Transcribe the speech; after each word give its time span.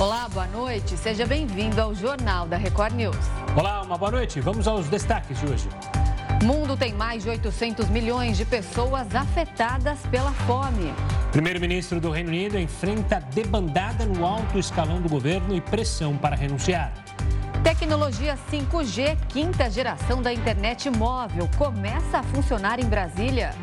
Olá, 0.00 0.30
boa 0.30 0.46
noite. 0.46 0.96
Seja 0.96 1.26
bem-vindo 1.26 1.78
ao 1.78 1.94
Jornal 1.94 2.48
da 2.48 2.56
Record 2.56 2.94
News. 2.94 3.18
Olá, 3.54 3.82
uma 3.82 3.98
boa 3.98 4.10
noite. 4.10 4.40
Vamos 4.40 4.66
aos 4.66 4.88
destaques 4.88 5.38
de 5.38 5.44
hoje. 5.44 5.68
Mundo 6.42 6.74
tem 6.74 6.94
mais 6.94 7.22
de 7.22 7.28
800 7.28 7.86
milhões 7.90 8.38
de 8.38 8.46
pessoas 8.46 9.14
afetadas 9.14 9.98
pela 10.10 10.32
fome. 10.32 10.90
Primeiro-ministro 11.32 12.00
do 12.00 12.10
Reino 12.10 12.30
Unido 12.30 12.58
enfrenta 12.58 13.20
debandada 13.20 14.06
no 14.06 14.24
alto 14.24 14.58
escalão 14.58 15.02
do 15.02 15.08
governo 15.10 15.54
e 15.54 15.60
pressão 15.60 16.16
para 16.16 16.34
renunciar. 16.34 16.94
Tecnologia 17.70 18.36
5G, 18.50 19.16
quinta 19.28 19.70
geração 19.70 20.20
da 20.20 20.32
internet 20.32 20.90
móvel, 20.90 21.48
começa 21.56 22.18
a 22.18 22.22
funcionar 22.24 22.80
em 22.80 22.84
Brasília. 22.84 23.54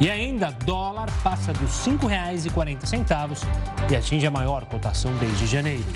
E 0.00 0.10
ainda, 0.10 0.50
dólar 0.50 1.08
passa 1.22 1.52
dos 1.52 1.86
R$ 1.86 1.92
5,40 1.92 3.46
e 3.88 3.94
atinge 3.94 4.26
a 4.26 4.32
maior 4.32 4.64
cotação 4.64 5.14
desde 5.14 5.46
janeiro. 5.46 5.86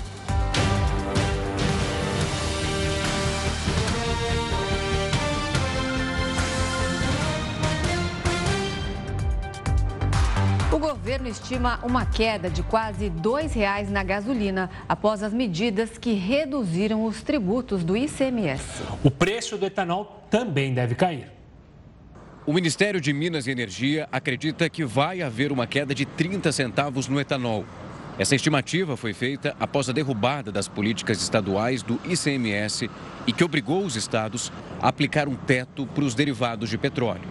Governo 11.27 11.29
estima 11.29 11.79
uma 11.83 12.05
queda 12.05 12.49
de 12.49 12.63
quase 12.63 13.05
R$ 13.05 13.11
2,00 13.21 13.89
na 13.89 14.03
gasolina 14.03 14.69
após 14.87 15.21
as 15.21 15.33
medidas 15.33 15.97
que 15.97 16.13
reduziram 16.13 17.05
os 17.05 17.21
tributos 17.21 17.83
do 17.83 17.95
ICMS. 17.95 18.83
O 19.03 19.11
preço 19.11 19.57
do 19.57 19.65
etanol 19.65 20.25
também 20.29 20.73
deve 20.73 20.95
cair. 20.95 21.31
O 22.45 22.53
Ministério 22.53 23.01
de 23.01 23.11
Minas 23.11 23.45
e 23.45 23.51
Energia 23.51 24.07
acredita 24.11 24.69
que 24.69 24.85
vai 24.85 25.21
haver 25.21 25.51
uma 25.51 25.67
queda 25.67 25.93
de 25.93 26.05
30 26.05 26.51
centavos 26.51 27.07
no 27.07 27.19
etanol. 27.19 27.65
Essa 28.17 28.35
estimativa 28.35 28.97
foi 28.97 29.13
feita 29.13 29.55
após 29.59 29.89
a 29.89 29.93
derrubada 29.93 30.51
das 30.51 30.67
políticas 30.67 31.21
estaduais 31.21 31.83
do 31.83 31.99
ICMS 32.05 32.89
e 33.27 33.33
que 33.33 33.43
obrigou 33.43 33.83
os 33.83 33.95
estados 33.95 34.51
a 34.81 34.87
aplicar 34.87 35.27
um 35.27 35.35
teto 35.35 35.85
para 35.85 36.03
os 36.03 36.15
derivados 36.15 36.69
de 36.69 36.77
petróleo. 36.77 37.27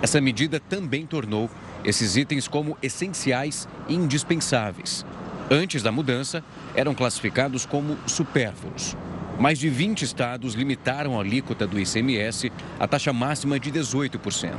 Essa 0.00 0.20
medida 0.20 0.60
também 0.60 1.06
tornou 1.06 1.50
esses 1.84 2.16
itens 2.16 2.48
como 2.48 2.76
essenciais 2.82 3.68
e 3.88 3.94
indispensáveis. 3.94 5.04
Antes 5.50 5.82
da 5.82 5.90
mudança, 5.90 6.44
eram 6.74 6.94
classificados 6.94 7.64
como 7.64 7.96
supérfluos. 8.06 8.96
Mais 9.38 9.58
de 9.58 9.68
20 9.68 10.02
estados 10.02 10.54
limitaram 10.54 11.16
a 11.16 11.22
alíquota 11.22 11.66
do 11.66 11.78
ICMS 11.78 12.52
à 12.78 12.86
taxa 12.86 13.12
máxima 13.12 13.58
de 13.58 13.70
18%. 13.70 14.52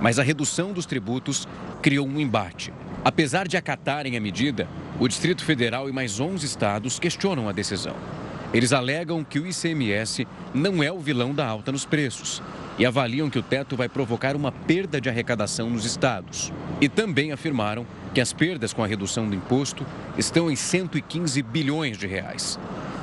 Mas 0.00 0.18
a 0.18 0.22
redução 0.22 0.72
dos 0.72 0.86
tributos 0.86 1.46
criou 1.82 2.06
um 2.06 2.18
embate. 2.18 2.72
Apesar 3.04 3.48
de 3.48 3.56
acatarem 3.56 4.16
a 4.16 4.20
medida, 4.20 4.68
o 4.98 5.08
Distrito 5.08 5.44
Federal 5.44 5.88
e 5.88 5.92
mais 5.92 6.20
11 6.20 6.46
estados 6.46 7.00
questionam 7.00 7.48
a 7.48 7.52
decisão. 7.52 7.96
Eles 8.52 8.72
alegam 8.72 9.24
que 9.24 9.38
o 9.38 9.46
ICMS 9.46 10.26
não 10.52 10.82
é 10.82 10.92
o 10.92 11.00
vilão 11.00 11.34
da 11.34 11.46
alta 11.46 11.72
nos 11.72 11.86
preços 11.86 12.42
e 12.78 12.84
avaliam 12.84 13.30
que 13.30 13.38
o 13.38 13.42
teto 13.42 13.76
vai 13.76 13.88
provocar 13.88 14.36
uma 14.36 14.52
perda 14.52 15.00
de 15.00 15.08
arrecadação 15.08 15.70
nos 15.70 15.84
estados. 15.84 16.52
E 16.80 16.88
também 16.88 17.32
afirmaram 17.32 17.86
que 18.12 18.20
as 18.20 18.32
perdas 18.32 18.72
com 18.72 18.84
a 18.84 18.86
redução 18.86 19.26
do 19.28 19.34
imposto 19.34 19.86
estão 20.18 20.50
em 20.50 20.56
115 20.56 21.42
bilhões 21.42 21.96
de 21.96 22.06
reais. 22.06 22.58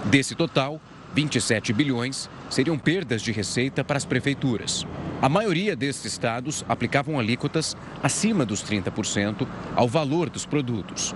Desse 0.06 0.36
total, 0.36 0.80
27 1.16 1.74
bilhões 1.74 2.30
seriam 2.50 2.78
perdas 2.78 3.22
de 3.22 3.32
receita 3.32 3.84
para 3.84 3.98
as 3.98 4.06
prefeituras. 4.06 4.86
A 5.22 5.28
maioria 5.28 5.76
desses 5.76 6.06
estados 6.06 6.64
aplicavam 6.70 7.20
alíquotas 7.20 7.76
acima 8.04 8.46
dos 8.46 8.64
30% 8.64 9.48
ao 9.76 9.88
valor 9.88 10.30
dos 10.30 10.46
produtos. 10.46 11.16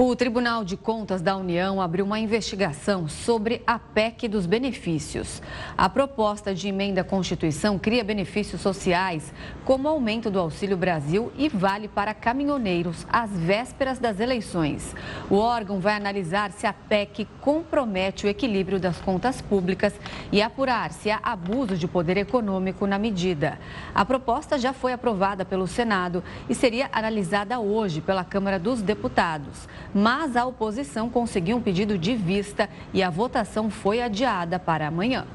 O 0.00 0.14
Tribunal 0.14 0.64
de 0.64 0.76
Contas 0.76 1.20
da 1.20 1.36
União 1.36 1.80
abriu 1.80 2.04
uma 2.04 2.20
investigação 2.20 3.08
sobre 3.08 3.64
a 3.66 3.80
PEC 3.80 4.28
dos 4.28 4.46
benefícios. 4.46 5.42
A 5.76 5.88
proposta 5.88 6.54
de 6.54 6.68
emenda 6.68 7.00
à 7.00 7.04
Constituição 7.04 7.80
cria 7.80 8.04
benefícios 8.04 8.60
sociais, 8.60 9.34
como 9.64 9.88
aumento 9.88 10.30
do 10.30 10.38
Auxílio 10.38 10.76
Brasil 10.76 11.32
e 11.36 11.48
vale 11.48 11.88
para 11.88 12.14
caminhoneiros 12.14 13.04
às 13.10 13.28
vésperas 13.32 13.98
das 13.98 14.20
eleições. 14.20 14.94
O 15.28 15.34
órgão 15.34 15.80
vai 15.80 15.94
analisar 15.94 16.52
se 16.52 16.64
a 16.64 16.72
PEC 16.72 17.26
compromete 17.40 18.24
o 18.24 18.28
equilíbrio 18.28 18.78
das 18.78 19.00
contas 19.00 19.42
públicas 19.42 19.92
e 20.30 20.40
apurar 20.40 20.92
se 20.92 21.10
há 21.10 21.18
abuso 21.24 21.76
de 21.76 21.88
poder 21.88 22.16
econômico 22.18 22.86
na 22.86 23.00
medida. 23.00 23.58
A 23.92 24.04
proposta 24.04 24.60
já 24.60 24.72
foi 24.72 24.92
aprovada 24.92 25.44
pelo 25.44 25.66
Senado 25.66 26.22
e 26.48 26.54
seria 26.54 26.88
analisada 26.92 27.58
hoje 27.58 28.00
pela 28.00 28.22
Câmara 28.22 28.60
dos 28.60 28.80
Deputados 28.80 29.66
mas 29.94 30.36
a 30.36 30.44
oposição 30.46 31.08
conseguiu 31.08 31.56
um 31.56 31.60
pedido 31.60 31.96
de 31.96 32.14
vista 32.14 32.68
e 32.92 33.02
a 33.02 33.10
votação 33.10 33.70
foi 33.70 34.02
adiada 34.02 34.58
para 34.58 34.86
amanhã. 34.86 35.26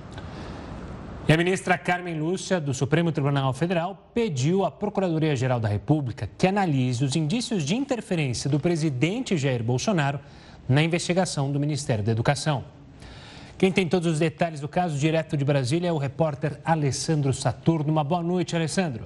E 1.28 1.32
a 1.32 1.38
ministra 1.38 1.78
Carmen 1.78 2.20
Lúcia, 2.20 2.60
do 2.60 2.74
Supremo 2.74 3.10
Tribunal 3.10 3.54
Federal, 3.54 4.10
pediu 4.14 4.66
à 4.66 4.70
Procuradoria-Geral 4.70 5.58
da 5.58 5.70
República 5.70 6.30
que 6.38 6.46
analise 6.46 7.04
os 7.04 7.16
indícios 7.16 7.64
de 7.64 7.76
interferência 7.76 8.50
do 8.50 8.60
presidente 8.60 9.38
Jair 9.38 9.64
Bolsonaro 9.64 10.20
na 10.68 10.84
investigação 10.84 11.50
do 11.50 11.60
Ministério 11.60 12.04
da 12.04 12.12
Educação. 12.12 12.66
Quem 13.58 13.72
tem 13.72 13.88
todos 13.88 14.12
os 14.12 14.20
detalhes 14.20 14.60
do 14.60 14.68
caso 14.68 14.98
direto 14.98 15.38
de 15.38 15.46
Brasília 15.46 15.88
é 15.88 15.94
o 15.94 15.98
repórter 15.98 16.60
Alessandro 16.66 17.32
Saturno. 17.34 17.90
Uma 17.90 18.04
boa 18.04 18.22
noite, 18.22 18.56
Alessandro. 18.56 19.06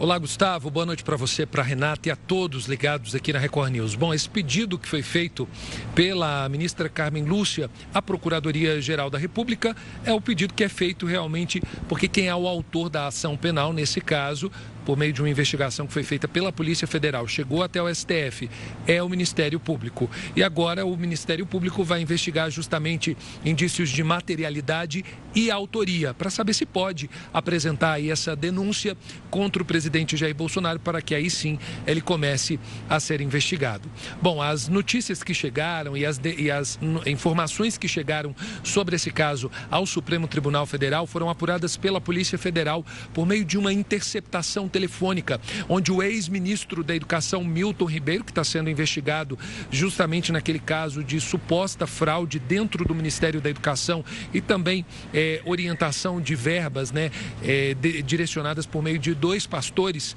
Olá, 0.00 0.16
Gustavo. 0.16 0.70
Boa 0.70 0.86
noite 0.86 1.04
para 1.04 1.14
você, 1.14 1.44
para 1.44 1.62
Renata 1.62 2.08
e 2.08 2.10
a 2.10 2.16
todos 2.16 2.64
ligados 2.64 3.14
aqui 3.14 3.34
na 3.34 3.38
Record 3.38 3.70
News. 3.70 3.94
Bom, 3.94 4.14
esse 4.14 4.26
pedido 4.26 4.78
que 4.78 4.88
foi 4.88 5.02
feito 5.02 5.46
pela 5.94 6.48
ministra 6.48 6.88
Carmen 6.88 7.22
Lúcia 7.26 7.68
à 7.92 8.00
Procuradoria-Geral 8.00 9.10
da 9.10 9.18
República 9.18 9.76
é 10.02 10.10
o 10.10 10.18
pedido 10.18 10.54
que 10.54 10.64
é 10.64 10.70
feito 10.70 11.04
realmente 11.04 11.62
porque 11.86 12.08
quem 12.08 12.28
é 12.28 12.34
o 12.34 12.48
autor 12.48 12.88
da 12.88 13.08
ação 13.08 13.36
penal, 13.36 13.74
nesse 13.74 14.00
caso, 14.00 14.50
por 14.84 14.96
meio 14.96 15.12
de 15.12 15.22
uma 15.22 15.28
investigação 15.28 15.86
que 15.86 15.92
foi 15.92 16.02
feita 16.02 16.26
pela 16.26 16.52
Polícia 16.52 16.86
Federal, 16.86 17.26
chegou 17.26 17.62
até 17.62 17.82
o 17.82 17.92
STF, 17.92 18.48
é 18.86 19.02
o 19.02 19.08
Ministério 19.08 19.60
Público. 19.60 20.10
E 20.34 20.42
agora 20.42 20.84
o 20.84 20.96
Ministério 20.96 21.46
Público 21.46 21.84
vai 21.84 22.00
investigar 22.00 22.50
justamente 22.50 23.16
indícios 23.44 23.90
de 23.90 24.02
materialidade 24.02 25.04
e 25.34 25.50
autoria, 25.50 26.12
para 26.12 26.30
saber 26.30 26.54
se 26.54 26.66
pode 26.66 27.08
apresentar 27.32 27.92
aí 27.92 28.10
essa 28.10 28.34
denúncia 28.34 28.96
contra 29.30 29.62
o 29.62 29.66
presidente 29.66 30.16
Jair 30.16 30.34
Bolsonaro, 30.34 30.80
para 30.80 31.00
que 31.00 31.14
aí 31.14 31.30
sim 31.30 31.58
ele 31.86 32.00
comece 32.00 32.58
a 32.88 32.98
ser 32.98 33.20
investigado. 33.20 33.88
Bom, 34.20 34.42
as 34.42 34.68
notícias 34.68 35.22
que 35.22 35.32
chegaram 35.32 35.96
e 35.96 36.04
as, 36.04 36.18
de, 36.18 36.34
e 36.34 36.50
as 36.50 36.78
informações 37.06 37.78
que 37.78 37.86
chegaram 37.86 38.34
sobre 38.64 38.96
esse 38.96 39.10
caso 39.10 39.50
ao 39.70 39.86
Supremo 39.86 40.26
Tribunal 40.26 40.66
Federal 40.66 41.06
foram 41.06 41.30
apuradas 41.30 41.76
pela 41.76 42.00
Polícia 42.00 42.38
Federal 42.38 42.84
por 43.12 43.26
meio 43.26 43.44
de 43.44 43.56
uma 43.56 43.72
interceptação 43.72 44.68
telefônica, 44.70 45.40
onde 45.68 45.92
o 45.92 46.02
ex-ministro 46.02 46.82
da 46.82 46.94
Educação, 46.94 47.44
Milton 47.44 47.84
Ribeiro, 47.84 48.24
que 48.24 48.30
está 48.30 48.44
sendo 48.44 48.70
investigado 48.70 49.38
justamente 49.70 50.32
naquele 50.32 50.58
caso 50.58 51.04
de 51.04 51.20
suposta 51.20 51.86
fraude 51.86 52.38
dentro 52.38 52.84
do 52.84 52.94
Ministério 52.94 53.40
da 53.40 53.50
Educação 53.50 54.04
e 54.32 54.40
também 54.40 54.84
é, 55.12 55.42
orientação 55.44 56.20
de 56.20 56.34
verbas 56.34 56.92
né, 56.92 57.10
é, 57.42 57.74
de, 57.74 58.02
direcionadas 58.02 58.66
por 58.66 58.82
meio 58.82 58.98
de 58.98 59.14
dois 59.14 59.46
pastores 59.46 60.16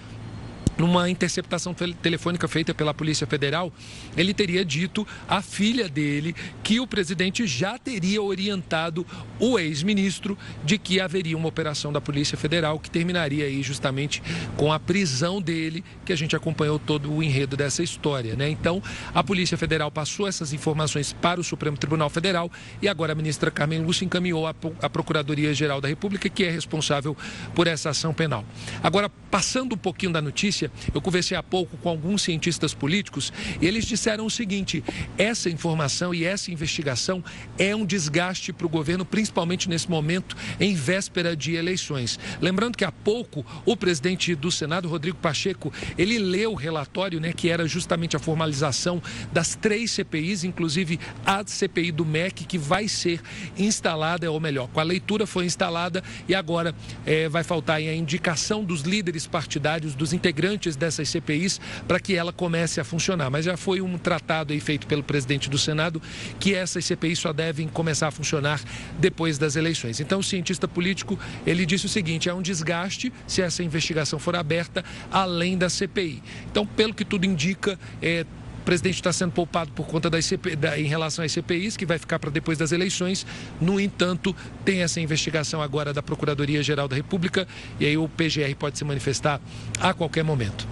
numa 0.78 1.09
interceptação 1.09 1.73
telefônica 1.73 2.47
feita 2.47 2.73
pela 2.73 2.94
Polícia 2.94 3.28
Federal, 3.28 3.72
ele 4.17 4.34
teria 4.34 4.66
dito 4.66 5.07
à 5.28 5.41
filha 5.41 5.88
dele 5.88 6.35
que 6.63 6.79
o 6.79 6.88
presidente 6.88 7.45
já 7.45 7.78
teria 7.78 8.22
orientado 8.22 9.06
o 9.39 9.59
ex-ministro 9.59 10.38
de 10.63 10.78
que 10.78 11.00
haveria 11.00 11.38
uma 11.38 11.47
operação 11.47 11.91
da 11.91 12.01
Polícia 12.01 12.38
Federal 12.38 12.79
que 12.79 12.89
terminaria 12.89 13.45
aí 13.45 13.61
justamente 13.61 14.22
com 14.57 14.72
a 14.72 14.79
prisão 14.79 15.41
dele, 15.41 15.84
que 16.06 16.13
a 16.13 16.16
gente 16.16 16.35
acompanhou 16.35 16.79
todo 16.79 17.11
o 17.11 17.22
enredo 17.22 17.55
dessa 17.55 17.84
história, 17.84 18.35
né? 18.35 18.50
Então, 18.50 18.81
a 19.14 19.23
Polícia 19.23 19.58
Federal 19.58 19.91
passou 19.91 20.28
essas 20.28 20.53
informações 20.53 21.14
para 21.14 21.40
o 21.40 21.43
Supremo 21.43 21.78
Tribunal 21.78 22.09
Federal 22.09 22.52
e 22.81 22.87
agora 22.87 23.14
a 23.14 23.16
ministra 23.16 23.52
Carmen 23.52 23.79
Lúcia 23.79 24.05
encaminhou 24.05 24.47
a 24.47 24.90
Procuradoria-Geral 24.90 25.79
da 25.79 25.87
República, 25.87 26.29
que 26.29 26.43
é 26.43 26.49
responsável 26.49 27.16
por 27.53 27.67
essa 27.67 27.90
ação 27.90 28.14
penal. 28.14 28.43
Agora, 28.81 29.09
passando 29.09 29.73
um 29.73 29.78
pouquinho 29.78 30.11
da 30.11 30.22
notícia, 30.22 30.63
eu 30.94 31.02
conversei 31.02 31.38
há 31.38 31.44
pouco 31.44 31.78
com 31.78 31.90
alguns 31.90 32.22
cientistas 32.22 32.74
políticos 32.74 33.32
e 33.62 33.66
eles 33.66 33.86
disseram 33.86 34.26
o 34.26 34.30
seguinte: 34.30 34.84
essa 35.18 35.50
informação 35.50 36.14
e 36.14 36.24
essa 36.24 36.52
investigação 36.52 37.24
é 37.58 37.76
um 37.76 37.86
desgaste 37.86 38.52
para 38.54 38.66
o 38.66 38.70
governo, 38.70 39.06
principalmente 39.06 39.70
nesse 39.70 39.90
momento, 39.90 40.36
em 40.60 40.76
véspera 40.76 41.36
de 41.36 41.56
eleições. 41.56 42.20
Lembrando 42.42 42.78
que 42.78 42.86
há 42.86 42.92
pouco 42.92 43.46
o 43.66 43.76
presidente 43.76 44.36
do 44.36 44.52
Senado, 44.52 44.88
Rodrigo 44.88 45.18
Pacheco, 45.18 45.72
ele 45.98 46.18
leu 46.20 46.52
o 46.52 46.56
relatório, 46.56 47.20
né, 47.20 47.34
que 47.34 47.50
era 47.50 47.68
justamente 47.68 48.16
a 48.16 48.20
formalização 48.20 49.02
das 49.32 49.56
três 49.56 49.92
CPIs, 49.92 50.44
inclusive 50.44 51.00
a 51.26 51.44
CPI 51.46 51.92
do 51.92 52.06
MEC, 52.06 52.46
que 52.46 52.58
vai 52.58 52.88
ser 52.88 53.22
instalada, 53.58 54.30
ou 54.32 54.40
melhor, 54.40 54.68
com 54.68 54.80
a 54.80 54.84
leitura 54.84 55.26
foi 55.26 55.46
instalada 55.46 56.04
e 56.28 56.36
agora 56.36 56.76
é, 57.06 57.28
vai 57.30 57.44
faltar 57.44 57.78
a 57.78 57.96
indicação 57.96 58.64
dos 58.64 58.82
líderes 58.82 59.28
partidários, 59.28 59.96
dos 59.96 60.14
integrantes 60.14 60.53
antes 60.53 60.76
dessas 60.76 61.09
CPIs 61.09 61.59
para 61.88 62.00
que 62.00 62.16
ela 62.16 62.32
comece 62.32 62.79
a 62.79 62.84
funcionar. 62.84 63.29
Mas 63.29 63.46
já 63.46 63.58
foi 63.58 63.82
um 63.82 63.97
tratado 63.97 64.58
feito 64.59 64.88
pelo 64.88 65.03
presidente 65.03 65.50
do 65.50 65.58
Senado 65.58 66.02
que 66.40 66.53
essas 66.53 66.85
CPIs 66.85 67.20
só 67.20 67.34
devem 67.34 67.67
começar 67.67 68.08
a 68.08 68.11
funcionar 68.11 68.61
depois 69.00 69.38
das 69.38 69.55
eleições. 69.55 70.00
Então, 70.00 70.20
o 70.20 70.23
cientista 70.23 70.67
político 70.67 71.20
ele 71.46 71.66
disse 71.66 71.85
o 71.85 71.90
seguinte: 71.90 72.29
é 72.29 72.34
um 72.34 72.41
desgaste 72.41 73.11
se 73.28 73.41
essa 73.41 73.64
investigação 73.64 74.20
for 74.20 74.35
aberta 74.35 74.84
além 75.11 75.58
da 75.58 75.70
CPI. 75.70 76.22
Então, 76.50 76.66
pelo 76.66 76.94
que 76.94 77.03
tudo 77.03 77.26
indica, 77.26 77.79
é, 78.02 78.26
presidente 78.64 78.96
está 78.96 79.14
sendo 79.14 79.32
poupado 79.32 79.72
por 79.72 79.86
conta 79.86 80.10
das 80.10 80.26
CP, 80.26 80.56
da, 80.56 80.80
em 80.80 80.86
relação 80.86 81.24
às 81.24 81.32
CPIs, 81.32 81.78
que 81.78 81.86
vai 81.86 81.98
ficar 81.98 82.20
para 82.20 82.30
depois 82.30 82.58
das 82.58 82.72
eleições. 82.72 83.26
No 83.60 83.80
entanto, 83.80 84.36
tem 84.66 84.82
essa 84.82 85.00
investigação 85.00 85.62
agora 85.62 85.94
da 85.94 86.02
Procuradoria-Geral 86.02 86.88
da 86.88 86.96
República 86.96 87.48
e 87.80 87.86
aí 87.86 87.98
o 87.98 88.08
PGR 88.08 88.56
pode 88.58 88.78
se 88.78 88.86
manifestar 88.86 89.40
a 89.80 89.94
qualquer 89.94 90.24
momento. 90.24 90.68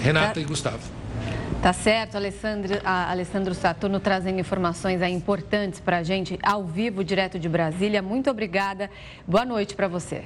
Renata 0.00 0.34
tá. 0.34 0.40
e 0.40 0.44
Gustavo. 0.44 1.00
Tá 1.62 1.74
certo, 1.74 2.16
Alessandro, 2.16 2.80
Alessandro 2.82 3.54
Saturno 3.54 4.00
trazendo 4.00 4.40
informações 4.40 5.02
importantes 5.02 5.78
para 5.78 5.98
a 5.98 6.02
gente 6.02 6.38
ao 6.42 6.64
vivo, 6.64 7.04
direto 7.04 7.38
de 7.38 7.50
Brasília. 7.50 8.00
Muito 8.00 8.30
obrigada. 8.30 8.90
Boa 9.26 9.44
noite 9.44 9.74
para 9.74 9.86
você. 9.86 10.24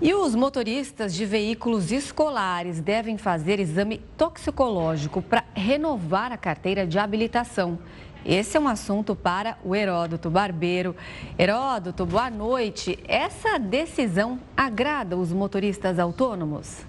E 0.00 0.14
os 0.14 0.32
motoristas 0.32 1.12
de 1.12 1.26
veículos 1.26 1.90
escolares 1.90 2.80
devem 2.80 3.18
fazer 3.18 3.58
exame 3.58 4.00
toxicológico 4.16 5.20
para 5.20 5.42
renovar 5.54 6.30
a 6.30 6.36
carteira 6.36 6.86
de 6.86 7.00
habilitação. 7.00 7.80
Esse 8.24 8.56
é 8.56 8.60
um 8.60 8.68
assunto 8.68 9.16
para 9.16 9.58
o 9.64 9.74
Heródoto 9.74 10.30
Barbeiro. 10.30 10.94
Heródoto, 11.36 12.06
boa 12.06 12.30
noite. 12.30 12.96
Essa 13.08 13.58
decisão 13.58 14.38
agrada 14.56 15.16
os 15.16 15.32
motoristas 15.32 15.98
autônomos? 15.98 16.86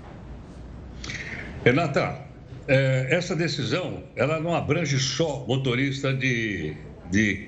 Renata, 1.65 2.25
é, 2.67 3.07
essa 3.09 3.35
decisão 3.35 4.03
ela 4.15 4.39
não 4.39 4.53
abrange 4.53 4.99
só 4.99 5.45
motorista 5.47 6.13
de, 6.13 6.75
de, 7.09 7.47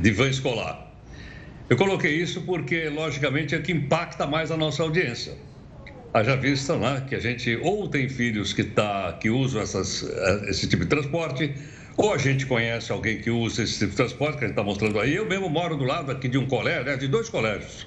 de 0.00 0.10
van 0.12 0.30
escolar. 0.30 0.83
Eu 1.68 1.78
coloquei 1.78 2.14
isso 2.20 2.42
porque, 2.42 2.90
logicamente, 2.90 3.54
é 3.54 3.58
que 3.58 3.72
impacta 3.72 4.26
mais 4.26 4.50
a 4.50 4.56
nossa 4.56 4.82
audiência. 4.82 5.34
Haja 6.12 6.36
vista 6.36 6.76
né, 6.76 7.04
que 7.08 7.14
a 7.14 7.18
gente 7.18 7.56
ou 7.62 7.88
tem 7.88 8.06
filhos 8.08 8.52
que, 8.52 8.64
tá, 8.64 9.14
que 9.14 9.30
usam 9.30 9.62
essas, 9.62 10.02
eh, 10.02 10.50
esse 10.50 10.68
tipo 10.68 10.84
de 10.84 10.90
transporte, 10.90 11.54
ou 11.96 12.12
a 12.12 12.18
gente 12.18 12.44
conhece 12.44 12.92
alguém 12.92 13.18
que 13.18 13.30
usa 13.30 13.62
esse 13.62 13.78
tipo 13.78 13.90
de 13.90 13.96
transporte, 13.96 14.38
que 14.38 14.44
a 14.44 14.48
gente 14.48 14.52
está 14.52 14.62
mostrando 14.62 15.00
aí. 15.00 15.14
Eu 15.14 15.26
mesmo 15.26 15.48
moro 15.48 15.74
do 15.74 15.84
lado 15.84 16.12
aqui 16.12 16.28
de 16.28 16.36
um 16.36 16.46
colégio, 16.46 16.84
né, 16.84 16.96
de 16.96 17.08
dois 17.08 17.30
colégios. 17.30 17.86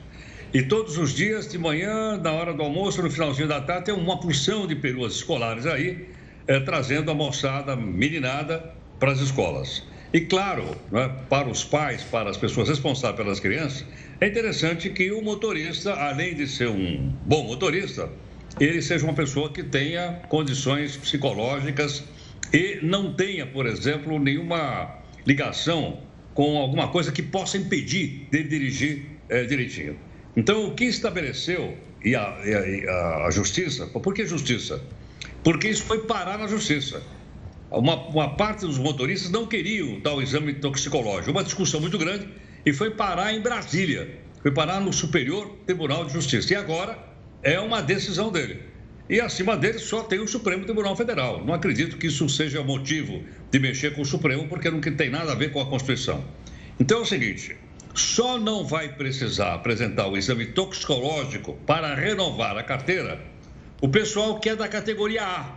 E 0.54 0.64
todos 0.64 0.98
os 0.98 1.14
dias, 1.14 1.48
de 1.48 1.60
manhã, 1.60 2.18
na 2.18 2.32
hora 2.32 2.54
do 2.54 2.64
almoço, 2.64 3.02
no 3.04 3.12
finalzinho 3.12 3.48
da 3.48 3.62
tarde, 3.62 3.86
tem 3.86 3.94
uma 3.94 4.20
porção 4.20 4.66
de 4.66 4.76
peruas 4.76 5.14
escolares 5.14 5.68
aí, 5.68 6.10
é, 6.48 6.60
trazendo 6.60 7.12
a 7.12 7.14
moçada 7.14 7.76
meninada 7.76 8.74
para 8.98 9.12
as 9.12 9.20
escolas. 9.20 9.84
E 10.13 10.21
claro, 10.21 10.77
né, 10.92 11.09
para 11.30 11.50
os 11.50 11.63
pais, 11.63 12.04
para 12.04 12.30
as 12.30 12.38
pessoas 12.38 12.69
responsáveis 12.69 13.18
pelas 13.18 13.39
crianças, 13.39 13.86
é 14.21 14.27
interessante 14.27 14.89
que 14.89 15.12
o 15.12 15.21
motorista, 15.21 15.94
além 15.94 16.33
de 16.33 16.48
ser 16.48 16.69
um 16.69 17.13
bom 17.25 17.44
motorista, 17.44 18.09
ele 18.59 18.81
seja 18.81 19.04
uma 19.04 19.13
pessoa 19.13 19.51
que 19.51 19.63
tenha 19.63 20.21
condições 20.30 20.98
psicológicas 20.98 22.04
e 22.54 22.80
não 22.81 23.13
tenha, 23.13 23.45
por 23.45 23.65
exemplo, 23.65 24.18
nenhuma 24.18 25.04
ligação 25.25 26.01
com 26.33 26.57
alguma 26.57 26.88
coisa 26.88 27.12
que 27.12 27.21
possa 27.21 27.57
impedir 27.57 28.30
de 28.31 28.44
dirigir 28.44 29.19
é, 29.30 29.44
direitinho. 29.44 30.00
Então, 30.36 30.68
o 30.68 30.75
que 30.75 30.86
estabeleceu 30.86 31.77
e 32.04 32.15
a, 32.15 32.38
e 32.45 32.88
a, 32.88 33.25
a 33.25 33.31
justiça, 33.31 33.88
por 33.88 34.13
que 34.13 34.25
justiça? 34.25 34.81
Porque 35.44 35.68
isso 35.68 35.83
foi 35.83 36.06
parar 36.06 36.38
na 36.38 36.48
justiça. 36.48 37.01
Uma, 37.69 37.96
uma, 38.08 38.30
parte 38.36 38.66
dos 38.66 38.78
motoristas 38.78 39.30
não 39.30 39.46
queriam 39.46 40.00
tal 40.02 40.22
exame 40.22 40.54
toxicológico. 40.54 41.31
Uma 41.31 41.44
discussão 41.44 41.81
muito 41.81 41.98
grande 41.98 42.28
e 42.66 42.72
foi 42.72 42.92
parar 42.92 43.34
em 43.34 43.42
Brasília. 43.42 44.19
Foi 44.42 44.52
parar 44.52 44.80
no 44.80 44.94
Superior 44.94 45.58
Tribunal 45.66 46.06
de 46.06 46.14
Justiça. 46.14 46.54
E 46.54 46.56
agora 46.56 46.98
é 47.44 47.60
uma 47.60 47.81
decisão 47.81 48.31
dele. 48.31 48.62
E 49.10 49.19
acima 49.22 49.56
dele 49.56 49.80
só 49.80 50.04
tem 50.04 50.19
o 50.19 50.28
Supremo 50.28 50.66
Tribunal 50.66 50.96
Federal. 50.96 51.44
Não 51.46 51.54
acredito 51.54 51.98
que 51.98 52.08
isso 52.08 52.28
seja 52.30 52.64
motivo 52.64 53.24
de 53.52 53.60
mexer 53.60 53.94
com 53.94 54.02
o 54.02 54.06
Supremo, 54.06 54.48
porque 54.48 54.69
não 54.69 54.81
tem 54.81 55.10
nada 55.10 55.31
a 55.31 55.36
ver 55.36 55.52
com 55.52 55.62
a 55.62 55.66
Constituição. 55.66 56.24
Então 56.80 57.00
é 57.00 57.02
o 57.02 57.06
seguinte: 57.06 57.56
só 57.94 58.38
não 58.38 58.66
vai 58.66 58.90
precisar 58.90 59.54
apresentar 59.54 60.08
o 60.08 60.18
exame 60.18 60.48
toxicológico 60.48 61.54
para 61.66 61.96
renovar 61.96 62.58
a 62.58 62.64
carteira 62.64 63.19
o 63.80 63.88
pessoal 63.88 64.40
que 64.40 64.50
é 64.50 64.56
da 64.56 64.68
categoria 64.68 65.24
A. 65.24 65.56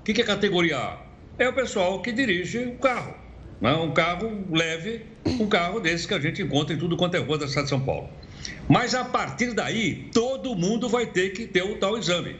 O 0.00 0.02
que 0.02 0.20
é 0.20 0.24
categoria 0.24 0.78
A? 0.78 1.11
É 1.42 1.48
o 1.48 1.52
pessoal 1.52 2.00
que 2.00 2.12
dirige 2.12 2.58
o 2.58 2.74
carro. 2.74 3.14
Né? 3.60 3.72
Um 3.74 3.92
carro 3.92 4.44
leve, 4.50 5.02
um 5.24 5.46
carro 5.46 5.80
desse 5.80 6.06
que 6.06 6.14
a 6.14 6.18
gente 6.20 6.42
encontra 6.42 6.74
em 6.74 6.78
tudo 6.78 6.96
quanto 6.96 7.16
é 7.16 7.20
rua 7.20 7.38
da 7.38 7.46
cidade 7.46 7.66
de 7.66 7.70
São 7.70 7.80
Paulo. 7.80 8.08
Mas 8.68 8.94
a 8.94 9.04
partir 9.04 9.54
daí, 9.54 10.08
todo 10.12 10.54
mundo 10.54 10.88
vai 10.88 11.06
ter 11.06 11.30
que 11.30 11.46
ter 11.46 11.62
o 11.62 11.76
tal 11.76 11.96
exame. 11.96 12.36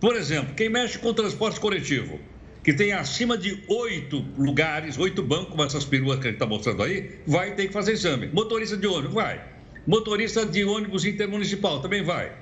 Por 0.00 0.16
exemplo, 0.16 0.54
quem 0.54 0.68
mexe 0.68 0.98
com 0.98 1.12
transporte 1.12 1.60
coletivo, 1.60 2.18
que 2.64 2.72
tem 2.72 2.92
acima 2.92 3.38
de 3.38 3.62
oito 3.68 4.24
lugares, 4.36 4.98
oito 4.98 5.22
bancos, 5.22 5.50
como 5.50 5.62
essas 5.62 5.84
peruas 5.84 6.18
que 6.18 6.26
a 6.26 6.30
gente 6.30 6.36
está 6.36 6.46
mostrando 6.46 6.82
aí, 6.82 7.18
vai 7.26 7.54
ter 7.54 7.68
que 7.68 7.72
fazer 7.72 7.92
exame. 7.92 8.28
Motorista 8.28 8.76
de 8.76 8.86
ônibus, 8.86 9.14
vai. 9.14 9.44
Motorista 9.86 10.44
de 10.44 10.64
ônibus 10.64 11.04
intermunicipal, 11.04 11.80
também 11.80 12.02
vai. 12.02 12.32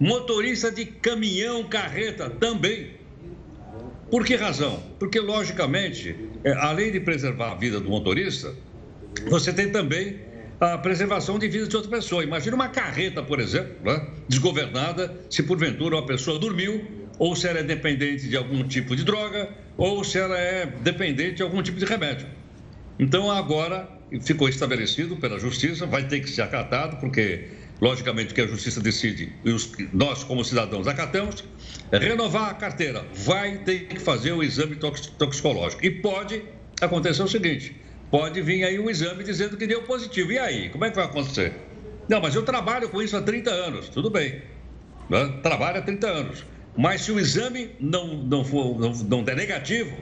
Motorista 0.00 0.70
de 0.70 0.84
caminhão, 0.84 1.64
carreta, 1.64 2.28
também. 2.28 3.01
Por 4.12 4.26
que 4.26 4.36
razão? 4.36 4.82
Porque, 4.98 5.18
logicamente, 5.18 6.14
é, 6.44 6.52
além 6.52 6.92
de 6.92 7.00
preservar 7.00 7.52
a 7.52 7.54
vida 7.54 7.80
do 7.80 7.88
motorista, 7.88 8.54
você 9.30 9.50
tem 9.54 9.70
também 9.70 10.20
a 10.60 10.76
preservação 10.76 11.38
de 11.38 11.48
vida 11.48 11.66
de 11.66 11.74
outra 11.74 11.90
pessoa. 11.90 12.22
Imagina 12.22 12.54
uma 12.54 12.68
carreta, 12.68 13.22
por 13.22 13.40
exemplo, 13.40 13.74
né? 13.82 14.06
desgovernada, 14.28 15.16
se 15.30 15.42
porventura 15.42 15.96
uma 15.96 16.04
pessoa 16.04 16.38
dormiu, 16.38 16.84
ou 17.18 17.34
se 17.34 17.48
ela 17.48 17.60
é 17.60 17.62
dependente 17.62 18.28
de 18.28 18.36
algum 18.36 18.62
tipo 18.68 18.94
de 18.94 19.02
droga, 19.02 19.48
ou 19.78 20.04
se 20.04 20.18
ela 20.18 20.36
é 20.38 20.66
dependente 20.66 21.36
de 21.36 21.42
algum 21.42 21.62
tipo 21.62 21.78
de 21.78 21.86
remédio. 21.86 22.26
Então, 22.98 23.30
agora 23.30 23.88
ficou 24.20 24.46
estabelecido 24.46 25.16
pela 25.16 25.38
Justiça, 25.38 25.86
vai 25.86 26.06
ter 26.06 26.20
que 26.20 26.28
ser 26.28 26.42
acatado, 26.42 26.98
porque 26.98 27.48
logicamente, 27.82 28.32
que 28.32 28.40
a 28.40 28.46
justiça 28.46 28.80
decide 28.80 29.32
e 29.44 29.50
os, 29.50 29.72
nós, 29.92 30.22
como 30.22 30.44
cidadãos, 30.44 30.86
acatamos, 30.86 31.42
renovar 31.90 32.50
a 32.50 32.54
carteira, 32.54 33.04
vai 33.12 33.58
ter 33.58 33.88
que 33.88 33.98
fazer 33.98 34.30
o 34.30 34.40
exame 34.40 34.76
toxicológico. 35.18 35.84
E 35.84 35.90
pode 35.90 36.44
acontecer 36.80 37.24
o 37.24 37.28
seguinte: 37.28 37.76
pode 38.08 38.40
vir 38.40 38.62
aí 38.62 38.78
um 38.78 38.88
exame 38.88 39.24
dizendo 39.24 39.56
que 39.56 39.66
deu 39.66 39.82
positivo. 39.82 40.30
E 40.30 40.38
aí, 40.38 40.68
como 40.68 40.84
é 40.84 40.90
que 40.90 40.96
vai 40.96 41.06
acontecer? 41.06 41.52
Não, 42.08 42.20
mas 42.20 42.36
eu 42.36 42.44
trabalho 42.44 42.88
com 42.88 43.02
isso 43.02 43.16
há 43.16 43.22
30 43.22 43.50
anos, 43.50 43.88
tudo 43.88 44.08
bem. 44.08 44.42
Né? 45.10 45.40
Trabalho 45.42 45.78
há 45.78 45.82
30 45.82 46.06
anos. 46.06 46.44
Mas 46.76 47.02
se 47.02 47.10
o 47.10 47.18
exame 47.18 47.70
não, 47.80 48.14
não, 48.16 48.44
for, 48.44 48.78
não, 48.78 48.92
não 48.92 49.24
der 49.24 49.36
negativo, 49.36 49.94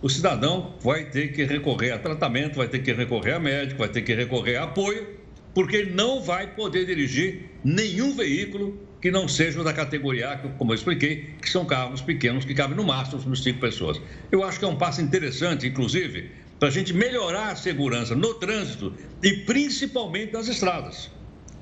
o 0.00 0.08
cidadão 0.08 0.76
vai 0.80 1.06
ter 1.06 1.32
que 1.32 1.44
recorrer 1.44 1.90
a 1.90 1.98
tratamento, 1.98 2.56
vai 2.56 2.68
ter 2.68 2.78
que 2.78 2.92
recorrer 2.92 3.32
a 3.32 3.40
médico, 3.40 3.80
vai 3.80 3.88
ter 3.88 4.02
que 4.02 4.14
recorrer 4.14 4.56
a 4.56 4.64
apoio 4.64 5.15
porque 5.56 5.74
ele 5.74 5.92
não 5.94 6.20
vai 6.20 6.48
poder 6.48 6.84
dirigir 6.84 7.48
nenhum 7.64 8.14
veículo 8.14 8.78
que 9.00 9.10
não 9.10 9.26
seja 9.26 9.64
da 9.64 9.72
categoria 9.72 10.32
A, 10.32 10.36
como 10.36 10.72
eu 10.72 10.74
expliquei, 10.74 11.30
que 11.40 11.48
são 11.48 11.64
carros 11.64 12.02
pequenos 12.02 12.44
que 12.44 12.52
cabem 12.52 12.76
no 12.76 12.84
máximo 12.84 13.34
cinco 13.34 13.58
pessoas. 13.58 13.98
Eu 14.30 14.44
acho 14.44 14.58
que 14.58 14.66
é 14.66 14.68
um 14.68 14.76
passo 14.76 15.00
interessante, 15.00 15.66
inclusive, 15.66 16.30
para 16.60 16.68
a 16.68 16.70
gente 16.70 16.92
melhorar 16.92 17.52
a 17.52 17.56
segurança 17.56 18.14
no 18.14 18.34
trânsito 18.34 18.92
e 19.22 19.32
principalmente 19.46 20.34
nas 20.34 20.46
estradas. 20.46 21.10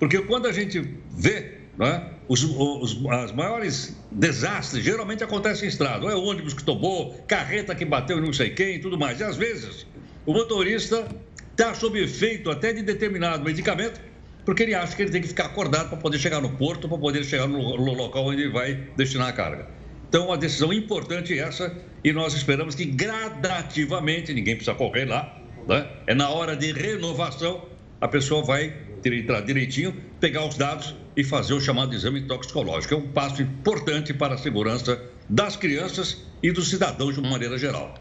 Porque 0.00 0.20
quando 0.22 0.46
a 0.46 0.52
gente 0.52 0.80
vê 1.16 1.52
é? 1.78 2.02
os, 2.26 2.42
os 2.42 3.06
as 3.06 3.30
maiores 3.30 3.96
desastres 4.10 4.82
geralmente 4.82 5.22
acontecem 5.22 5.66
em 5.66 5.68
estrada. 5.68 6.04
Ou 6.04 6.10
é 6.10 6.16
ônibus 6.16 6.52
que 6.52 6.64
tomou, 6.64 7.14
carreta 7.28 7.72
que 7.76 7.84
bateu 7.84 8.18
em 8.18 8.22
não 8.22 8.32
sei 8.32 8.50
quem 8.50 8.74
e 8.74 8.78
tudo 8.80 8.98
mais. 8.98 9.20
E 9.20 9.22
às 9.22 9.36
vezes 9.36 9.86
o 10.26 10.32
motorista 10.32 11.06
está 11.54 11.72
sob 11.74 12.02
efeito 12.02 12.50
até 12.50 12.72
de 12.72 12.82
determinado 12.82 13.44
medicamento, 13.44 14.00
porque 14.44 14.62
ele 14.64 14.74
acha 14.74 14.94
que 14.94 15.02
ele 15.02 15.10
tem 15.10 15.22
que 15.22 15.28
ficar 15.28 15.46
acordado 15.46 15.88
para 15.88 15.98
poder 15.98 16.18
chegar 16.18 16.40
no 16.40 16.50
porto, 16.50 16.88
para 16.88 16.98
poder 16.98 17.24
chegar 17.24 17.46
no, 17.46 17.76
local 17.94 18.26
onde 18.26 18.42
ele 18.42 18.52
vai 18.52 18.74
destinar 18.96 19.28
a 19.28 19.32
carga. 19.32 19.66
Então, 20.08 20.26
uma 20.26 20.36
decisão 20.36 20.72
importante 20.72 21.36
essa, 21.38 21.74
e 22.02 22.12
nós 22.12 22.34
esperamos 22.34 22.74
que 22.74 22.84
gradativamente, 22.84 24.34
ninguém 24.34 24.56
precisa 24.56 24.76
correr 24.76 25.06
lá, 25.06 25.40
né? 25.66 25.88
é 26.06 26.14
na 26.14 26.28
hora 26.28 26.56
de 26.56 26.72
renovação, 26.72 27.64
a 28.00 28.08
pessoa 28.08 28.44
vai 28.44 28.74
entrar 29.04 29.40
direitinho, 29.40 29.94
pegar 30.20 30.44
os 30.46 30.56
dados 30.56 30.94
e 31.16 31.22
fazer 31.22 31.54
o 31.54 31.60
chamado 31.60 31.94
exame 31.94 32.22
toxicológico. 32.22 32.94
É 32.94 32.96
um 32.96 33.08
passo 33.08 33.42
importante 33.42 34.12
para 34.12 34.34
a 34.34 34.38
segurança 34.38 35.00
das 35.28 35.56
crianças 35.56 36.22
e 36.42 36.50
dos 36.50 36.68
cidadãos 36.68 37.14
de 37.14 37.20
uma 37.20 37.30
maneira 37.30 37.56
geral. 37.58 37.94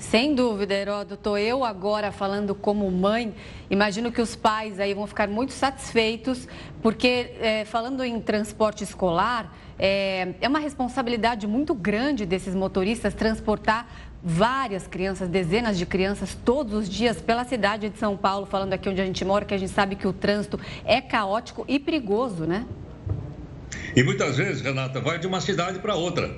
Sem 0.00 0.34
dúvida, 0.34 0.74
Heródoto. 0.74 1.36
Eu 1.36 1.62
agora 1.62 2.10
falando 2.10 2.54
como 2.54 2.90
mãe, 2.90 3.34
imagino 3.68 4.10
que 4.10 4.20
os 4.20 4.34
pais 4.34 4.80
aí 4.80 4.94
vão 4.94 5.06
ficar 5.06 5.28
muito 5.28 5.52
satisfeitos, 5.52 6.48
porque 6.82 7.32
é, 7.38 7.66
falando 7.66 8.02
em 8.02 8.18
transporte 8.18 8.82
escolar, 8.82 9.54
é, 9.78 10.34
é 10.40 10.48
uma 10.48 10.58
responsabilidade 10.58 11.46
muito 11.46 11.74
grande 11.74 12.24
desses 12.24 12.54
motoristas 12.54 13.12
transportar 13.12 13.86
várias 14.24 14.86
crianças, 14.86 15.28
dezenas 15.28 15.76
de 15.76 15.84
crianças 15.84 16.36
todos 16.44 16.72
os 16.72 16.88
dias 16.88 17.20
pela 17.20 17.44
cidade 17.44 17.90
de 17.90 17.98
São 17.98 18.16
Paulo, 18.16 18.46
falando 18.46 18.72
aqui 18.72 18.88
onde 18.88 19.02
a 19.02 19.04
gente 19.04 19.22
mora, 19.22 19.44
que 19.44 19.54
a 19.54 19.58
gente 19.58 19.70
sabe 19.70 19.96
que 19.96 20.08
o 20.08 20.14
trânsito 20.14 20.58
é 20.84 21.02
caótico 21.02 21.62
e 21.68 21.78
perigoso, 21.78 22.46
né? 22.46 22.66
E 23.94 24.02
muitas 24.02 24.38
vezes, 24.38 24.62
Renata, 24.62 24.98
vai 24.98 25.18
de 25.18 25.26
uma 25.26 25.42
cidade 25.42 25.78
para 25.78 25.94
outra. 25.94 26.30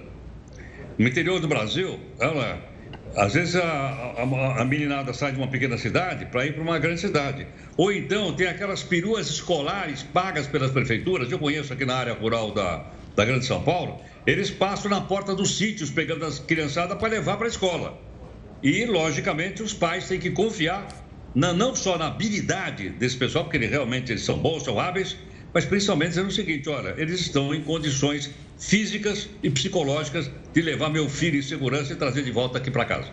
No 0.98 1.06
interior 1.06 1.40
do 1.40 1.48
Brasil, 1.48 1.98
ela, 2.18 2.71
às 3.16 3.34
vezes 3.34 3.56
a, 3.56 3.62
a, 3.62 4.62
a 4.62 4.64
meninada 4.64 5.12
sai 5.12 5.32
de 5.32 5.38
uma 5.38 5.48
pequena 5.48 5.76
cidade 5.76 6.26
para 6.26 6.46
ir 6.46 6.54
para 6.54 6.62
uma 6.62 6.78
grande 6.78 7.00
cidade. 7.00 7.46
Ou 7.76 7.92
então 7.92 8.32
tem 8.34 8.46
aquelas 8.46 8.82
peruas 8.82 9.28
escolares 9.28 10.02
pagas 10.02 10.46
pelas 10.46 10.70
prefeituras. 10.70 11.30
Eu 11.30 11.38
conheço 11.38 11.72
aqui 11.72 11.84
na 11.84 11.94
área 11.94 12.14
rural 12.14 12.52
da, 12.52 12.86
da 13.14 13.24
Grande 13.24 13.44
São 13.44 13.62
Paulo. 13.62 14.00
Eles 14.26 14.50
passam 14.50 14.90
na 14.90 15.00
porta 15.00 15.34
dos 15.34 15.56
sítios 15.56 15.90
pegando 15.90 16.24
as 16.24 16.38
criançadas 16.38 16.98
para 16.98 17.08
levar 17.08 17.36
para 17.36 17.46
a 17.46 17.50
escola. 17.50 17.98
E, 18.62 18.84
logicamente, 18.86 19.62
os 19.62 19.74
pais 19.74 20.06
têm 20.06 20.20
que 20.20 20.30
confiar 20.30 20.86
na, 21.34 21.52
não 21.52 21.74
só 21.74 21.98
na 21.98 22.06
habilidade 22.06 22.90
desse 22.90 23.16
pessoal, 23.16 23.44
porque 23.44 23.56
eles 23.56 23.70
realmente 23.70 24.12
eles 24.12 24.22
são 24.22 24.38
bons, 24.38 24.62
são 24.62 24.78
hábeis, 24.78 25.16
mas 25.52 25.64
principalmente 25.64 26.10
dizendo 26.10 26.28
o 26.28 26.32
seguinte: 26.32 26.68
olha, 26.68 26.94
eles 26.96 27.20
estão 27.20 27.54
em 27.54 27.62
condições 27.62 28.30
físicas 28.62 29.28
e 29.42 29.50
psicológicas 29.50 30.30
de 30.52 30.62
levar 30.62 30.88
meu 30.88 31.08
filho 31.08 31.36
em 31.36 31.42
segurança 31.42 31.92
e 31.92 31.96
trazer 31.96 32.22
de 32.22 32.30
volta 32.30 32.58
aqui 32.58 32.70
para 32.70 32.84
casa. 32.84 33.10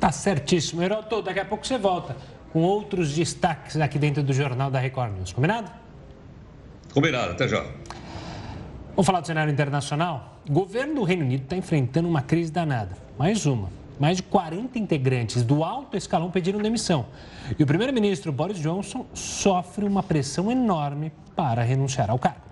Tá 0.00 0.10
certíssimo. 0.10 0.82
Heroto, 0.82 1.22
daqui 1.22 1.38
a 1.38 1.44
pouco 1.44 1.64
você 1.64 1.78
volta 1.78 2.16
com 2.52 2.62
outros 2.62 3.14
destaques 3.14 3.76
aqui 3.80 3.98
dentro 3.98 4.24
do 4.24 4.32
Jornal 4.32 4.70
da 4.70 4.80
Record 4.80 5.14
News. 5.14 5.32
Combinado? 5.32 5.70
Combinado, 6.92 7.30
até 7.30 7.46
já. 7.46 7.64
Vamos 8.90 9.06
falar 9.06 9.20
do 9.20 9.26
cenário 9.28 9.52
internacional? 9.52 10.40
O 10.48 10.52
governo 10.52 10.96
do 10.96 11.04
Reino 11.04 11.24
Unido 11.24 11.44
está 11.44 11.56
enfrentando 11.56 12.08
uma 12.08 12.20
crise 12.20 12.50
danada. 12.50 12.96
Mais 13.16 13.46
uma. 13.46 13.70
Mais 14.00 14.16
de 14.16 14.24
40 14.24 14.78
integrantes 14.78 15.44
do 15.44 15.62
alto 15.62 15.96
escalão 15.96 16.30
pediram 16.30 16.60
demissão. 16.60 17.06
E 17.56 17.62
o 17.62 17.66
primeiro-ministro 17.66 18.32
Boris 18.32 18.58
Johnson 18.58 19.06
sofre 19.14 19.84
uma 19.84 20.02
pressão 20.02 20.50
enorme 20.50 21.12
para 21.36 21.62
renunciar 21.62 22.10
ao 22.10 22.18
cargo. 22.18 22.47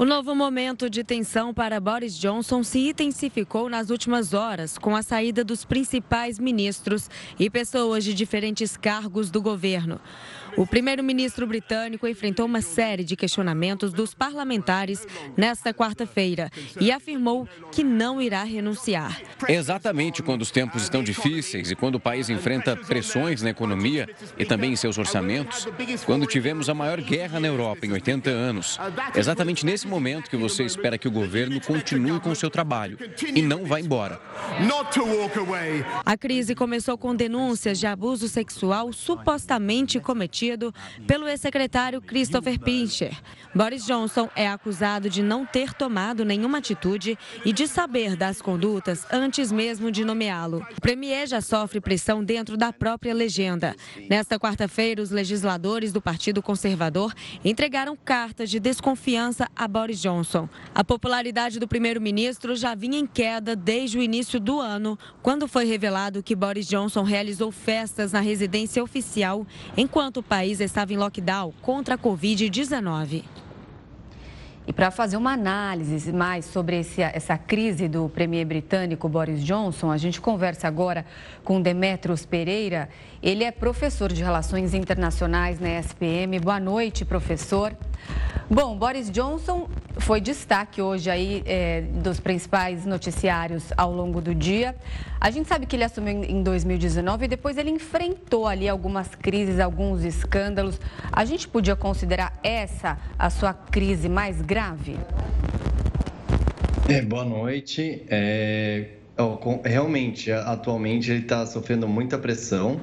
O 0.00 0.06
novo 0.06 0.34
momento 0.34 0.88
de 0.88 1.04
tensão 1.04 1.52
para 1.52 1.78
Boris 1.78 2.16
Johnson 2.16 2.62
se 2.62 2.88
intensificou 2.88 3.68
nas 3.68 3.90
últimas 3.90 4.32
horas, 4.32 4.78
com 4.78 4.96
a 4.96 5.02
saída 5.02 5.44
dos 5.44 5.62
principais 5.62 6.38
ministros 6.38 7.10
e 7.38 7.50
pessoas 7.50 8.02
de 8.02 8.14
diferentes 8.14 8.78
cargos 8.78 9.30
do 9.30 9.42
governo. 9.42 10.00
O 10.56 10.66
primeiro-ministro 10.66 11.46
britânico 11.46 12.06
enfrentou 12.06 12.46
uma 12.46 12.60
série 12.60 13.04
de 13.04 13.16
questionamentos 13.16 13.92
dos 13.92 14.14
parlamentares 14.14 15.06
nesta 15.36 15.72
quarta-feira 15.72 16.50
e 16.80 16.90
afirmou 16.90 17.48
que 17.70 17.84
não 17.84 18.20
irá 18.20 18.42
renunciar. 18.42 19.20
Exatamente 19.48 20.22
quando 20.22 20.42
os 20.42 20.50
tempos 20.50 20.82
estão 20.82 21.02
difíceis 21.02 21.70
e 21.70 21.76
quando 21.76 21.96
o 21.96 22.00
país 22.00 22.28
enfrenta 22.28 22.76
pressões 22.76 23.42
na 23.42 23.50
economia 23.50 24.08
e 24.36 24.44
também 24.44 24.72
em 24.72 24.76
seus 24.76 24.98
orçamentos, 24.98 25.66
quando 26.04 26.26
tivemos 26.26 26.68
a 26.68 26.74
maior 26.74 27.00
guerra 27.00 27.38
na 27.38 27.48
Europa 27.48 27.86
em 27.86 27.92
80 27.92 28.30
anos, 28.30 28.78
exatamente 29.14 29.64
nesse 29.64 29.86
momento 29.86 30.30
que 30.30 30.36
você 30.36 30.64
espera 30.64 30.98
que 30.98 31.08
o 31.08 31.10
governo 31.10 31.60
continue 31.60 32.20
com 32.20 32.30
o 32.30 32.36
seu 32.36 32.50
trabalho 32.50 32.98
e 33.34 33.40
não 33.40 33.64
vá 33.64 33.80
embora. 33.80 34.20
A 36.04 36.16
crise 36.16 36.54
começou 36.54 36.98
com 36.98 37.14
denúncias 37.14 37.78
de 37.78 37.86
abuso 37.86 38.28
sexual 38.28 38.92
supostamente 38.92 40.00
cometido 40.00 40.39
pelo 41.06 41.28
ex-secretário 41.28 42.00
Christopher 42.00 42.58
Pincher. 42.58 43.16
Boris 43.54 43.84
Johnson 43.84 44.28
é 44.34 44.48
acusado 44.48 45.10
de 45.10 45.22
não 45.22 45.44
ter 45.44 45.74
tomado 45.74 46.24
nenhuma 46.24 46.58
atitude 46.58 47.18
e 47.44 47.52
de 47.52 47.66
saber 47.66 48.16
das 48.16 48.40
condutas 48.40 49.06
antes 49.12 49.52
mesmo 49.52 49.90
de 49.90 50.04
nomeá-lo. 50.04 50.64
O 50.76 50.80
premier 50.80 51.26
já 51.26 51.40
sofre 51.40 51.80
pressão 51.80 52.24
dentro 52.24 52.56
da 52.56 52.72
própria 52.72 53.12
legenda. 53.12 53.74
Nesta 54.08 54.38
quarta-feira, 54.38 55.02
os 55.02 55.10
legisladores 55.10 55.92
do 55.92 56.00
Partido 56.00 56.42
Conservador 56.42 57.12
entregaram 57.44 57.96
cartas 57.96 58.48
de 58.48 58.58
desconfiança 58.58 59.48
a 59.54 59.68
Boris 59.68 60.00
Johnson. 60.00 60.48
A 60.74 60.82
popularidade 60.82 61.58
do 61.58 61.68
primeiro-ministro 61.68 62.56
já 62.56 62.74
vinha 62.74 62.98
em 62.98 63.06
queda 63.06 63.54
desde 63.54 63.98
o 63.98 64.02
início 64.02 64.40
do 64.40 64.60
ano, 64.60 64.98
quando 65.22 65.48
foi 65.48 65.64
revelado 65.64 66.22
que 66.22 66.34
Boris 66.34 66.66
Johnson 66.66 67.02
realizou 67.02 67.50
festas 67.50 68.12
na 68.12 68.20
residência 68.20 68.82
oficial 68.82 69.46
enquanto 69.76 70.22
país 70.30 70.60
estava 70.60 70.92
em 70.92 70.96
lockdown 70.96 71.52
contra 71.60 71.96
a 71.96 71.98
Covid-19. 71.98 73.24
E 74.64 74.72
para 74.72 74.92
fazer 74.92 75.16
uma 75.16 75.32
análise 75.32 76.12
mais 76.12 76.44
sobre 76.44 76.78
esse, 76.78 77.02
essa 77.02 77.36
crise 77.36 77.88
do 77.88 78.08
premier 78.08 78.46
britânico 78.46 79.08
Boris 79.08 79.44
Johnson, 79.44 79.90
a 79.90 79.96
gente 79.96 80.20
conversa 80.20 80.68
agora 80.68 81.04
com 81.42 81.60
Demetrios 81.60 82.24
Pereira. 82.24 82.88
Ele 83.20 83.42
é 83.42 83.50
professor 83.50 84.12
de 84.12 84.22
Relações 84.22 84.72
Internacionais 84.72 85.58
na 85.58 85.70
SPM. 85.80 86.38
Boa 86.38 86.60
noite, 86.60 87.04
professor. 87.04 87.76
Bom, 88.52 88.76
Boris 88.76 89.08
Johnson 89.10 89.68
foi 89.98 90.20
destaque 90.20 90.82
hoje 90.82 91.08
aí 91.08 91.42
é, 91.46 91.82
dos 91.82 92.18
principais 92.18 92.84
noticiários 92.84 93.72
ao 93.76 93.92
longo 93.92 94.20
do 94.20 94.34
dia. 94.34 94.74
A 95.20 95.30
gente 95.30 95.48
sabe 95.48 95.66
que 95.66 95.76
ele 95.76 95.84
assumiu 95.84 96.24
em 96.24 96.42
2019 96.42 97.26
e 97.26 97.28
depois 97.28 97.56
ele 97.56 97.70
enfrentou 97.70 98.48
ali 98.48 98.68
algumas 98.68 99.14
crises, 99.14 99.60
alguns 99.60 100.02
escândalos. 100.02 100.80
A 101.12 101.24
gente 101.24 101.46
podia 101.46 101.76
considerar 101.76 102.38
essa 102.42 102.98
a 103.16 103.30
sua 103.30 103.54
crise 103.54 104.08
mais 104.08 104.40
grave? 104.42 104.96
É, 106.88 107.00
boa 107.02 107.24
noite. 107.24 108.04
É, 108.08 108.88
realmente, 109.64 110.32
atualmente 110.32 111.10
ele 111.10 111.20
está 111.20 111.46
sofrendo 111.46 111.86
muita 111.86 112.18
pressão, 112.18 112.80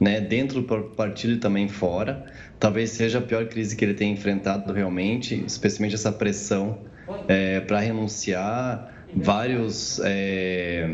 né, 0.00 0.20
dentro 0.20 0.62
do 0.62 0.82
partido 0.96 1.34
e 1.34 1.36
também 1.36 1.68
fora 1.68 2.24
talvez 2.60 2.90
seja 2.90 3.18
a 3.18 3.22
pior 3.22 3.46
crise 3.46 3.74
que 3.74 3.84
ele 3.84 3.94
tem 3.94 4.12
enfrentado 4.12 4.72
realmente, 4.72 5.42
especialmente 5.46 5.94
essa 5.94 6.12
pressão 6.12 6.78
é, 7.26 7.60
para 7.60 7.80
renunciar. 7.80 8.96
Vários 9.12 10.00
é, 10.04 10.88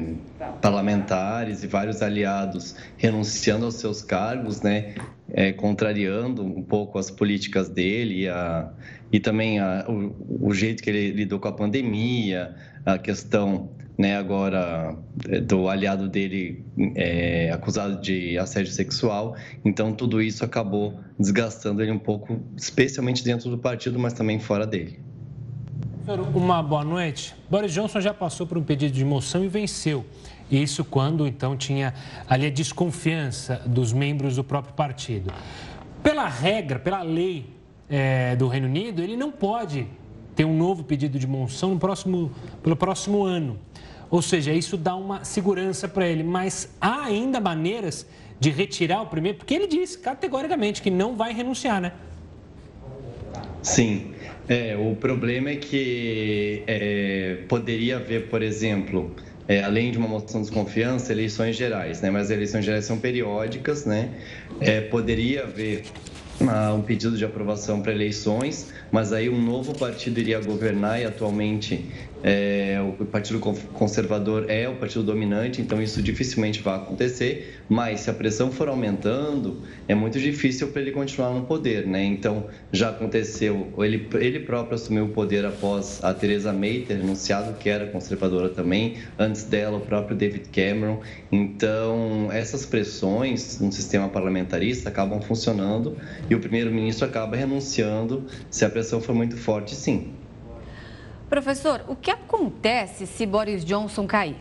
parlamentares 0.63 1.63
e 1.63 1.67
vários 1.67 2.01
aliados 2.01 2.75
renunciando 2.97 3.67
aos 3.67 3.75
seus 3.75 4.01
cargos, 4.01 4.63
né, 4.63 4.95
é, 5.31 5.53
contrariando 5.53 6.43
um 6.43 6.63
pouco 6.63 6.99
as 6.99 7.11
políticas 7.11 7.69
dele 7.69 8.23
e, 8.23 8.29
a, 8.29 8.73
e 9.13 9.21
também 9.21 9.59
a, 9.59 9.85
o, 9.87 10.49
o 10.49 10.55
jeito 10.55 10.83
que 10.83 10.89
ele 10.89 11.11
lidou 11.11 11.39
com 11.39 11.49
a 11.49 11.53
pandemia, 11.53 12.55
a 12.87 12.97
questão 12.97 13.69
né, 13.99 14.17
agora 14.17 14.97
é, 15.29 15.41
do 15.41 15.69
aliado 15.69 16.09
dele 16.09 16.65
é, 16.95 17.51
acusado 17.53 18.01
de 18.01 18.39
assédio 18.39 18.73
sexual. 18.73 19.37
Então, 19.65 19.93
tudo 19.93 20.21
isso 20.21 20.45
acabou 20.45 20.99
desgastando 21.19 21.83
ele 21.83 21.93
um 21.93 21.99
pouco, 21.99 22.41
especialmente 22.57 23.25
dentro 23.25 23.51
do 23.51 23.59
partido, 23.59 23.99
mas 23.99 24.13
também 24.13 24.39
fora 24.39 24.67
dele. 24.67 25.01
Uma 26.35 26.63
boa 26.63 26.85
noite. 26.85 27.35
Boris 27.51 27.73
Johnson 27.73 28.01
já 28.01 28.15
passou 28.15 28.47
por 28.47 28.57
um 28.57 28.63
pedido 28.63 28.93
de 28.93 29.05
moção 29.05 29.45
e 29.45 29.49
venceu. 29.49 30.07
Isso 30.49 30.85
quando 30.85 31.27
então 31.27 31.57
tinha 31.57 31.93
ali 32.29 32.47
a 32.47 32.51
desconfiança 32.51 33.61
dos 33.67 33.93
membros 33.93 34.37
do 34.37 34.45
próprio 34.45 34.73
partido. 34.75 35.33
Pela 36.05 36.29
regra, 36.29 36.79
pela 36.79 37.03
lei 37.03 37.47
é, 37.91 38.37
do 38.37 38.47
Reino 38.47 38.69
Unido, 38.69 39.03
ele 39.03 39.17
não 39.17 39.33
pode 39.33 39.89
ter 40.37 40.45
um 40.45 40.57
novo 40.57 40.85
pedido 40.85 41.19
de 41.19 41.27
moção 41.27 41.71
no 41.75 41.81
próximo, 41.81 42.31
pelo 42.63 42.77
próximo 42.77 43.25
ano. 43.25 43.59
Ou 44.11 44.23
seja, 44.23 44.53
isso 44.53 44.77
dá 44.77 44.95
uma 44.95 45.25
segurança 45.25 45.89
para 45.89 46.07
ele. 46.07 46.23
Mas 46.23 46.69
há 46.81 47.05
ainda 47.05 47.41
maneiras 47.41 48.07
de 48.39 48.51
retirar 48.51 49.03
o 49.03 49.07
primeiro, 49.07 49.39
porque 49.39 49.55
ele 49.55 49.67
disse 49.67 49.99
categoricamente 49.99 50.83
que 50.83 50.91
não 50.91 51.17
vai 51.17 51.33
renunciar, 51.33 51.81
né? 51.81 51.93
Sim. 53.63 54.13
É, 54.49 54.77
o 54.77 54.95
problema 54.95 55.51
é 55.51 55.57
que 55.57 56.63
é, 56.67 57.39
poderia 57.49 57.97
haver, 57.97 58.29
por 58.29 58.43
exemplo, 58.43 59.13
é, 59.49 59.63
além 59.63 59.91
de 59.91 59.99
uma 59.99 60.07
moção 60.07 60.41
de 60.41 60.47
desconfiança, 60.47 61.13
eleições 61.13 61.57
gerais, 61.57 62.01
né? 62.01 62.11
Mas 62.11 62.25
as 62.25 62.31
eleições 62.31 62.65
gerais 62.65 62.85
são 62.85 62.99
periódicas, 62.99 63.85
né? 63.85 64.11
É, 64.61 64.83
poderia 64.83 65.45
haver 65.45 65.83
um 66.75 66.83
pedido 66.83 67.17
de 67.17 67.25
aprovação 67.25 67.81
para 67.81 67.93
eleições, 67.93 68.73
mas 68.93 69.13
aí 69.13 69.29
um 69.29 69.41
novo 69.41 69.77
partido 69.77 70.21
iria 70.21 70.39
governar 70.39 71.01
e 71.01 71.05
atualmente 71.05 71.87
é, 72.29 72.81
o 72.99 73.05
Partido 73.05 73.39
Conservador 73.39 74.47
é 74.51 74.69
o 74.69 74.75
partido 74.75 75.05
dominante, 75.05 75.63
então 75.63 75.81
isso 75.81 76.03
dificilmente 76.03 76.61
vai 76.61 76.75
acontecer. 76.75 77.61
Mas 77.69 78.01
se 78.01 78.11
a 78.11 78.15
pressão 78.15 78.51
for 78.51 78.67
aumentando, 78.67 79.63
é 79.87 79.95
muito 79.95 80.19
difícil 80.19 80.67
para 80.69 80.83
ele 80.83 80.91
continuar 80.91 81.31
no 81.31 81.43
poder, 81.43 81.87
né? 81.87 82.03
Então 82.03 82.49
já 82.73 82.91
aconteceu, 82.91 83.73
ele, 83.79 84.09
ele 84.15 84.41
próprio 84.41 84.75
assumiu 84.75 85.05
o 85.05 85.09
poder 85.11 85.45
após 85.45 86.03
a 86.03 86.13
Theresa 86.13 86.53
May 86.53 86.81
ter 86.81 86.97
renunciado, 86.97 87.55
que 87.61 87.69
era 87.69 87.87
conservadora 87.87 88.49
também. 88.49 88.97
Antes 89.17 89.45
dela, 89.45 89.77
o 89.77 89.81
próprio 89.81 90.17
David 90.17 90.49
Cameron. 90.49 91.01
Então 91.31 92.29
essas 92.33 92.67
pressões 92.67 93.61
no 93.61 93.71
sistema 93.71 94.09
parlamentarista 94.09 94.89
acabam 94.89 95.23
funcionando 95.23 95.97
e 96.29 96.35
o 96.35 96.41
primeiro-ministro 96.41 97.07
acaba 97.07 97.37
renunciando 97.37 98.27
se 98.51 98.65
a 98.65 98.69
pressão 98.69 99.01
for 99.01 99.15
muito 99.15 99.37
forte, 99.37 99.77
sim. 99.77 100.26
Professor, 101.29 101.85
o 101.89 101.97
que 101.97 102.11
acontece 102.11 103.07
se 103.07 103.27
Boris 103.27 103.65
Johnson 103.65 104.07
cair? 104.07 104.37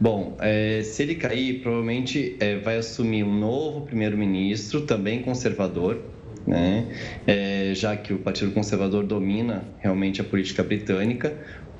Bom, 0.00 0.36
é, 0.40 0.82
se 0.82 1.04
ele 1.04 1.14
cair, 1.14 1.60
provavelmente 1.60 2.36
é, 2.40 2.56
vai 2.56 2.76
assumir 2.76 3.22
um 3.22 3.32
novo 3.32 3.82
primeiro-ministro, 3.82 4.80
também 4.80 5.22
conservador, 5.22 6.02
né? 6.44 6.88
É, 7.24 7.72
já 7.72 7.96
que 7.96 8.12
o 8.12 8.18
Partido 8.18 8.50
Conservador 8.50 9.04
domina 9.04 9.62
realmente 9.78 10.20
a 10.20 10.24
política 10.24 10.64
britânica, 10.64 11.32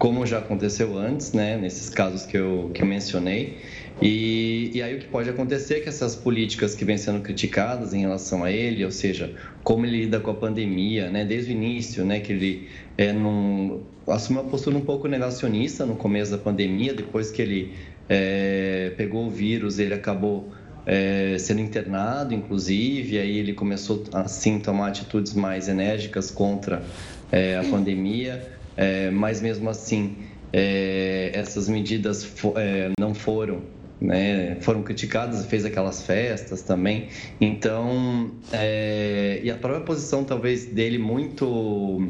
como 0.03 0.27
já 0.27 0.39
aconteceu 0.39 0.99
antes, 0.99 1.33
né? 1.33 1.57
nesses 1.57 1.89
casos 1.89 2.27
que 2.27 2.37
eu, 2.37 2.73
que 2.75 2.83
eu 2.83 2.87
mencionei. 2.87 3.59
E, 4.01 4.71
e, 4.75 4.83
aí 4.83 4.97
o 4.97 4.99
que 4.99 5.07
pode 5.07 5.29
acontecer 5.29 5.75
é 5.75 5.81
que 5.81 5.89
essas 5.89 6.17
políticas 6.17 6.75
que 6.75 6.85
vêm 6.85 6.97
sendo 6.97 7.21
criticadas 7.21 7.93
em 7.93 8.01
relação 8.01 8.43
a 8.43 8.51
ele, 8.51 8.85
ou 8.85 8.91
seja, 8.91 9.33
como 9.63 9.85
ele 9.85 10.03
lida 10.03 10.19
com 10.19 10.31
a 10.31 10.35
pandemia, 10.35 11.11
né, 11.11 11.25
desde 11.25 11.53
o 11.53 11.55
início, 11.55 12.05
né, 12.05 12.21
que 12.21 12.33
ele 12.33 12.69
é, 12.97 13.13
num, 13.13 13.83
assumiu 14.07 14.43
uma 14.43 14.51
postura 14.51 14.77
um 14.77 14.81
pouco 14.81 15.07
negacionista 15.07 15.87
no 15.87 15.95
começo 15.95 16.31
da 16.31 16.39
pandemia, 16.39 16.95
depois 16.95 17.31
que 17.31 17.43
ele 17.43 17.75
é, 18.09 18.93
pegou 18.97 19.27
o 19.27 19.31
vírus, 19.31 19.79
ele 19.79 19.95
acabou 19.95 20.51
é, 20.85 21.37
sendo 21.39 21.61
internado, 21.61 22.35
inclusive, 22.35 23.19
aí 23.19 23.39
ele 23.39 23.53
começou 23.53 24.05
assim 24.13 24.59
tomar 24.59 24.89
atitudes 24.89 25.35
mais 25.35 25.69
enérgicas 25.69 26.31
contra 26.31 26.83
é, 27.31 27.57
a 27.57 27.65
pandemia, 27.65 28.51
é, 28.77 29.11
mas 29.11 29.41
mesmo 29.41 29.71
assim 29.71 30.17
é, 30.53 31.31
essas 31.35 31.69
medidas 31.69 32.31
é, 32.57 32.91
não 32.99 33.15
foram 33.15 33.63
né, 34.03 34.57
foram 34.61 34.83
criticadas, 34.83 35.47
fez 35.47 35.65
aquelas 35.65 36.03
festas 36.03 36.63
também. 36.63 37.09
Então, 37.41 38.33
é, 38.53 39.41
e 39.43 39.51
a 39.51 39.57
própria 39.57 39.85
posição 39.85 40.25
talvez 40.25 40.67
dele 40.67 40.99
muito 40.99 42.09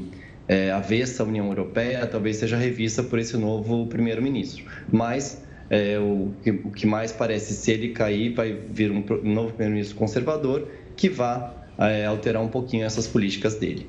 é, 0.49 0.71
avessa 0.71 1.23
à 1.23 1.27
União 1.27 1.47
Europeia, 1.47 2.07
talvez 2.07 2.39
seja 2.39 2.57
revista 2.57 3.03
por 3.03 3.19
esse 3.19 3.37
novo 3.37 3.87
primeiro-ministro. 3.87 4.65
Mas 4.91 5.43
é, 5.69 5.99
o, 5.99 6.33
o, 6.65 6.71
que, 6.71 6.87
mais 6.87 7.13
parece, 7.13 7.53
se 7.53 7.71
ele 7.71 7.91
cair, 7.91 8.35
vai 8.35 8.53
vir 8.53 8.91
um, 8.91 9.05
novo 9.23 9.49
primeiro-ministro 9.49 9.97
conservador 9.97 10.69
que 10.97 11.09
vá 11.09 11.55
é, 11.79 12.07
alterar 12.07 12.43
um 12.43 12.49
pouquinho 12.49 12.85
essas 12.85 13.07
políticas 13.07 13.57
dele. 13.57 13.87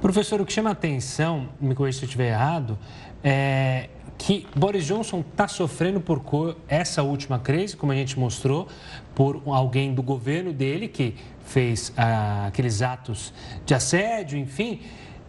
Professor, 0.00 0.40
o 0.40 0.44
que 0.44 0.52
chama 0.52 0.70
atenção, 0.70 1.48
me 1.60 1.74
corrija 1.74 1.98
se 1.98 2.04
eu 2.04 2.06
estiver 2.06 2.30
errado, 2.30 2.76
é 3.22 3.88
que 4.18 4.46
Boris 4.54 4.86
Johnson 4.86 5.20
está 5.20 5.48
sofrendo 5.48 6.00
por 6.00 6.22
essa 6.68 7.02
última 7.02 7.38
crise, 7.38 7.76
como 7.76 7.92
a 7.92 7.94
gente 7.94 8.18
mostrou, 8.18 8.68
por 9.14 9.42
alguém 9.46 9.94
do 9.94 10.02
governo 10.02 10.52
dele 10.52 10.88
que 10.88 11.14
fez 11.44 11.92
ah, 11.96 12.46
aqueles 12.46 12.82
atos 12.82 13.32
de 13.66 13.74
assédio, 13.74 14.38
enfim. 14.38 14.80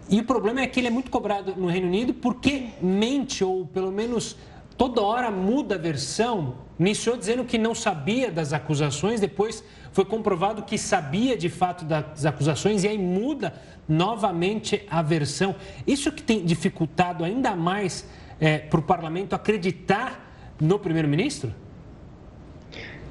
E 0.10 0.20
o 0.20 0.24
problema 0.24 0.62
é 0.62 0.68
que 0.68 0.80
ele 0.80 0.88
é 0.88 0.92
muito 0.92 1.10
cobrado 1.10 1.56
no 1.56 1.68
Reino 1.68 1.88
Unido 1.88 2.14
porque 2.14 2.70
mente, 2.82 3.44
ou 3.44 3.66
pelo 3.66 3.92
menos 3.92 4.38
toda 4.78 5.02
hora 5.02 5.32
muda 5.32 5.76
a 5.76 5.78
versão. 5.78 6.56
Iniciou 6.80 7.16
dizendo 7.16 7.46
que 7.46 7.58
não 7.58 7.74
sabia 7.74 8.32
das 8.32 8.54
acusações, 8.54 9.20
depois 9.20 9.64
foi 9.92 10.04
comprovado 10.06 10.64
que 10.64 10.78
sabia 10.78 11.38
de 11.38 11.50
fato 11.50 11.86
das 11.86 12.26
acusações 12.26 12.84
e 12.84 12.88
aí 12.88 12.98
muda 12.98 13.54
novamente 13.88 14.86
a 14.90 15.02
versão. 15.02 15.56
Isso 15.86 16.12
que 16.12 16.22
tem 16.22 16.44
dificultado 16.44 17.24
ainda 17.24 17.56
mais 17.56 18.06
é, 18.40 18.60
para 18.60 18.80
o 18.80 18.84
parlamento 18.84 19.34
acreditar 19.34 20.54
no 20.60 20.80
primeiro-ministro? 20.80 21.54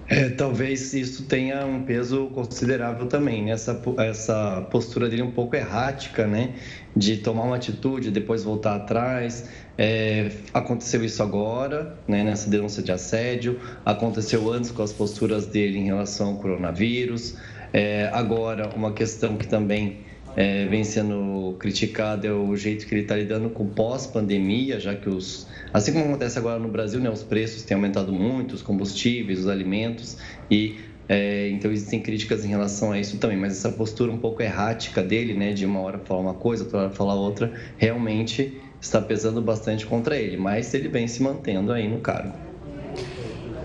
É, 0.09 0.29
talvez 0.29 0.93
isso 0.93 1.25
tenha 1.25 1.65
um 1.65 1.85
peso 1.85 2.27
considerável 2.35 3.07
também, 3.07 3.45
né? 3.45 3.53
essa, 3.53 3.81
essa 3.99 4.61
postura 4.71 5.09
dele 5.09 5.23
um 5.23 5.31
pouco 5.31 5.57
errática, 5.57 6.27
né? 6.27 6.55
De 6.95 7.17
tomar 7.17 7.45
uma 7.45 7.57
atitude, 7.57 8.11
depois 8.11 8.45
voltar 8.45 8.75
atrás. 8.75 9.49
É, 9.79 10.31
aconteceu 10.53 11.03
isso 11.03 11.23
agora, 11.23 11.97
né? 12.07 12.23
nessa 12.23 12.51
denúncia 12.51 12.83
de 12.83 12.93
assédio, 12.93 13.59
aconteceu 13.87 14.53
antes 14.53 14.71
com 14.71 14.83
as 14.83 14.93
posturas 14.93 15.47
dele 15.47 15.79
em 15.79 15.85
relação 15.87 16.29
ao 16.29 16.37
coronavírus. 16.37 17.39
É, 17.73 18.11
agora, 18.13 18.69
uma 18.77 18.93
questão 18.93 19.39
que 19.39 19.47
também 19.47 20.01
é, 20.37 20.67
vem 20.67 20.85
sendo 20.85 21.57
criticado 21.59 22.27
é 22.27 22.33
o 22.33 22.57
jeito 22.57 22.87
que 22.87 22.95
ele 22.95 23.03
está 23.03 23.17
lidando 23.17 23.51
com 23.51 23.67
pós-pandemia, 23.67 24.81
já 24.81 24.95
que 24.95 25.09
os, 25.09 25.47
assim 25.73 25.93
como 25.93 26.07
acontece 26.07 26.39
agora 26.39 26.59
no 26.59 26.69
Brasil, 26.69 27.01
né, 27.01 27.11
os 27.11 27.23
preços 27.23 27.63
têm 27.63 27.75
aumentado 27.75 28.13
muito, 28.13 28.55
os 28.55 28.63
combustíveis, 28.63 29.41
os 29.41 29.49
alimentos 29.49 30.17
e 30.51 30.77
é, 31.09 31.51
então 31.51 31.71
existem 31.71 32.01
críticas 32.01 32.45
em 32.45 32.49
relação 32.49 32.93
a 32.93 32.99
isso 32.99 33.19
também, 33.19 33.37
mas 33.37 33.53
essa 33.53 33.71
postura 33.71 34.11
um 34.11 34.19
pouco 34.19 34.41
errática 34.41 35.03
dele, 35.03 35.35
né, 35.35 35.53
de 35.53 35.67
uma 35.67 35.81
hora 35.81 35.99
falar 35.99 36.21
uma 36.21 36.35
coisa, 36.35 36.65
outra 36.65 36.79
hora 36.79 36.91
falar 36.91 37.15
outra, 37.15 37.53
realmente 37.77 38.61
está 38.81 39.01
pesando 39.01 39.43
bastante 39.43 39.85
contra 39.85 40.17
ele, 40.17 40.37
mas 40.37 40.73
ele 40.75 40.89
vem 40.89 41.07
se 41.07 41.23
mantendo 41.23 41.73
aí 41.73 41.89
no 41.89 42.01
cargo. 42.01 42.52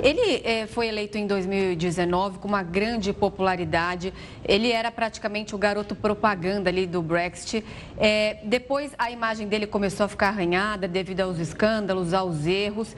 Ele 0.02 0.42
é, 0.44 0.68
foi 0.68 0.88
eleito 0.88 1.18
em 1.18 1.26
2019 1.26 2.40
com 2.40 2.48
uma 2.48 2.62
grande 2.62 3.12
popularidade. 3.12 4.14
Ele 4.44 4.72
era 4.72 4.92
praticamente 4.92 5.56
o 5.56 5.58
garoto 5.58 5.96
propaganda 5.96 6.70
ali 6.70 6.86
do 6.86 7.02
Brexit. 7.02 7.66
É, 7.98 8.38
depois 8.44 8.92
a 8.98 9.10
imagem 9.10 9.48
dele 9.48 9.66
começou 9.66 10.06
a 10.06 10.08
ficar 10.08 10.30
arranhada 10.30 10.88
devido 10.88 11.22
aos 11.22 11.40
escândalos, 11.40 12.14
aos 12.14 12.46
erros. 12.46 12.96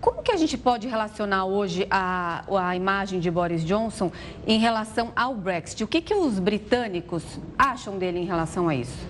Como 0.00 0.22
que 0.22 0.30
a 0.32 0.36
gente 0.36 0.56
pode 0.56 0.86
relacionar 0.86 1.44
hoje 1.44 1.86
a, 1.90 2.44
a 2.66 2.76
imagem 2.76 3.18
de 3.18 3.30
Boris 3.30 3.64
Johnson 3.64 4.12
em 4.46 4.58
relação 4.58 5.12
ao 5.14 5.34
Brexit? 5.34 5.82
O 5.82 5.88
que, 5.88 6.00
que 6.00 6.14
os 6.14 6.38
britânicos 6.38 7.24
acham 7.58 7.98
dele 7.98 8.20
em 8.20 8.24
relação 8.24 8.68
a 8.68 8.74
isso? 8.74 9.06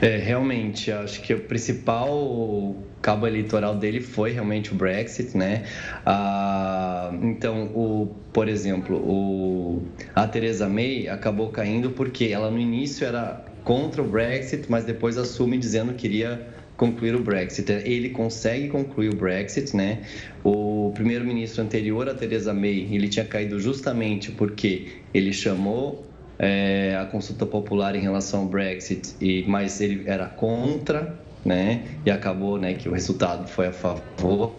É, 0.00 0.16
realmente, 0.16 0.92
acho 0.92 1.20
que 1.22 1.34
o 1.34 1.40
principal 1.40 2.76
cabo 3.02 3.26
eleitoral 3.26 3.74
dele 3.76 4.00
foi 4.00 4.30
realmente 4.32 4.72
o 4.72 4.76
Brexit, 4.76 5.36
né? 5.36 5.64
Ah, 6.06 7.10
então, 7.22 7.66
o, 7.74 8.14
por 8.32 8.48
exemplo, 8.48 8.96
o, 8.96 9.82
a 10.14 10.26
Theresa 10.26 10.68
May 10.68 11.08
acabou 11.08 11.48
caindo 11.50 11.90
porque 11.90 12.26
ela 12.26 12.50
no 12.50 12.58
início 12.58 13.06
era 13.06 13.44
contra 13.64 14.00
o 14.00 14.06
Brexit, 14.06 14.66
mas 14.68 14.84
depois 14.84 15.18
assume 15.18 15.58
dizendo 15.58 15.92
que 15.92 16.08
queria 16.08 16.46
concluir 16.76 17.16
o 17.16 17.20
Brexit. 17.20 17.70
Ele 17.70 18.10
consegue 18.10 18.68
concluir 18.68 19.12
o 19.12 19.16
Brexit, 19.16 19.76
né? 19.76 20.02
O 20.44 20.92
primeiro-ministro 20.94 21.62
anterior 21.62 22.08
a 22.08 22.14
Theresa 22.14 22.54
May, 22.54 22.88
ele 22.90 23.08
tinha 23.08 23.24
caído 23.24 23.58
justamente 23.58 24.30
porque 24.30 25.00
ele 25.12 25.32
chamou 25.32 26.07
é, 26.38 26.96
a 27.00 27.04
consulta 27.06 27.44
popular 27.44 27.96
em 27.96 28.00
relação 28.00 28.40
ao 28.40 28.46
Brexit, 28.46 29.14
e, 29.20 29.44
mas 29.48 29.80
ele 29.80 30.04
era 30.06 30.26
contra, 30.26 31.18
né? 31.44 31.82
E 32.04 32.10
acabou 32.10 32.58
né, 32.58 32.74
que 32.74 32.88
o 32.88 32.92
resultado 32.92 33.48
foi 33.48 33.66
a 33.66 33.72
favor. 33.72 34.56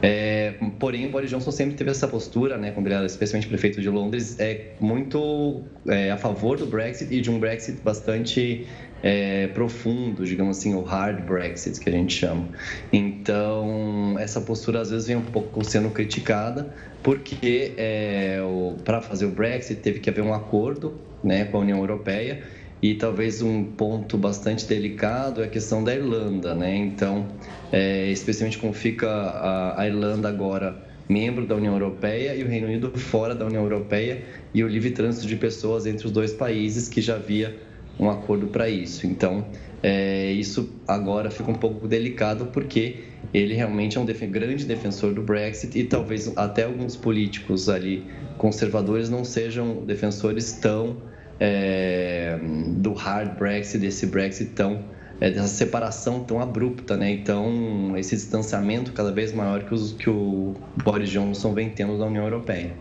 É, 0.00 0.54
porém, 0.78 1.08
Boris 1.10 1.30
Johnson 1.30 1.50
sempre 1.50 1.74
teve 1.74 1.90
essa 1.90 2.06
postura, 2.06 2.56
né, 2.56 2.70
quando 2.70 2.86
ele 2.86 2.94
era 2.94 3.06
especialmente 3.06 3.48
prefeito 3.48 3.80
de 3.80 3.88
Londres, 3.88 4.38
é 4.38 4.72
muito 4.80 5.62
é, 5.88 6.10
a 6.10 6.16
favor 6.16 6.56
do 6.56 6.66
Brexit 6.66 7.12
e 7.12 7.20
de 7.20 7.30
um 7.30 7.38
Brexit 7.38 7.80
bastante 7.82 8.66
é, 9.02 9.48
profundo, 9.48 10.24
digamos 10.24 10.58
assim, 10.58 10.74
o 10.74 10.82
hard 10.82 11.24
Brexit 11.24 11.80
que 11.80 11.88
a 11.88 11.92
gente 11.92 12.14
chama. 12.14 12.48
Então, 12.92 14.16
essa 14.18 14.40
postura 14.40 14.80
às 14.80 14.90
vezes 14.90 15.08
vem 15.08 15.16
um 15.16 15.22
pouco 15.22 15.64
sendo 15.64 15.90
criticada, 15.90 16.72
porque 17.02 17.74
é, 17.76 18.38
para 18.84 19.00
fazer 19.00 19.26
o 19.26 19.30
Brexit 19.30 19.80
teve 19.80 19.98
que 19.98 20.08
haver 20.08 20.22
um 20.22 20.32
acordo 20.32 20.94
né, 21.22 21.44
com 21.44 21.58
a 21.58 21.60
União 21.60 21.78
Europeia 21.78 22.42
e 22.82 22.94
talvez 22.94 23.42
um 23.42 23.64
ponto 23.64 24.16
bastante 24.16 24.66
delicado 24.66 25.42
é 25.42 25.46
a 25.46 25.48
questão 25.48 25.82
da 25.82 25.94
Irlanda, 25.94 26.54
né? 26.54 26.76
Então, 26.76 27.26
é, 27.72 28.10
especialmente 28.10 28.58
como 28.58 28.72
fica 28.72 29.08
a, 29.08 29.80
a, 29.80 29.86
Irlanda 29.86 30.28
agora 30.28 30.86
membro 31.08 31.46
da 31.46 31.56
União 31.56 31.72
Europeia 31.72 32.34
e 32.34 32.42
o 32.42 32.46
Reino 32.46 32.66
Unido 32.66 32.92
fora 32.96 33.34
da 33.34 33.46
União 33.46 33.62
Europeia 33.62 34.22
e 34.54 34.62
o 34.62 34.68
livre 34.68 34.90
trânsito 34.90 35.26
de 35.26 35.36
pessoas 35.36 35.86
entre 35.86 36.06
os 36.06 36.12
dois 36.12 36.32
países 36.32 36.88
que 36.88 37.00
já 37.00 37.16
havia 37.16 37.56
um 37.98 38.08
acordo 38.08 38.46
para 38.46 38.68
isso. 38.68 39.06
Então, 39.06 39.46
é, 39.82 40.30
isso 40.32 40.70
agora 40.86 41.30
fica 41.30 41.50
um 41.50 41.54
pouco 41.54 41.88
delicado 41.88 42.46
porque 42.46 42.96
ele 43.34 43.54
realmente 43.54 43.96
é 43.96 44.00
um 44.00 44.04
def 44.04 44.22
grande 44.22 44.64
defensor 44.64 45.12
do 45.12 45.22
Brexit 45.22 45.76
e 45.78 45.84
talvez 45.84 46.32
até 46.36 46.64
alguns 46.64 46.94
políticos 46.96 47.68
ali 47.68 48.04
conservadores 48.36 49.10
não 49.10 49.24
sejam 49.24 49.84
defensores 49.84 50.52
tão 50.52 51.07
é, 51.40 52.38
do 52.76 52.92
hard 52.92 53.38
Brexit, 53.38 53.78
desse 53.78 54.06
Brexit 54.06 54.50
tão 54.50 54.82
é, 55.20 55.30
dessa 55.30 55.48
separação 55.48 56.22
tão 56.22 56.40
abrupta, 56.40 56.96
né? 56.96 57.10
Então, 57.10 57.96
esse 57.96 58.14
distanciamento 58.14 58.92
cada 58.92 59.10
vez 59.12 59.32
maior 59.32 59.64
que, 59.64 59.74
os, 59.74 59.92
que 59.92 60.08
o 60.08 60.54
Boris 60.82 61.10
Johnson 61.10 61.52
vem 61.52 61.70
tendo 61.70 61.98
da 61.98 62.06
União 62.06 62.24
Europeia. 62.24 62.72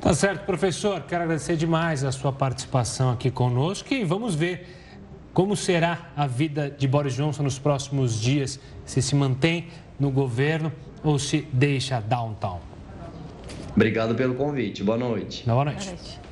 Tá 0.00 0.14
certo, 0.14 0.44
professor. 0.46 1.02
Quero 1.02 1.24
agradecer 1.24 1.56
demais 1.56 2.04
a 2.04 2.12
sua 2.12 2.32
participação 2.32 3.10
aqui 3.10 3.30
conosco 3.30 3.92
e 3.92 4.04
vamos 4.04 4.34
ver 4.34 4.66
como 5.34 5.54
será 5.54 6.10
a 6.16 6.26
vida 6.26 6.70
de 6.70 6.88
Boris 6.88 7.14
Johnson 7.14 7.42
nos 7.42 7.58
próximos 7.58 8.18
dias, 8.18 8.58
se 8.86 9.02
se 9.02 9.14
mantém 9.14 9.68
no 10.00 10.10
governo 10.10 10.72
ou 11.04 11.18
se 11.18 11.46
deixa 11.52 12.00
downtown. 12.00 12.60
Obrigado 13.74 14.14
pelo 14.14 14.34
convite. 14.34 14.82
Boa 14.82 14.96
noite. 14.96 15.44
Boa 15.44 15.64
noite. 15.64 15.84
Boa 15.84 15.94
noite. 15.96 16.25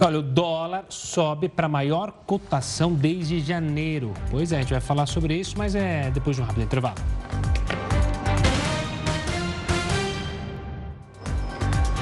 Olha, 0.00 0.18
o 0.20 0.22
dólar 0.22 0.84
sobe 0.88 1.48
para 1.48 1.66
a 1.66 1.68
maior 1.68 2.12
cotação 2.24 2.92
desde 2.92 3.40
janeiro. 3.40 4.12
Pois 4.30 4.52
é, 4.52 4.56
a 4.56 4.60
gente 4.60 4.70
vai 4.70 4.80
falar 4.80 5.06
sobre 5.06 5.34
isso, 5.34 5.54
mas 5.58 5.74
é 5.74 6.10
depois 6.10 6.36
de 6.36 6.42
um 6.42 6.44
rápido 6.44 6.62
intervalo. 6.62 6.96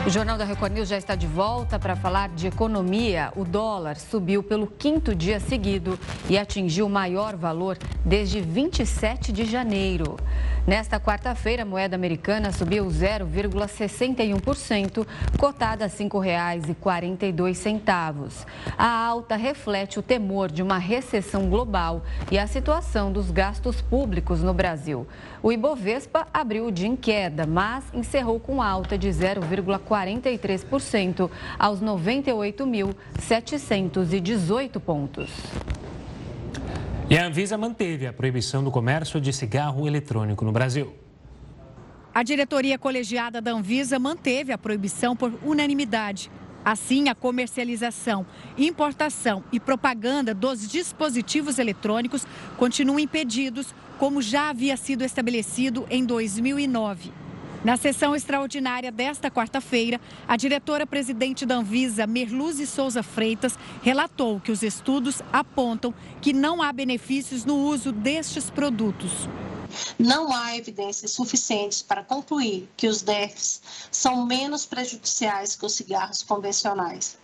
O 0.06 0.08
Jornal 0.08 0.38
da 0.38 0.44
Record 0.44 0.72
News 0.72 0.88
já 0.88 0.96
está 0.96 1.16
de 1.16 1.26
volta 1.26 1.80
para 1.80 1.96
falar 1.96 2.28
de 2.28 2.46
economia. 2.46 3.32
O 3.34 3.44
dólar 3.44 3.96
subiu 3.96 4.40
pelo 4.40 4.68
quinto 4.68 5.12
dia 5.12 5.40
seguido 5.40 5.98
e 6.30 6.38
atingiu 6.38 6.86
o 6.86 6.88
maior 6.88 7.34
valor 7.34 7.76
desde 8.04 8.40
27 8.40 9.32
de 9.32 9.44
janeiro. 9.44 10.16
Nesta 10.64 11.00
quarta-feira, 11.00 11.62
a 11.62 11.66
moeda 11.66 11.96
americana 11.96 12.52
subiu 12.52 12.86
0,61%, 12.86 15.04
cotada 15.38 15.84
a 15.84 15.88
R$ 15.88 15.94
5,42. 15.94 18.46
A 18.78 19.06
alta 19.06 19.34
reflete 19.34 19.98
o 19.98 20.02
temor 20.02 20.50
de 20.50 20.62
uma 20.62 20.78
recessão 20.78 21.48
global 21.48 22.04
e 22.30 22.38
a 22.38 22.46
situação 22.46 23.10
dos 23.12 23.32
gastos 23.32 23.80
públicos 23.80 24.42
no 24.42 24.54
Brasil. 24.54 25.06
O 25.46 25.52
Ibovespa 25.52 26.26
abriu 26.34 26.66
o 26.66 26.72
dia 26.72 26.88
em 26.88 26.96
queda, 26.96 27.46
mas 27.46 27.84
encerrou 27.94 28.40
com 28.40 28.60
alta 28.60 28.98
de 28.98 29.08
0,43% 29.08 31.30
aos 31.56 31.80
98.718 31.80 34.80
pontos. 34.80 35.30
E 37.08 37.16
a 37.16 37.24
Anvisa 37.24 37.56
manteve 37.56 38.08
a 38.08 38.12
proibição 38.12 38.64
do 38.64 38.72
comércio 38.72 39.20
de 39.20 39.32
cigarro 39.32 39.86
eletrônico 39.86 40.44
no 40.44 40.50
Brasil. 40.50 40.92
A 42.12 42.24
diretoria 42.24 42.76
colegiada 42.76 43.40
da 43.40 43.52
Anvisa 43.52 44.00
manteve 44.00 44.52
a 44.52 44.58
proibição 44.58 45.14
por 45.14 45.32
unanimidade. 45.44 46.28
Assim, 46.66 47.08
a 47.08 47.14
comercialização, 47.14 48.26
importação 48.58 49.44
e 49.52 49.60
propaganda 49.60 50.34
dos 50.34 50.68
dispositivos 50.68 51.60
eletrônicos 51.60 52.26
continuam 52.56 52.98
impedidos, 52.98 53.72
como 54.00 54.20
já 54.20 54.48
havia 54.48 54.76
sido 54.76 55.04
estabelecido 55.04 55.86
em 55.88 56.04
2009. 56.04 57.12
Na 57.64 57.76
sessão 57.76 58.16
extraordinária 58.16 58.90
desta 58.90 59.30
quarta-feira, 59.30 60.00
a 60.26 60.36
diretora-presidente 60.36 61.46
da 61.46 61.54
Anvisa, 61.54 62.04
Merluze 62.04 62.66
Souza 62.66 63.00
Freitas, 63.00 63.56
relatou 63.80 64.40
que 64.40 64.50
os 64.50 64.64
estudos 64.64 65.22
apontam 65.32 65.94
que 66.20 66.32
não 66.32 66.60
há 66.60 66.72
benefícios 66.72 67.44
no 67.44 67.58
uso 67.58 67.92
destes 67.92 68.50
produtos. 68.50 69.28
Não 69.98 70.32
há 70.32 70.56
evidências 70.56 71.12
suficientes 71.12 71.82
para 71.82 72.04
concluir 72.04 72.68
que 72.76 72.88
os 72.88 73.02
DEFs 73.02 73.60
são 73.90 74.24
menos 74.24 74.66
prejudiciais 74.66 75.56
que 75.56 75.66
os 75.66 75.74
cigarros 75.74 76.22
convencionais. 76.22 77.18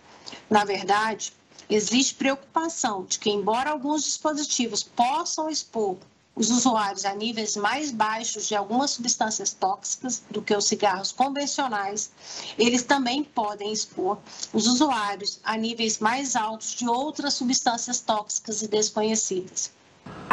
Na 0.49 0.65
verdade, 0.65 1.33
existe 1.69 2.15
preocupação 2.15 3.05
de 3.05 3.19
que, 3.19 3.29
embora 3.29 3.69
alguns 3.69 4.03
dispositivos 4.03 4.83
possam 4.83 5.49
expor 5.49 5.97
os 6.35 6.49
usuários 6.49 7.05
a 7.05 7.13
níveis 7.13 7.55
mais 7.55 7.91
baixos 7.91 8.47
de 8.47 8.55
algumas 8.55 8.91
substâncias 8.91 9.53
tóxicas 9.53 10.23
do 10.31 10.41
que 10.41 10.55
os 10.55 10.65
cigarros 10.65 11.11
convencionais, 11.11 12.09
eles 12.57 12.83
também 12.83 13.23
podem 13.23 13.71
expor 13.71 14.17
os 14.51 14.65
usuários 14.65 15.39
a 15.43 15.55
níveis 15.55 15.99
mais 15.99 16.35
altos 16.35 16.73
de 16.73 16.87
outras 16.87 17.35
substâncias 17.35 17.99
tóxicas 17.99 18.63
e 18.63 18.67
desconhecidas. 18.67 19.71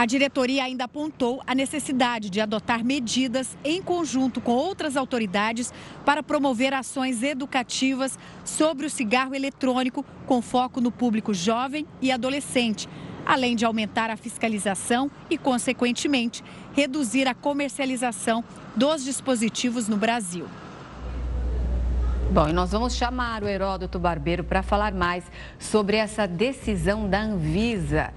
A 0.01 0.07
diretoria 0.07 0.65
ainda 0.65 0.85
apontou 0.85 1.43
a 1.47 1.55
necessidade 1.55 2.31
de 2.31 2.41
adotar 2.41 2.83
medidas 2.83 3.55
em 3.63 3.83
conjunto 3.83 4.41
com 4.41 4.53
outras 4.53 4.97
autoridades 4.97 5.75
para 6.07 6.23
promover 6.23 6.73
ações 6.73 7.23
educativas 7.23 8.19
sobre 8.43 8.87
o 8.87 8.91
cigarro 8.91 9.35
eletrônico, 9.35 10.03
com 10.27 10.41
foco 10.41 10.81
no 10.81 10.91
público 10.91 11.35
jovem 11.35 11.87
e 12.01 12.11
adolescente 12.11 12.89
além 13.27 13.55
de 13.55 13.67
aumentar 13.67 14.09
a 14.09 14.17
fiscalização 14.17 15.11
e, 15.29 15.37
consequentemente, 15.37 16.43
reduzir 16.73 17.29
a 17.29 17.35
comercialização 17.35 18.43
dos 18.75 19.05
dispositivos 19.05 19.87
no 19.87 19.99
Brasil. 19.99 20.47
Bom, 22.33 22.49
e 22.49 22.53
nós 22.53 22.71
vamos 22.71 22.95
chamar 22.95 23.43
o 23.43 23.49
Heródoto 23.49 23.99
Barbeiro 23.99 24.45
para 24.45 24.63
falar 24.63 24.95
mais 24.95 25.25
sobre 25.59 25.97
essa 25.97 26.29
decisão 26.29 27.11
da 27.11 27.23
Anvisa. 27.23 28.15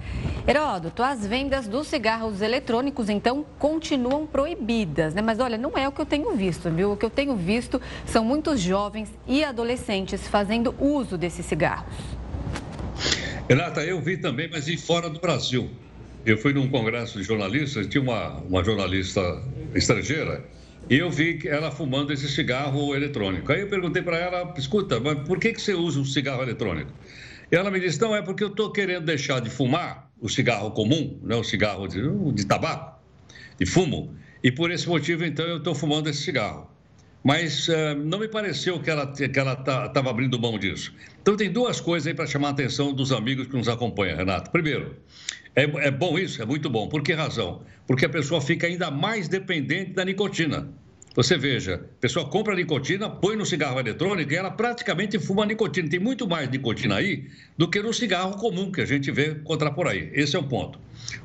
Heródoto, 0.48 1.02
as 1.02 1.26
vendas 1.26 1.68
dos 1.68 1.88
cigarros 1.88 2.40
eletrônicos, 2.40 3.10
então, 3.10 3.44
continuam 3.58 4.28
proibidas, 4.28 5.16
né? 5.16 5.22
Mas 5.24 5.40
olha, 5.40 5.58
não 5.58 5.76
é 5.76 5.88
o 5.88 5.92
que 5.92 6.00
eu 6.00 6.06
tenho 6.06 6.36
visto, 6.36 6.70
viu? 6.70 6.92
O 6.92 6.98
que 6.98 7.04
eu 7.04 7.10
tenho 7.10 7.36
visto 7.36 7.82
são 8.06 8.24
muitos 8.24 8.60
jovens 8.60 9.12
e 9.28 9.44
adolescentes 9.44 10.28
fazendo 10.28 10.76
uso 10.80 11.18
desses 11.18 11.44
cigarros. 11.48 11.96
Renata, 13.50 13.84
eu 13.84 14.00
vi 14.00 14.18
também, 14.18 14.48
mas 14.48 14.68
em 14.68 14.78
fora 14.78 15.10
do 15.10 15.20
Brasil. 15.20 15.72
Eu 16.24 16.38
fui 16.38 16.54
num 16.54 16.70
congresso 16.70 17.18
de 17.18 17.24
jornalistas, 17.24 17.88
tinha 17.88 18.04
uma, 18.04 18.38
uma 18.42 18.64
jornalista 18.64 19.42
estrangeira, 19.74 20.46
e 20.90 20.98
eu 20.98 21.10
vi 21.10 21.40
ela 21.48 21.72
fumando 21.72 22.12
esse 22.12 22.28
cigarro 22.28 22.96
eletrônico. 22.96 23.52
Aí 23.52 23.62
eu 23.62 23.70
perguntei 23.70 24.02
para 24.02 24.18
ela, 24.18 24.54
escuta, 24.58 25.00
mas 25.00 25.20
por 25.28 25.40
que, 25.40 25.54
que 25.54 25.62
você 25.62 25.74
usa 25.74 26.00
um 26.00 26.06
cigarro 26.06 26.42
eletrônico? 26.44 26.92
E 27.52 27.56
ela 27.56 27.72
me 27.72 27.80
disse, 27.80 28.02
não, 28.02 28.16
é 28.16 28.22
porque 28.22 28.44
eu 28.44 28.50
estou 28.50 28.72
querendo 28.72 29.06
deixar 29.06 29.40
de 29.40 29.50
fumar 29.50 30.12
o 30.20 30.30
cigarro 30.30 30.72
comum, 30.72 31.20
né, 31.24 31.36
o 31.36 31.44
cigarro 31.44 31.88
de, 31.88 32.02
de 32.34 32.46
tabaco, 32.46 33.00
de 33.60 33.66
fumo, 33.66 34.16
e 34.44 34.52
por 34.52 34.72
esse 34.72 34.88
motivo, 34.88 35.24
então, 35.24 35.46
eu 35.46 35.58
estou 35.58 35.76
fumando 35.76 36.10
esse 36.10 36.22
cigarro 36.22 36.73
mas 37.24 37.68
uh, 37.70 37.96
não 38.04 38.20
me 38.20 38.28
pareceu 38.28 38.80
que 38.80 38.90
ela 38.90 39.08
que 39.08 39.40
ela 39.40 39.54
estava 39.54 39.90
tá, 39.90 40.10
abrindo 40.10 40.38
mão 40.38 40.60
disso. 40.60 40.94
Então 41.22 41.38
tem 41.38 41.50
duas 41.50 41.80
coisas 41.80 42.08
aí 42.08 42.14
para 42.14 42.28
chamar 42.28 42.50
a 42.50 42.52
atenção 42.52 42.94
dos 42.94 43.12
amigos 43.12 43.48
que 43.48 43.56
nos 43.56 43.70
acompanham, 43.70 44.18
Renato. 44.18 44.52
Primeiro, 44.52 44.98
é, 45.56 45.64
é 45.64 45.92
bom 45.92 46.20
isso, 46.20 46.42
é 46.42 46.46
muito 46.46 46.70
bom. 46.70 46.90
Por 46.90 47.02
que 47.02 47.14
razão? 47.14 47.62
Porque 47.88 48.06
a 48.06 48.10
pessoa 48.10 48.42
fica 48.42 48.68
ainda 48.68 48.92
mais 48.92 49.28
dependente 49.28 49.94
da 49.94 50.04
nicotina. 50.04 50.70
Você 51.16 51.38
veja, 51.38 51.76
a 51.76 52.02
pessoa 52.02 52.28
compra 52.28 52.56
nicotina, 52.56 53.08
põe 53.08 53.36
no 53.36 53.46
cigarro 53.46 53.80
eletrônico 53.80 54.34
e 54.34 54.36
ela 54.36 54.50
praticamente 54.50 55.20
fuma 55.20 55.46
nicotina. 55.46 55.88
Tem 55.88 56.00
muito 56.00 56.28
mais 56.28 56.50
nicotina 56.50 56.96
aí 56.96 57.30
do 57.56 57.70
que 57.70 57.80
no 57.84 57.94
cigarro 57.94 58.36
comum 58.38 58.72
que 58.72 58.82
a 58.82 58.86
gente 58.86 59.12
vê 59.12 59.32
encontrar 59.32 59.72
por 59.72 59.88
aí. 59.88 60.10
Esse 60.12 60.36
é 60.36 60.40
um 60.40 60.48
ponto. 60.48 60.80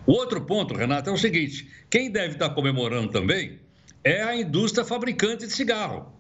O 0.07 0.13
outro 0.13 0.43
ponto, 0.43 0.75
Renato, 0.75 1.09
é 1.09 1.13
o 1.13 1.17
seguinte: 1.17 1.67
quem 1.89 2.11
deve 2.11 2.35
estar 2.35 2.51
comemorando 2.51 3.09
também 3.09 3.59
é 4.03 4.23
a 4.23 4.37
indústria 4.37 4.85
fabricante 4.85 5.47
de 5.47 5.53
cigarro. 5.53 6.13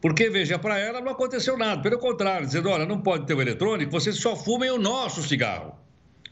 Porque, 0.00 0.30
veja, 0.30 0.58
para 0.58 0.78
ela 0.78 1.00
não 1.00 1.12
aconteceu 1.12 1.58
nada. 1.58 1.82
Pelo 1.82 1.98
contrário, 1.98 2.46
dizendo, 2.46 2.70
olha, 2.70 2.86
não 2.86 3.00
pode 3.00 3.26
ter 3.26 3.34
o 3.34 3.42
eletrônico, 3.42 3.92
vocês 3.92 4.16
só 4.16 4.34
fumem 4.34 4.70
o 4.70 4.78
nosso 4.78 5.22
cigarro, 5.22 5.74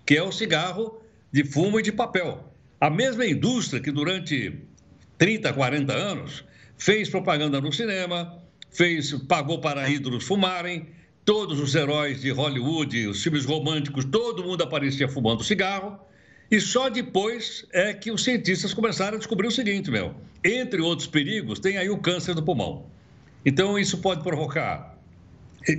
que 0.07 0.17
é 0.17 0.23
o 0.23 0.33
cigarro 0.33 1.03
de 1.31 1.45
fumo 1.45 1.79
e 1.79 1.83
de 1.83 1.93
papel. 1.93 2.53
A 2.81 2.89
mesma 2.89 3.27
indústria 3.27 3.81
que 3.83 3.91
durante 3.91 4.59
30, 5.19 5.53
40 5.53 5.93
anos 5.93 6.45
fez 6.79 7.11
propaganda 7.11 7.61
no 7.61 7.73
cinema, 7.73 8.41
fez, 8.71 9.13
pagou 9.27 9.61
para 9.61 9.89
ídolos 9.89 10.25
fumarem, 10.25 10.89
todos 11.25 11.61
os 11.61 11.75
heróis 11.75 12.23
de 12.23 12.31
Hollywood, 12.31 13.09
os 13.09 13.23
filmes 13.23 13.45
românticos, 13.45 14.07
todo 14.07 14.43
mundo 14.43 14.63
aparecia 14.63 15.09
fumando 15.09 15.45
cigarro. 15.45 15.99
E 16.51 16.61
só 16.61 16.89
depois 16.89 17.67
é 17.73 17.93
que 17.93 18.11
os 18.11 18.25
cientistas 18.25 18.73
começaram 18.73 19.17
a 19.17 19.19
descobrir 19.19 19.49
o 19.49 19.51
seguinte, 19.51 19.91
meu. 19.91 20.15
Entre 20.43 20.81
outros 20.81 21.07
perigos, 21.07 21.59
tem 21.59 21.77
aí 21.77 21.91
o 21.91 21.99
câncer 21.99 22.35
do 22.35 22.43
pulmão. 22.43 22.87
Então, 23.45 23.79
isso 23.79 23.99
pode 23.99 24.23
provocar. 24.23 24.99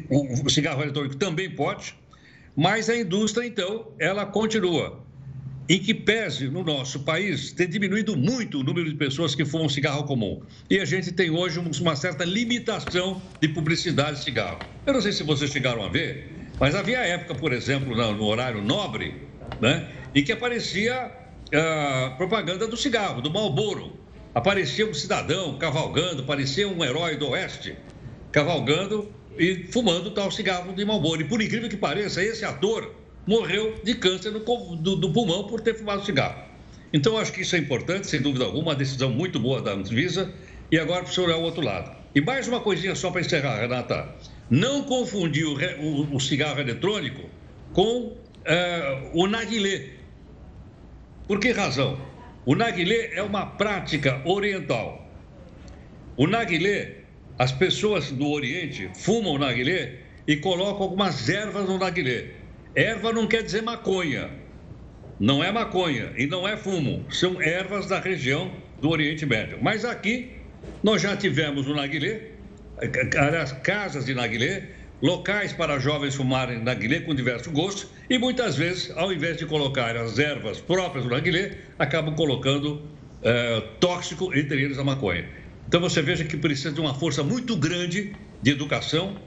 O 0.09 0.49
cigarro 0.49 0.83
eletrônico 0.83 1.15
também 1.15 1.49
pode, 1.49 1.95
mas 2.55 2.89
a 2.89 2.95
indústria, 2.95 3.47
então, 3.47 3.87
ela 3.97 4.25
continua. 4.25 5.01
Em 5.67 5.79
que 5.79 5.93
pese 5.93 6.47
no 6.47 6.63
nosso 6.63 7.01
país 7.01 7.51
ter 7.51 7.67
diminuído 7.67 8.17
muito 8.17 8.59
o 8.59 8.63
número 8.63 8.89
de 8.89 8.95
pessoas 8.95 9.35
que 9.35 9.45
fumam 9.45 9.69
cigarro 9.69 10.03
comum. 10.03 10.41
E 10.69 10.79
a 10.79 10.85
gente 10.85 11.11
tem 11.11 11.29
hoje 11.29 11.59
uma 11.59 11.95
certa 11.95 12.25
limitação 12.25 13.21
de 13.39 13.47
publicidade 13.47 14.17
de 14.17 14.23
cigarro. 14.23 14.59
Eu 14.85 14.93
não 14.93 15.01
sei 15.01 15.11
se 15.11 15.23
vocês 15.23 15.51
chegaram 15.51 15.83
a 15.83 15.89
ver, 15.89 16.31
mas 16.59 16.73
havia 16.73 16.99
época, 16.99 17.35
por 17.35 17.53
exemplo, 17.53 17.95
no 17.95 18.23
horário 18.25 18.63
nobre, 18.63 19.15
né? 19.61 19.87
E 20.13 20.21
que 20.21 20.31
aparecia 20.31 21.11
uh, 21.47 22.17
propaganda 22.17 22.67
do 22.67 22.77
cigarro, 22.77 23.21
do 23.21 23.31
Marlboro. 23.31 23.97
Aparecia 24.33 24.87
um 24.87 24.93
cidadão 24.93 25.57
cavalgando, 25.57 26.23
parecia 26.23 26.67
um 26.67 26.83
herói 26.83 27.17
do 27.17 27.29
Oeste, 27.29 27.75
cavalgando 28.31 29.11
e 29.37 29.67
fumando 29.71 30.11
tal 30.11 30.29
cigarro 30.31 30.73
de 30.73 30.85
Marlboro. 30.85 31.21
E 31.21 31.25
por 31.25 31.41
incrível 31.41 31.69
que 31.69 31.77
pareça, 31.77 32.23
esse 32.23 32.45
ator 32.45 32.95
morreu 33.25 33.79
de 33.83 33.95
câncer 33.95 34.31
do, 34.31 34.39
do, 34.75 34.95
do 34.95 35.11
pulmão 35.11 35.45
por 35.45 35.61
ter 35.61 35.75
fumado 35.75 36.05
cigarro. 36.05 36.43
Então, 36.91 37.17
acho 37.17 37.31
que 37.31 37.41
isso 37.41 37.55
é 37.55 37.59
importante, 37.59 38.07
sem 38.07 38.21
dúvida 38.21 38.45
alguma, 38.45 38.63
uma 38.63 38.75
decisão 38.75 39.11
muito 39.11 39.39
boa 39.39 39.61
da 39.61 39.73
Anvisa. 39.73 40.33
E 40.71 40.77
agora 40.77 41.03
para 41.03 41.11
o 41.11 41.13
senhor 41.13 41.27
olhar 41.27 41.37
o 41.37 41.43
outro 41.43 41.61
lado. 41.61 41.95
E 42.13 42.21
mais 42.21 42.47
uma 42.47 42.59
coisinha 42.59 42.95
só 42.95 43.11
para 43.11 43.21
encerrar, 43.21 43.59
Renata. 43.59 44.15
Não 44.49 44.83
confundir 44.83 45.45
o, 45.45 45.53
o, 45.79 46.15
o 46.15 46.19
cigarro 46.19 46.59
eletrônico 46.59 47.29
com 47.73 48.07
uh, 48.07 48.17
o 49.13 49.27
narguilé. 49.27 49.98
Por 51.29 51.39
que 51.39 51.51
razão? 51.51 52.01
O 52.43 52.55
narguilé 52.55 53.11
é 53.13 53.21
uma 53.21 53.45
prática 53.45 54.19
oriental. 54.25 55.07
O 56.17 56.25
narguilé, 56.25 57.03
as 57.37 57.51
pessoas 57.51 58.09
do 58.11 58.27
Oriente 58.27 58.89
fumam 58.95 59.33
o 59.33 59.37
narguilé 59.37 59.99
e 60.27 60.37
colocam 60.37 60.81
algumas 60.81 61.29
ervas 61.29 61.69
no 61.69 61.77
narguilé. 61.77 62.31
Erva 62.73 63.13
não 63.13 63.27
quer 63.27 63.43
dizer 63.43 63.61
maconha. 63.61 64.31
Não 65.19 65.43
é 65.43 65.51
maconha 65.51 66.11
e 66.17 66.25
não 66.25 66.47
é 66.47 66.57
fumo. 66.57 67.05
São 67.11 67.39
ervas 67.39 67.85
da 67.85 67.99
região 67.99 68.51
do 68.81 68.89
Oriente 68.89 69.23
Médio. 69.23 69.59
Mas 69.61 69.85
aqui 69.85 70.31
nós 70.81 70.99
já 70.99 71.15
tivemos 71.15 71.67
o 71.67 71.75
narguilé, 71.75 72.21
aliás, 73.15 73.51
casas 73.51 74.05
de 74.05 74.15
narguilé, 74.15 74.67
locais 75.01 75.53
para 75.53 75.79
jovens 75.79 76.15
fumarem 76.15 76.61
narguilé 76.61 76.99
com 76.99 77.15
diversos 77.15 77.51
gostos 77.51 77.87
e 78.09 78.17
muitas 78.17 78.55
vezes, 78.55 78.91
ao 78.95 79.11
invés 79.13 79.37
de 79.37 79.45
colocar 79.45 79.95
as 79.95 80.19
ervas 80.19 80.59
próprias 80.59 81.03
do 81.05 81.09
narguilé, 81.09 81.57
acabam 81.77 82.15
colocando 82.15 82.81
é, 83.21 83.61
tóxico, 83.79 84.33
entre 84.35 84.61
eles 84.61 84.77
a 84.77 84.83
maconha. 84.83 85.27
Então 85.67 85.79
você 85.79 86.01
veja 86.01 86.23
que 86.23 86.35
precisa 86.35 86.71
de 86.71 86.81
uma 86.81 86.93
força 86.93 87.23
muito 87.23 87.55
grande 87.55 88.13
de 88.41 88.51
educação, 88.51 89.17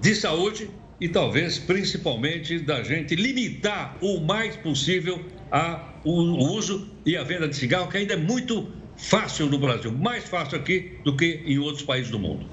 de 0.00 0.14
saúde 0.14 0.70
e 1.00 1.08
talvez 1.08 1.58
principalmente 1.58 2.58
da 2.58 2.82
gente 2.82 3.14
limitar 3.14 3.98
o 4.00 4.20
mais 4.20 4.56
possível 4.56 5.24
a, 5.50 5.94
o 6.04 6.12
uso 6.54 6.88
e 7.04 7.16
a 7.16 7.22
venda 7.22 7.48
de 7.48 7.56
cigarro, 7.56 7.88
que 7.88 7.96
ainda 7.98 8.14
é 8.14 8.16
muito 8.16 8.68
fácil 8.96 9.46
no 9.46 9.58
Brasil, 9.58 9.92
mais 9.92 10.24
fácil 10.24 10.58
aqui 10.58 10.98
do 11.04 11.16
que 11.16 11.42
em 11.44 11.58
outros 11.58 11.84
países 11.84 12.10
do 12.10 12.18
mundo. 12.18 12.46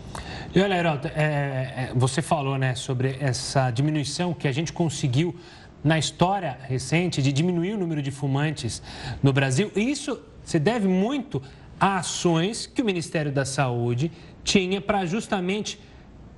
E 0.51 0.59
olha, 0.59 0.73
Heraldo, 0.73 1.07
é, 1.09 1.11
é, 1.21 1.91
você 1.95 2.23
falou 2.23 2.57
né, 2.57 2.73
sobre 2.73 3.17
essa 3.19 3.69
diminuição 3.69 4.33
que 4.33 4.47
a 4.47 4.51
gente 4.51 4.73
conseguiu 4.73 5.35
na 5.83 5.99
história 5.99 6.57
recente 6.63 7.21
de 7.21 7.31
diminuir 7.31 7.73
o 7.73 7.77
número 7.77 8.01
de 8.01 8.09
fumantes 8.09 8.81
no 9.21 9.31
Brasil. 9.31 9.71
E 9.75 9.81
isso 9.81 10.19
se 10.43 10.57
deve 10.57 10.87
muito 10.87 11.39
a 11.79 11.97
ações 11.97 12.65
que 12.65 12.81
o 12.81 12.85
Ministério 12.85 13.31
da 13.31 13.45
Saúde 13.45 14.11
tinha 14.43 14.81
para 14.81 15.05
justamente 15.05 15.79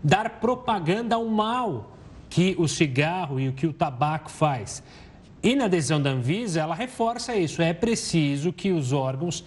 dar 0.03 0.41
propaganda 0.41 1.15
ao 1.15 1.25
mal 1.25 1.95
que 2.29 2.53
o 2.59 2.67
cigarro 2.67 3.39
e 3.39 3.47
o 3.47 3.53
que 3.53 3.65
o 3.65 3.71
tabaco 3.71 4.29
faz. 4.29 4.83
E 5.41 5.55
na 5.55 5.69
decisão 5.69 6.01
da 6.01 6.09
Anvisa, 6.09 6.59
ela 6.59 6.75
reforça 6.75 7.33
isso. 7.33 7.61
É 7.61 7.73
preciso 7.73 8.51
que 8.51 8.73
os 8.73 8.91
órgãos 8.91 9.45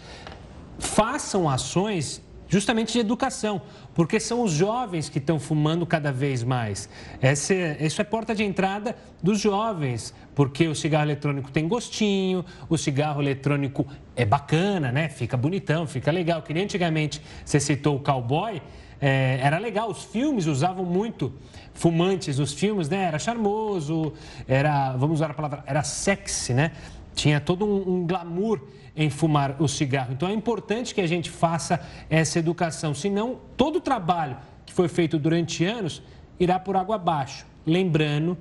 façam 0.78 1.50
ações 1.50 2.24
justamente 2.48 2.92
de 2.92 3.00
educação, 3.00 3.60
porque 3.94 4.18
são 4.18 4.42
os 4.42 4.52
jovens 4.52 5.08
que 5.08 5.18
estão 5.18 5.38
fumando 5.38 5.86
cada 5.86 6.12
vez 6.12 6.42
mais. 6.42 6.88
Essa, 7.22 7.54
isso 7.80 8.00
é 8.00 8.04
porta 8.04 8.34
de 8.34 8.42
entrada 8.42 8.96
dos 9.22 9.40
jovens, 9.40 10.12
porque 10.34 10.66
o 10.66 10.74
cigarro 10.74 11.06
eletrônico 11.06 11.50
tem 11.50 11.68
gostinho, 11.68 12.44
o 12.68 12.76
cigarro 12.76 13.22
eletrônico 13.22 13.86
é 14.16 14.24
bacana, 14.24 14.90
né? 14.90 15.08
Fica 15.08 15.36
bonitão, 15.36 15.86
fica 15.86 16.10
legal. 16.10 16.42
Que 16.42 16.52
nem 16.52 16.64
antigamente 16.64 17.22
você 17.44 17.60
citou 17.60 17.96
o 17.96 18.00
cowboy, 18.00 18.60
é, 19.00 19.38
era 19.42 19.58
legal, 19.58 19.90
os 19.90 20.02
filmes 20.02 20.46
usavam 20.46 20.84
muito 20.84 21.32
fumantes, 21.72 22.38
os 22.38 22.52
filmes, 22.52 22.88
né? 22.88 23.04
Era 23.04 23.18
charmoso, 23.18 24.12
era, 24.48 24.92
vamos 24.96 25.16
usar 25.16 25.30
a 25.30 25.34
palavra, 25.34 25.64
era 25.66 25.82
sexy, 25.82 26.54
né? 26.54 26.72
Tinha 27.14 27.40
todo 27.40 27.64
um, 27.64 27.94
um 27.94 28.06
glamour 28.06 28.60
em 28.96 29.10
fumar 29.10 29.56
o 29.60 29.68
cigarro. 29.68 30.12
Então 30.12 30.28
é 30.28 30.32
importante 30.32 30.94
que 30.94 31.00
a 31.00 31.06
gente 31.06 31.30
faça 31.30 31.80
essa 32.08 32.38
educação, 32.38 32.94
senão 32.94 33.38
todo 33.56 33.76
o 33.76 33.80
trabalho 33.80 34.36
que 34.64 34.72
foi 34.72 34.88
feito 34.88 35.18
durante 35.18 35.64
anos 35.64 36.02
irá 36.38 36.58
por 36.58 36.76
água 36.76 36.96
abaixo. 36.96 37.46
Lembrando 37.66 38.36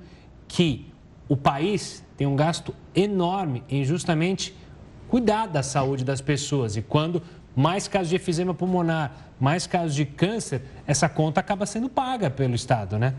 que 0.46 0.86
o 1.28 1.36
país 1.36 2.04
tem 2.16 2.26
um 2.26 2.36
gasto 2.36 2.74
enorme 2.94 3.62
em 3.68 3.84
justamente 3.84 4.54
cuidar 5.08 5.46
da 5.46 5.62
saúde 5.62 6.04
das 6.04 6.20
pessoas 6.20 6.76
e 6.76 6.82
quando 6.82 7.22
mais 7.56 7.86
casos 7.86 8.08
de 8.08 8.16
efizema 8.16 8.52
pulmonar, 8.52 9.12
mais 9.38 9.66
casos 9.66 9.94
de 9.94 10.04
câncer, 10.04 10.62
essa 10.86 11.08
conta 11.08 11.40
acaba 11.40 11.66
sendo 11.66 11.88
paga 11.88 12.28
pelo 12.28 12.54
Estado, 12.54 12.98
né? 12.98 13.14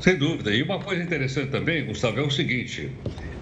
Sem 0.00 0.16
dúvida. 0.16 0.54
E 0.54 0.62
uma 0.62 0.78
coisa 0.78 1.02
interessante 1.02 1.50
também, 1.50 1.84
Gustavo, 1.84 2.20
é 2.20 2.22
o 2.22 2.30
seguinte: 2.30 2.90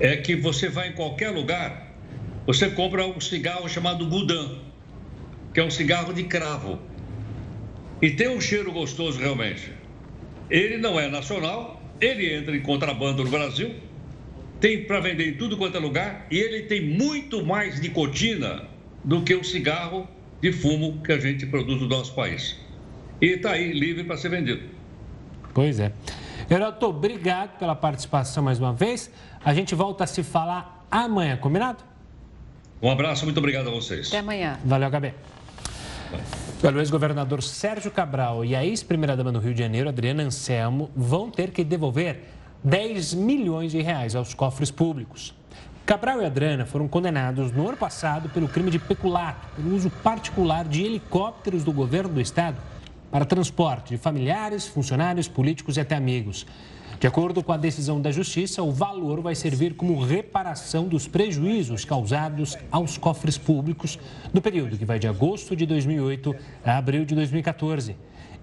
é 0.00 0.16
que 0.16 0.34
você 0.34 0.68
vai 0.68 0.88
em 0.88 0.92
qualquer 0.92 1.30
lugar 1.30 1.86
você 2.46 2.70
compra 2.70 3.04
um 3.04 3.20
cigarro 3.20 3.68
chamado 3.68 4.06
Gudan, 4.06 4.58
que 5.52 5.58
é 5.58 5.64
um 5.64 5.70
cigarro 5.70 6.14
de 6.14 6.22
cravo. 6.22 6.78
E 8.00 8.10
tem 8.10 8.28
um 8.28 8.40
cheiro 8.40 8.70
gostoso 8.70 9.18
realmente. 9.18 9.72
Ele 10.48 10.78
não 10.78 10.98
é 11.00 11.08
nacional, 11.08 11.82
ele 12.00 12.32
entra 12.32 12.56
em 12.56 12.60
contrabando 12.60 13.24
no 13.24 13.30
Brasil, 13.30 13.74
tem 14.60 14.84
para 14.84 15.00
vender 15.00 15.30
em 15.30 15.34
tudo 15.34 15.56
quanto 15.56 15.76
é 15.76 15.80
lugar 15.80 16.28
e 16.30 16.38
ele 16.38 16.62
tem 16.62 16.82
muito 16.82 17.44
mais 17.44 17.80
nicotina 17.80 18.62
do 19.02 19.22
que 19.22 19.34
o 19.34 19.42
cigarro 19.42 20.06
de 20.40 20.52
fumo 20.52 21.02
que 21.02 21.10
a 21.10 21.18
gente 21.18 21.46
produz 21.46 21.80
no 21.80 21.88
nosso 21.88 22.14
país. 22.14 22.56
E 23.20 23.26
está 23.26 23.52
aí 23.52 23.72
livre 23.72 24.04
para 24.04 24.16
ser 24.16 24.28
vendido. 24.28 24.62
Pois 25.52 25.80
é. 25.80 25.90
Heroto, 26.48 26.86
obrigado 26.86 27.58
pela 27.58 27.74
participação 27.74 28.42
mais 28.42 28.60
uma 28.60 28.72
vez. 28.72 29.10
A 29.44 29.52
gente 29.52 29.74
volta 29.74 30.04
a 30.04 30.06
se 30.06 30.22
falar 30.22 30.86
amanhã, 30.88 31.36
combinado? 31.36 31.82
Um 32.80 32.88
abraço, 32.88 33.24
muito 33.24 33.38
obrigado 33.38 33.68
a 33.68 33.72
vocês. 33.72 34.08
Até 34.08 34.18
amanhã. 34.18 34.56
Valeu, 34.64 34.88
Gabi. 34.88 35.12
O 36.62 36.78
ex-governador 36.78 37.42
Sérgio 37.42 37.90
Cabral 37.90 38.44
e 38.44 38.54
a 38.54 38.64
ex-primeira-dama 38.64 39.32
do 39.32 39.40
Rio 39.40 39.52
de 39.52 39.58
Janeiro, 39.58 39.88
Adriana 39.88 40.22
Anselmo, 40.22 40.88
vão 40.94 41.30
ter 41.30 41.50
que 41.50 41.64
devolver 41.64 42.22
10 42.62 43.14
milhões 43.14 43.72
de 43.72 43.82
reais 43.82 44.14
aos 44.14 44.32
cofres 44.32 44.70
públicos. 44.70 45.34
Cabral 45.84 46.22
e 46.22 46.26
Adriana 46.26 46.64
foram 46.64 46.86
condenados 46.86 47.50
no 47.50 47.68
ano 47.68 47.76
passado 47.76 48.28
pelo 48.28 48.48
crime 48.48 48.70
de 48.70 48.78
peculato, 48.78 49.48
pelo 49.56 49.74
uso 49.74 49.90
particular 49.90 50.64
de 50.64 50.84
helicópteros 50.84 51.64
do 51.64 51.72
governo 51.72 52.14
do 52.14 52.20
estado 52.20 52.56
para 53.10 53.24
transporte 53.24 53.90
de 53.90 53.98
familiares, 53.98 54.66
funcionários, 54.66 55.28
políticos 55.28 55.76
e 55.76 55.80
até 55.80 55.94
amigos. 55.94 56.46
De 56.98 57.06
acordo 57.06 57.42
com 57.42 57.52
a 57.52 57.58
decisão 57.58 58.00
da 58.00 58.10
Justiça, 58.10 58.62
o 58.62 58.72
valor 58.72 59.20
vai 59.20 59.34
servir 59.34 59.74
como 59.74 60.02
reparação 60.02 60.88
dos 60.88 61.06
prejuízos 61.06 61.84
causados 61.84 62.56
aos 62.70 62.96
cofres 62.96 63.36
públicos 63.36 63.98
no 64.32 64.40
período 64.40 64.78
que 64.78 64.84
vai 64.84 64.98
de 64.98 65.06
agosto 65.06 65.54
de 65.54 65.66
2008 65.66 66.34
a 66.64 66.78
abril 66.78 67.04
de 67.04 67.14
2014. 67.14 67.94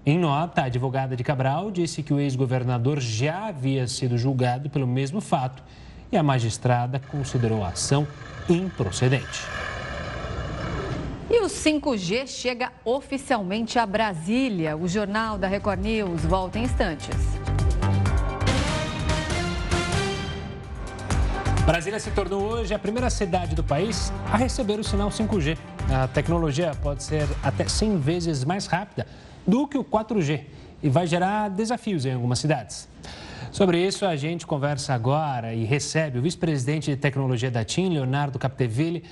Em 0.06 0.18
nota, 0.18 0.60
a 0.60 0.64
advogada 0.66 1.16
de 1.16 1.24
Cabral 1.24 1.70
disse 1.70 2.02
que 2.02 2.14
o 2.14 2.20
ex-governador 2.20 3.00
já 3.00 3.48
havia 3.48 3.88
sido 3.88 4.16
julgado 4.16 4.70
pelo 4.70 4.86
mesmo 4.86 5.20
fato 5.20 5.62
e 6.12 6.16
a 6.16 6.22
magistrada 6.22 7.00
considerou 7.00 7.64
a 7.64 7.70
ação 7.70 8.06
improcedente. 8.48 9.40
E 11.30 11.40
o 11.40 11.46
5G 11.46 12.26
chega 12.26 12.70
oficialmente 12.84 13.78
a 13.78 13.86
Brasília. 13.86 14.76
O 14.76 14.86
Jornal 14.86 15.38
da 15.38 15.48
Record 15.48 15.80
News 15.80 16.22
volta 16.22 16.58
em 16.58 16.64
instantes. 16.64 17.16
Brasília 21.64 21.98
se 21.98 22.10
tornou 22.10 22.42
hoje 22.42 22.74
a 22.74 22.78
primeira 22.78 23.08
cidade 23.08 23.54
do 23.54 23.64
país 23.64 24.12
a 24.30 24.36
receber 24.36 24.78
o 24.78 24.84
sinal 24.84 25.08
5G. 25.08 25.56
A 25.90 26.06
tecnologia 26.08 26.72
pode 26.82 27.02
ser 27.02 27.26
até 27.42 27.66
100 27.66 27.96
vezes 27.96 28.44
mais 28.44 28.66
rápida 28.66 29.06
do 29.46 29.66
que 29.66 29.78
o 29.78 29.84
4G 29.84 30.42
e 30.82 30.90
vai 30.90 31.06
gerar 31.06 31.48
desafios 31.48 32.04
em 32.04 32.12
algumas 32.12 32.38
cidades. 32.38 32.86
Sobre 33.50 33.78
isso, 33.78 34.04
a 34.04 34.14
gente 34.14 34.46
conversa 34.46 34.92
agora 34.92 35.54
e 35.54 35.64
recebe 35.64 36.18
o 36.18 36.22
vice-presidente 36.22 36.90
de 36.90 36.96
tecnologia 36.96 37.50
da 37.50 37.64
TIM, 37.64 37.88
Leonardo 37.88 38.38
Capdeville. 38.38 39.04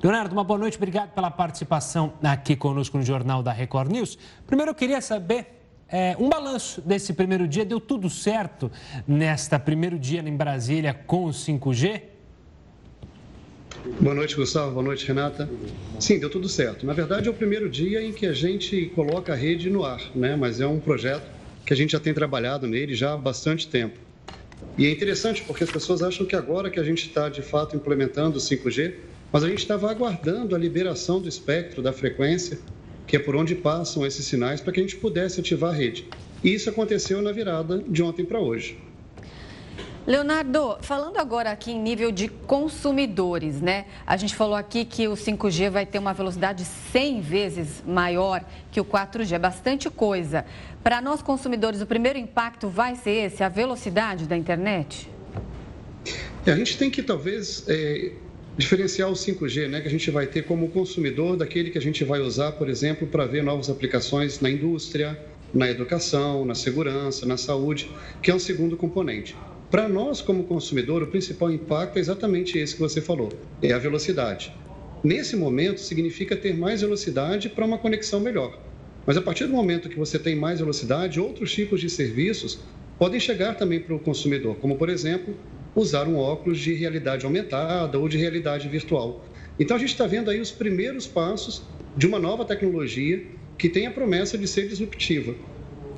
Leonardo, 0.00 0.32
uma 0.32 0.44
boa 0.44 0.58
noite, 0.58 0.76
obrigado 0.76 1.10
pela 1.10 1.28
participação 1.28 2.12
aqui 2.22 2.54
conosco 2.54 2.96
no 2.96 3.04
Jornal 3.04 3.42
da 3.42 3.50
Record 3.50 3.90
News. 3.90 4.16
Primeiro, 4.46 4.70
eu 4.70 4.74
queria 4.74 5.00
saber 5.00 5.46
é, 5.88 6.16
um 6.20 6.28
balanço 6.28 6.80
desse 6.80 7.12
primeiro 7.12 7.48
dia. 7.48 7.64
Deu 7.64 7.80
tudo 7.80 8.08
certo 8.08 8.70
nesta 9.08 9.58
primeiro 9.58 9.98
dia 9.98 10.20
em 10.20 10.36
Brasília 10.36 10.94
com 10.94 11.24
o 11.24 11.30
5G? 11.30 12.02
Boa 14.00 14.14
noite, 14.14 14.36
Gustavo. 14.36 14.70
Boa 14.70 14.84
noite, 14.84 15.04
Renata. 15.04 15.50
Sim, 15.98 16.20
deu 16.20 16.30
tudo 16.30 16.48
certo. 16.48 16.86
Na 16.86 16.92
verdade, 16.92 17.26
é 17.26 17.30
o 17.32 17.34
primeiro 17.34 17.68
dia 17.68 18.00
em 18.00 18.12
que 18.12 18.26
a 18.26 18.32
gente 18.32 18.92
coloca 18.94 19.32
a 19.32 19.36
rede 19.36 19.68
no 19.68 19.84
ar, 19.84 20.00
né? 20.14 20.36
Mas 20.36 20.60
é 20.60 20.66
um 20.66 20.78
projeto 20.78 21.26
que 21.66 21.72
a 21.72 21.76
gente 21.76 21.90
já 21.90 21.98
tem 21.98 22.14
trabalhado 22.14 22.68
nele 22.68 22.94
já 22.94 23.14
há 23.14 23.16
bastante 23.16 23.66
tempo. 23.66 23.98
E 24.76 24.86
é 24.86 24.92
interessante 24.92 25.42
porque 25.42 25.64
as 25.64 25.70
pessoas 25.72 26.04
acham 26.04 26.24
que 26.24 26.36
agora 26.36 26.70
que 26.70 26.78
a 26.78 26.84
gente 26.84 27.08
está 27.08 27.28
de 27.28 27.42
fato 27.42 27.74
implementando 27.74 28.38
o 28.38 28.40
5G, 28.40 28.94
mas 29.32 29.44
a 29.44 29.48
gente 29.48 29.58
estava 29.58 29.90
aguardando 29.90 30.54
a 30.54 30.58
liberação 30.58 31.20
do 31.20 31.28
espectro, 31.28 31.82
da 31.82 31.92
frequência, 31.92 32.58
que 33.06 33.16
é 33.16 33.18
por 33.18 33.36
onde 33.36 33.54
passam 33.54 34.06
esses 34.06 34.24
sinais 34.26 34.60
para 34.60 34.72
que 34.72 34.80
a 34.80 34.82
gente 34.82 34.96
pudesse 34.96 35.40
ativar 35.40 35.70
a 35.70 35.74
rede. 35.74 36.06
E 36.42 36.54
isso 36.54 36.70
aconteceu 36.70 37.20
na 37.20 37.32
virada 37.32 37.82
de 37.86 38.02
ontem 38.02 38.24
para 38.24 38.38
hoje. 38.38 38.78
Leonardo, 40.06 40.78
falando 40.80 41.18
agora 41.18 41.50
aqui 41.50 41.70
em 41.70 41.78
nível 41.78 42.10
de 42.10 42.28
consumidores, 42.28 43.60
né? 43.60 43.84
A 44.06 44.16
gente 44.16 44.34
falou 44.34 44.54
aqui 44.54 44.86
que 44.86 45.06
o 45.06 45.12
5G 45.12 45.68
vai 45.68 45.84
ter 45.84 45.98
uma 45.98 46.14
velocidade 46.14 46.64
100 46.64 47.20
vezes 47.20 47.82
maior 47.86 48.42
que 48.70 48.80
o 48.80 48.84
4G, 48.86 49.32
é 49.32 49.38
bastante 49.38 49.90
coisa. 49.90 50.46
Para 50.82 51.02
nós 51.02 51.20
consumidores, 51.20 51.82
o 51.82 51.86
primeiro 51.86 52.18
impacto 52.18 52.68
vai 52.68 52.96
ser 52.96 53.26
esse, 53.26 53.44
a 53.44 53.50
velocidade 53.50 54.24
da 54.24 54.34
internet? 54.34 55.10
É, 56.46 56.52
a 56.52 56.56
gente 56.56 56.78
tem 56.78 56.90
que 56.90 57.02
talvez 57.02 57.64
é, 57.68 58.12
diferenciar 58.58 59.08
o 59.08 59.12
5G, 59.12 59.68
né, 59.68 59.80
que 59.80 59.86
a 59.86 59.90
gente 59.90 60.10
vai 60.10 60.26
ter 60.26 60.42
como 60.42 60.68
consumidor 60.68 61.36
daquele 61.36 61.70
que 61.70 61.78
a 61.78 61.80
gente 61.80 62.02
vai 62.02 62.20
usar, 62.20 62.52
por 62.52 62.68
exemplo, 62.68 63.06
para 63.06 63.24
ver 63.24 63.44
novas 63.44 63.70
aplicações 63.70 64.40
na 64.40 64.50
indústria, 64.50 65.16
na 65.54 65.70
educação, 65.70 66.44
na 66.44 66.56
segurança, 66.56 67.24
na 67.24 67.36
saúde, 67.36 67.88
que 68.20 68.32
é 68.32 68.34
um 68.34 68.38
segundo 68.38 68.76
componente. 68.76 69.36
Para 69.70 69.88
nós, 69.88 70.20
como 70.20 70.42
consumidor, 70.42 71.04
o 71.04 71.06
principal 71.06 71.52
impacto 71.52 71.98
é 71.98 72.00
exatamente 72.00 72.58
esse 72.58 72.74
que 72.74 72.80
você 72.80 73.00
falou: 73.00 73.28
é 73.62 73.72
a 73.72 73.78
velocidade. 73.78 74.52
Nesse 75.04 75.36
momento, 75.36 75.80
significa 75.80 76.34
ter 76.34 76.56
mais 76.56 76.80
velocidade 76.80 77.48
para 77.48 77.64
uma 77.64 77.78
conexão 77.78 78.18
melhor. 78.18 78.58
Mas 79.06 79.16
a 79.16 79.22
partir 79.22 79.44
do 79.44 79.52
momento 79.52 79.88
que 79.88 79.98
você 79.98 80.18
tem 80.18 80.34
mais 80.34 80.58
velocidade, 80.58 81.20
outros 81.20 81.52
tipos 81.52 81.80
de 81.80 81.88
serviços 81.88 82.58
podem 82.98 83.20
chegar 83.20 83.54
também 83.54 83.78
para 83.78 83.94
o 83.94 84.00
consumidor, 84.00 84.56
como, 84.56 84.76
por 84.76 84.88
exemplo, 84.88 85.34
usar 85.78 86.08
um 86.08 86.16
óculos 86.16 86.58
de 86.58 86.74
realidade 86.74 87.24
aumentada 87.24 87.98
ou 87.98 88.08
de 88.08 88.18
realidade 88.18 88.68
virtual. 88.68 89.24
Então, 89.58 89.76
a 89.76 89.80
gente 89.80 89.90
está 89.90 90.06
vendo 90.06 90.30
aí 90.30 90.40
os 90.40 90.50
primeiros 90.50 91.06
passos 91.06 91.62
de 91.96 92.06
uma 92.06 92.18
nova 92.18 92.44
tecnologia 92.44 93.24
que 93.56 93.68
tem 93.68 93.86
a 93.86 93.90
promessa 93.90 94.36
de 94.38 94.46
ser 94.46 94.68
disruptiva 94.68 95.34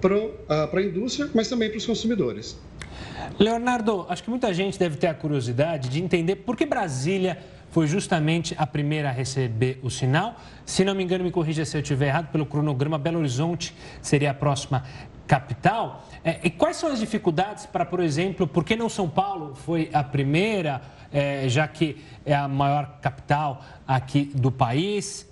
para 0.01 0.81
a 0.81 0.83
indústria, 0.83 1.29
mas 1.35 1.49
também 1.49 1.69
para 1.69 1.79
os 1.79 1.87
consumidores. 1.87 2.59
Leonardo, 3.39 4.07
acho 4.09 4.23
que 4.23 4.31
muita 4.31 4.53
gente 4.53 4.79
deve 4.79 4.97
ter 4.97 5.09
a 5.09 5.15
curiosidade 5.15 5.89
de 5.89 6.03
entender 6.03 6.37
por 6.37 6.57
que 6.57 6.65
Brasília 6.65 7.39
foi 7.71 7.87
justamente 7.87 8.55
a 8.59 8.67
primeira 8.67 9.09
a 9.11 9.13
receber 9.13 9.79
o 9.83 9.91
sinal. 9.91 10.41
Se 10.65 10.85
não 10.85 10.95
me 10.95 11.05
engano, 11.05 11.23
me 11.23 11.31
corrija 11.31 11.65
se 11.65 11.77
eu 11.77 11.81
estiver 11.81 12.09
errado, 12.09 12.31
pelo 12.33 12.45
cronograma, 12.45 12.99
Belo 12.99 13.19
Horizonte 13.19 13.75
seria 14.03 14.31
a 14.33 14.35
próxima 14.35 14.85
capital. 15.27 16.09
É, 16.25 16.39
e 16.45 16.51
quais 16.51 16.77
são 16.77 16.93
as 16.93 16.99
dificuldades 16.99 17.67
para, 17.67 17.85
por 17.85 18.01
exemplo, 18.01 18.47
por 18.47 18.65
que 18.65 18.77
não 18.77 18.89
São 18.89 19.09
Paulo 19.09 19.55
foi 19.55 19.89
a 19.93 20.05
primeira, 20.05 20.83
é, 21.13 21.49
já 21.49 21.67
que 21.67 21.97
é 22.25 22.35
a 22.35 22.47
maior 22.47 22.99
capital 23.01 23.65
aqui 23.87 24.31
do 24.35 24.53
país? 24.53 25.27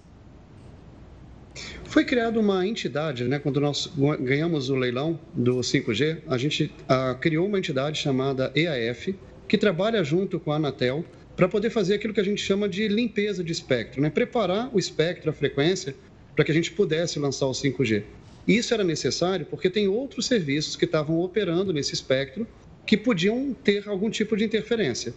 Foi 1.85 2.05
criada 2.05 2.39
uma 2.39 2.67
entidade, 2.67 3.25
né, 3.25 3.39
quando 3.39 3.61
nós 3.61 3.93
ganhamos 4.21 4.71
o 4.71 4.77
leilão 4.77 5.19
do 5.35 5.57
5G, 5.57 6.19
a 6.29 6.39
gente 6.39 6.73
ah, 6.89 7.17
criou 7.21 7.47
uma 7.47 7.59
entidade 7.59 7.99
chamada 7.99 8.53
EAF, 8.55 9.15
que 9.49 9.59
trabalha 9.59 10.05
junto 10.05 10.39
com 10.39 10.53
a 10.53 10.57
Anatel 10.57 11.05
para 11.35 11.49
poder 11.49 11.71
fazer 11.71 11.95
aquilo 11.95 12.13
que 12.13 12.21
a 12.21 12.25
gente 12.25 12.43
chama 12.43 12.69
de 12.69 12.87
limpeza 12.89 13.43
de 13.43 13.53
espectro, 13.53 14.01
né? 14.01 14.11
preparar 14.11 14.71
o 14.73 14.79
espectro, 14.79 15.31
a 15.31 15.33
frequência, 15.33 15.95
para 16.35 16.45
que 16.45 16.53
a 16.53 16.55
gente 16.55 16.71
pudesse 16.73 17.19
lançar 17.19 17.47
o 17.47 17.53
5G. 17.53 18.05
Isso 18.49 18.73
era 18.73 18.83
necessário 18.83 19.45
porque 19.45 19.69
tem 19.69 19.87
outros 19.89 20.27
serviços 20.27 20.75
que 20.75 20.87
estavam 20.87 21.21
operando 21.21 21.71
nesse 21.71 21.93
espectro 21.93 22.47
que 22.87 22.97
podiam 22.97 23.53
ter 23.53 23.87
algum 23.87 24.09
tipo 24.09 24.35
de 24.35 24.45
interferência. 24.45 25.15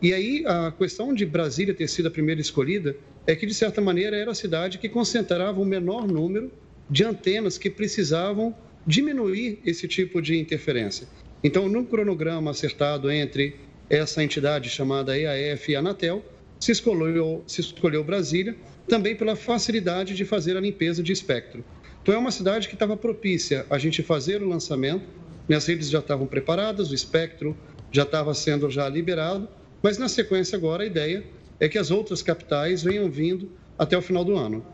E 0.00 0.14
aí 0.14 0.42
a 0.46 0.72
questão 0.72 1.12
de 1.12 1.26
Brasília 1.26 1.74
ter 1.74 1.86
sido 1.86 2.08
a 2.08 2.10
primeira 2.10 2.40
escolhida 2.40 2.96
é 3.26 3.36
que, 3.36 3.44
de 3.44 3.52
certa 3.52 3.82
maneira, 3.82 4.16
era 4.16 4.30
a 4.30 4.34
cidade 4.34 4.78
que 4.78 4.88
concentrava 4.88 5.60
o 5.60 5.64
menor 5.64 6.08
número 6.08 6.50
de 6.88 7.04
antenas 7.04 7.58
que 7.58 7.68
precisavam 7.68 8.56
diminuir 8.86 9.60
esse 9.64 9.86
tipo 9.86 10.22
de 10.22 10.38
interferência. 10.38 11.06
Então, 11.44 11.68
no 11.68 11.84
cronograma 11.84 12.50
acertado 12.50 13.10
entre 13.10 13.56
essa 13.90 14.24
entidade 14.24 14.70
chamada 14.70 15.18
EAF 15.18 15.70
e 15.70 15.76
Anatel, 15.76 16.24
se 16.58 16.72
escolheu, 16.72 17.44
se 17.46 17.60
escolheu 17.60 18.02
Brasília, 18.02 18.56
também 18.88 19.14
pela 19.14 19.36
facilidade 19.36 20.14
de 20.14 20.24
fazer 20.24 20.56
a 20.56 20.60
limpeza 20.60 21.02
de 21.02 21.12
espectro. 21.12 21.62
Então, 22.02 22.14
é 22.14 22.18
uma 22.18 22.30
cidade 22.30 22.68
que 22.68 22.74
estava 22.74 22.96
propícia 22.96 23.66
a 23.68 23.78
gente 23.78 24.02
fazer 24.02 24.42
o 24.42 24.48
lançamento, 24.48 25.06
né, 25.48 25.56
as 25.56 25.66
redes 25.66 25.90
já 25.90 25.98
estavam 25.98 26.26
preparadas, 26.26 26.90
o 26.90 26.94
espectro 26.94 27.56
já 27.92 28.04
estava 28.04 28.32
sendo 28.34 28.70
já 28.70 28.88
liberado, 28.88 29.48
mas 29.82 29.98
na 29.98 30.08
sequência 30.08 30.56
agora 30.56 30.82
a 30.82 30.86
ideia 30.86 31.24
é 31.58 31.68
que 31.68 31.78
as 31.78 31.90
outras 31.90 32.22
capitais 32.22 32.82
venham 32.82 33.10
vindo 33.10 33.50
até 33.78 33.96
o 33.96 34.02
final 34.02 34.24
do 34.24 34.36
ano. 34.36 34.64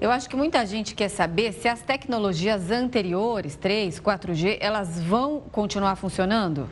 Eu 0.00 0.10
acho 0.10 0.28
que 0.28 0.34
muita 0.34 0.64
gente 0.66 0.94
quer 0.94 1.08
saber 1.08 1.52
se 1.52 1.68
as 1.68 1.80
tecnologias 1.82 2.70
anteriores, 2.70 3.54
3, 3.54 4.00
4G, 4.00 4.58
elas 4.60 5.00
vão 5.00 5.40
continuar 5.40 5.94
funcionando? 5.96 6.68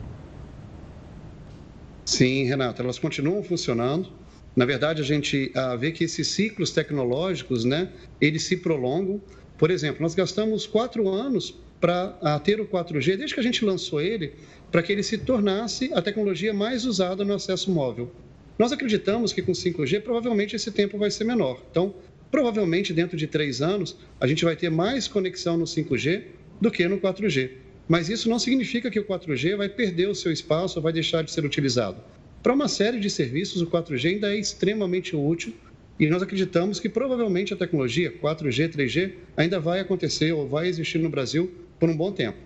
Sim, 2.03 2.43
Renata, 2.43 2.83
elas 2.83 2.99
continuam 2.99 3.41
funcionando. 3.41 4.11
Na 4.55 4.65
verdade, 4.65 5.01
a 5.01 5.05
gente 5.05 5.51
ah, 5.55 5.75
vê 5.75 5.91
que 5.91 6.03
esses 6.03 6.27
ciclos 6.27 6.71
tecnológicos, 6.71 7.63
né, 7.63 7.89
eles 8.19 8.43
se 8.43 8.57
prolongam. 8.57 9.21
Por 9.57 9.71
exemplo, 9.71 10.01
nós 10.01 10.13
gastamos 10.13 10.65
quatro 10.65 11.07
anos 11.07 11.57
para 11.79 12.39
ter 12.43 12.61
o 12.61 12.67
4G, 12.67 13.17
desde 13.17 13.33
que 13.33 13.39
a 13.39 13.43
gente 13.43 13.65
lançou 13.65 13.99
ele, 13.99 14.33
para 14.71 14.83
que 14.83 14.91
ele 14.91 15.01
se 15.01 15.17
tornasse 15.17 15.91
a 15.93 16.01
tecnologia 16.01 16.53
mais 16.53 16.85
usada 16.85 17.25
no 17.25 17.33
acesso 17.33 17.71
móvel. 17.71 18.11
Nós 18.59 18.71
acreditamos 18.71 19.33
que 19.33 19.41
com 19.41 19.51
5G 19.51 20.01
provavelmente 20.01 20.55
esse 20.55 20.71
tempo 20.71 20.97
vai 20.97 21.09
ser 21.09 21.23
menor. 21.23 21.63
Então, 21.71 21.95
provavelmente 22.29 22.93
dentro 22.93 23.17
de 23.17 23.25
três 23.25 23.61
anos, 23.61 23.97
a 24.19 24.27
gente 24.27 24.45
vai 24.45 24.55
ter 24.55 24.69
mais 24.69 25.07
conexão 25.07 25.57
no 25.57 25.65
5G 25.65 26.23
do 26.59 26.69
que 26.69 26.87
no 26.87 26.99
4G. 26.99 27.51
Mas 27.87 28.09
isso 28.09 28.29
não 28.29 28.37
significa 28.37 28.91
que 28.91 28.99
o 28.99 29.05
4G 29.05 29.57
vai 29.57 29.67
perder 29.67 30.07
o 30.07 30.15
seu 30.15 30.31
espaço 30.31 30.77
ou 30.77 30.83
vai 30.83 30.93
deixar 30.93 31.23
de 31.23 31.31
ser 31.31 31.43
utilizado. 31.43 31.97
Para 32.41 32.53
uma 32.53 32.67
série 32.67 32.99
de 32.99 33.07
serviços, 33.07 33.61
o 33.61 33.67
4G 33.67 34.15
ainda 34.15 34.33
é 34.33 34.39
extremamente 34.39 35.15
útil 35.15 35.53
e 35.99 36.07
nós 36.07 36.23
acreditamos 36.23 36.79
que 36.79 36.89
provavelmente 36.89 37.53
a 37.53 37.57
tecnologia 37.57 38.11
4G, 38.11 38.73
3G 38.73 39.13
ainda 39.37 39.59
vai 39.59 39.79
acontecer 39.79 40.31
ou 40.31 40.47
vai 40.47 40.67
existir 40.67 40.97
no 40.97 41.09
Brasil 41.09 41.51
por 41.79 41.87
um 41.87 41.95
bom 41.95 42.11
tempo. 42.11 42.37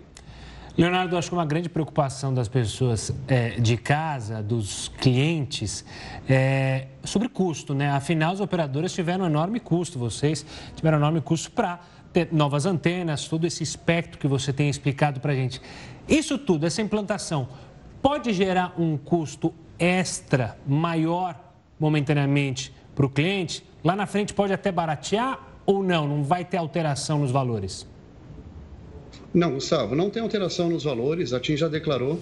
Leonardo, 0.76 1.16
acho 1.16 1.30
que 1.30 1.34
uma 1.34 1.46
grande 1.46 1.70
preocupação 1.70 2.34
das 2.34 2.46
pessoas 2.48 3.10
é, 3.26 3.58
de 3.58 3.78
casa, 3.78 4.42
dos 4.42 4.88
clientes, 5.00 5.82
é 6.28 6.88
sobre 7.02 7.30
custo, 7.30 7.74
né? 7.74 7.88
Afinal, 7.88 8.34
as 8.34 8.40
operadoras 8.40 8.92
tiveram 8.92 9.24
um 9.24 9.28
enorme 9.28 9.58
custo, 9.58 9.98
vocês 9.98 10.44
tiveram 10.74 10.98
um 10.98 11.00
enorme 11.00 11.22
custo 11.22 11.50
para 11.52 11.80
ter 12.12 12.28
novas 12.30 12.66
antenas, 12.66 13.26
todo 13.26 13.46
esse 13.46 13.62
espectro 13.62 14.18
que 14.18 14.28
você 14.28 14.52
tem 14.52 14.68
explicado 14.68 15.18
para 15.18 15.32
a 15.32 15.34
gente. 15.34 15.62
Isso 16.06 16.36
tudo, 16.36 16.66
essa 16.66 16.82
implantação, 16.82 17.48
pode 18.02 18.34
gerar 18.34 18.74
um 18.78 18.98
custo 18.98 19.54
extra 19.78 20.56
maior 20.66 21.38
momentaneamente 21.78 22.72
para 22.94 23.06
o 23.06 23.10
cliente? 23.10 23.64
Lá 23.84 23.94
na 23.94 24.06
frente 24.06 24.34
pode 24.34 24.52
até 24.52 24.72
baratear 24.72 25.60
ou 25.64 25.82
não? 25.82 26.06
Não 26.08 26.22
vai 26.22 26.44
ter 26.44 26.56
alteração 26.56 27.20
nos 27.20 27.30
valores? 27.30 27.86
Não, 29.32 29.52
Gustavo, 29.52 29.94
não 29.94 30.08
tem 30.08 30.22
alteração 30.22 30.70
nos 30.70 30.84
valores. 30.84 31.32
A 31.32 31.40
TIM 31.40 31.56
já 31.56 31.68
declarou 31.68 32.18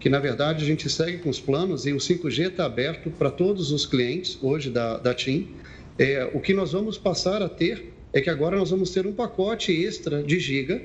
que, 0.00 0.08
na 0.08 0.18
verdade, 0.18 0.64
a 0.64 0.66
gente 0.66 0.88
segue 0.88 1.18
com 1.18 1.28
os 1.28 1.40
planos 1.40 1.86
e 1.86 1.92
o 1.92 1.98
5G 1.98 2.48
está 2.48 2.64
aberto 2.64 3.10
para 3.10 3.30
todos 3.30 3.70
os 3.70 3.84
clientes 3.84 4.38
hoje 4.42 4.70
da, 4.70 4.96
da 4.98 5.14
TIM. 5.14 5.48
É, 5.98 6.30
o 6.32 6.40
que 6.40 6.54
nós 6.54 6.72
vamos 6.72 6.98
passar 6.98 7.42
a 7.42 7.48
ter 7.48 7.92
é 8.12 8.20
que 8.20 8.30
agora 8.30 8.56
nós 8.56 8.70
vamos 8.70 8.90
ter 8.90 9.06
um 9.06 9.12
pacote 9.12 9.72
extra 9.72 10.22
de 10.22 10.38
giga 10.38 10.82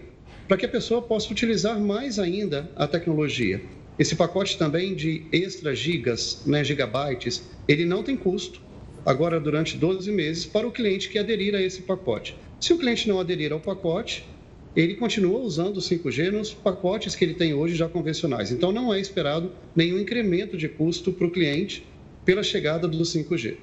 para 0.47 0.58
que 0.58 0.65
a 0.65 0.69
pessoa 0.69 1.01
possa 1.01 1.32
utilizar 1.32 1.79
mais 1.79 2.17
ainda 2.17 2.69
a 2.75 2.88
tecnologia. 2.88 3.62
Esse 4.00 4.16
pacote 4.16 4.58
também 4.58 4.96
de 4.96 5.26
extra 5.30 5.76
gigas, 5.76 6.42
né, 6.46 6.64
gigabytes, 6.64 7.44
ele 7.68 7.84
não 7.84 8.02
tem 8.02 8.16
custo 8.16 8.62
agora 9.06 9.42
durante 9.42 9.76
12 9.76 10.10
meses 10.10 10.46
para 10.46 10.66
o 10.66 10.72
cliente 10.72 11.10
que 11.10 11.20
aderir 11.20 11.54
a 11.54 11.62
esse 11.62 11.82
pacote. 11.82 12.38
Se 12.62 12.72
o 12.72 12.78
cliente 12.78 13.10
não 13.10 13.20
aderir 13.20 13.52
ao 13.52 13.60
pacote, 13.60 14.26
ele 14.74 14.96
continua 14.96 15.40
usando 15.40 15.78
o 15.78 15.82
5G 15.82 16.32
nos 16.32 16.54
pacotes 16.54 17.14
que 17.14 17.26
ele 17.26 17.34
tem 17.34 17.54
hoje 17.54 17.76
já 17.76 17.90
convencionais. 17.90 18.52
Então, 18.52 18.72
não 18.72 18.94
é 18.94 19.02
esperado 19.02 19.52
nenhum 19.76 20.00
incremento 20.00 20.56
de 20.56 20.70
custo 20.70 21.12
para 21.12 21.28
o 21.28 21.32
cliente 21.32 21.86
pela 22.24 22.42
chegada 22.42 22.88
do 22.88 23.04
5G. 23.04 23.58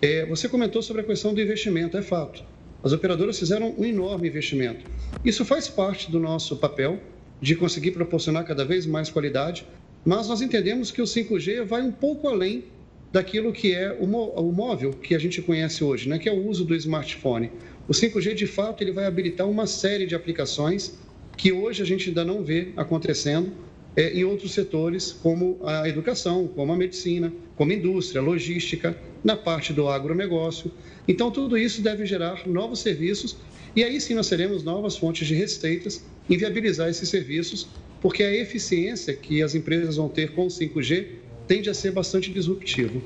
É, 0.00 0.26
você 0.26 0.48
comentou 0.48 0.80
sobre 0.80 1.02
a 1.02 1.04
questão 1.04 1.34
do 1.34 1.40
investimento, 1.40 1.96
é 1.96 2.02
fato. 2.02 2.44
As 2.84 2.92
operadoras 2.92 3.36
fizeram 3.36 3.74
um 3.76 3.84
enorme 3.84 4.28
investimento. 4.28 4.84
Isso 5.24 5.44
faz 5.44 5.66
parte 5.66 6.08
do 6.08 6.20
nosso 6.20 6.56
papel 6.58 7.00
de 7.40 7.54
conseguir 7.54 7.92
proporcionar 7.92 8.44
cada 8.44 8.64
vez 8.64 8.86
mais 8.86 9.10
qualidade, 9.10 9.66
mas 10.04 10.28
nós 10.28 10.40
entendemos 10.40 10.90
que 10.90 11.02
o 11.02 11.04
5G 11.04 11.64
vai 11.64 11.82
um 11.82 11.92
pouco 11.92 12.28
além 12.28 12.64
daquilo 13.12 13.52
que 13.52 13.72
é 13.72 13.92
o 13.98 14.06
móvel 14.52 14.92
que 14.92 15.14
a 15.14 15.18
gente 15.18 15.40
conhece 15.40 15.82
hoje, 15.82 16.08
né? 16.08 16.18
que 16.18 16.28
é 16.28 16.32
o 16.32 16.46
uso 16.46 16.64
do 16.64 16.74
smartphone. 16.74 17.50
O 17.88 17.92
5G, 17.92 18.34
de 18.34 18.46
fato, 18.46 18.82
ele 18.82 18.92
vai 18.92 19.06
habilitar 19.06 19.48
uma 19.48 19.66
série 19.66 20.06
de 20.06 20.14
aplicações 20.14 20.98
que 21.36 21.52
hoje 21.52 21.82
a 21.82 21.86
gente 21.86 22.08
ainda 22.08 22.24
não 22.24 22.42
vê 22.42 22.68
acontecendo 22.76 23.52
é, 23.96 24.12
em 24.12 24.24
outros 24.24 24.52
setores, 24.52 25.12
como 25.12 25.58
a 25.64 25.88
educação, 25.88 26.46
como 26.48 26.72
a 26.72 26.76
medicina, 26.76 27.32
como 27.56 27.72
a 27.72 27.74
indústria, 27.74 28.20
logística, 28.20 28.96
na 29.24 29.36
parte 29.36 29.72
do 29.72 29.88
agronegócio. 29.88 30.70
Então, 31.08 31.30
tudo 31.30 31.56
isso 31.56 31.80
deve 31.80 32.04
gerar 32.04 32.46
novos 32.46 32.80
serviços 32.80 33.36
e 33.74 33.82
aí 33.82 34.00
sim 34.00 34.14
nós 34.14 34.28
teremos 34.28 34.62
novas 34.62 34.96
fontes 34.96 35.26
de 35.26 35.34
receitas 35.34 36.04
inviabilizar 36.28 36.88
esses 36.88 37.08
serviços, 37.08 37.68
porque 38.00 38.22
a 38.22 38.34
eficiência 38.34 39.14
que 39.14 39.42
as 39.42 39.54
empresas 39.54 39.96
vão 39.96 40.08
ter 40.08 40.32
com 40.32 40.46
o 40.46 40.48
5G 40.48 41.06
tende 41.46 41.70
a 41.70 41.74
ser 41.74 41.92
bastante 41.92 42.30
disruptivo. 42.32 43.02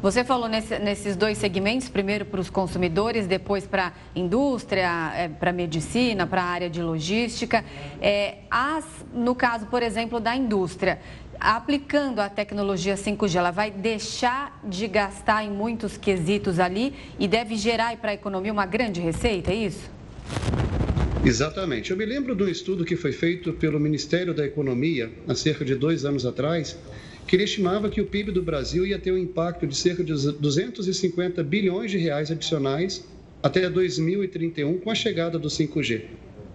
Você 0.00 0.22
falou 0.22 0.48
nesse, 0.48 0.78
nesses 0.78 1.16
dois 1.16 1.38
segmentos, 1.38 1.88
primeiro 1.88 2.24
para 2.24 2.40
os 2.40 2.48
consumidores, 2.48 3.26
depois 3.26 3.66
para 3.66 3.88
a 3.88 3.92
indústria, 4.14 5.12
é, 5.16 5.28
para 5.28 5.50
a 5.50 5.52
medicina, 5.52 6.24
para 6.24 6.40
a 6.40 6.44
área 6.44 6.70
de 6.70 6.80
logística. 6.80 7.64
É, 8.00 8.38
as, 8.48 8.84
no 9.12 9.34
caso, 9.34 9.66
por 9.66 9.82
exemplo, 9.82 10.20
da 10.20 10.36
indústria, 10.36 11.00
aplicando 11.40 12.20
a 12.20 12.28
tecnologia 12.28 12.94
5G, 12.94 13.34
ela 13.34 13.50
vai 13.50 13.72
deixar 13.72 14.60
de 14.62 14.86
gastar 14.86 15.44
em 15.44 15.50
muitos 15.50 15.96
quesitos 15.96 16.60
ali 16.60 16.94
e 17.18 17.26
deve 17.26 17.56
gerar 17.56 17.96
para 17.96 18.12
a 18.12 18.14
economia 18.14 18.52
uma 18.52 18.66
grande 18.66 19.00
receita, 19.00 19.50
é 19.50 19.56
isso? 19.56 19.90
Exatamente. 21.28 21.90
Eu 21.90 21.96
me 21.98 22.06
lembro 22.06 22.34
de 22.34 22.42
um 22.42 22.48
estudo 22.48 22.86
que 22.86 22.96
foi 22.96 23.12
feito 23.12 23.52
pelo 23.52 23.78
Ministério 23.78 24.32
da 24.32 24.46
Economia 24.46 25.12
há 25.28 25.34
cerca 25.34 25.62
de 25.62 25.74
dois 25.74 26.06
anos 26.06 26.24
atrás, 26.24 26.74
que 27.26 27.36
ele 27.36 27.44
estimava 27.44 27.90
que 27.90 28.00
o 28.00 28.06
PIB 28.06 28.32
do 28.32 28.42
Brasil 28.42 28.86
ia 28.86 28.98
ter 28.98 29.12
um 29.12 29.18
impacto 29.18 29.66
de 29.66 29.76
cerca 29.76 30.02
de 30.02 30.14
250 30.14 31.42
bilhões 31.44 31.90
de 31.90 31.98
reais 31.98 32.30
adicionais 32.30 33.04
até 33.42 33.68
2031 33.68 34.78
com 34.78 34.90
a 34.90 34.94
chegada 34.94 35.38
do 35.38 35.48
5G. 35.48 36.04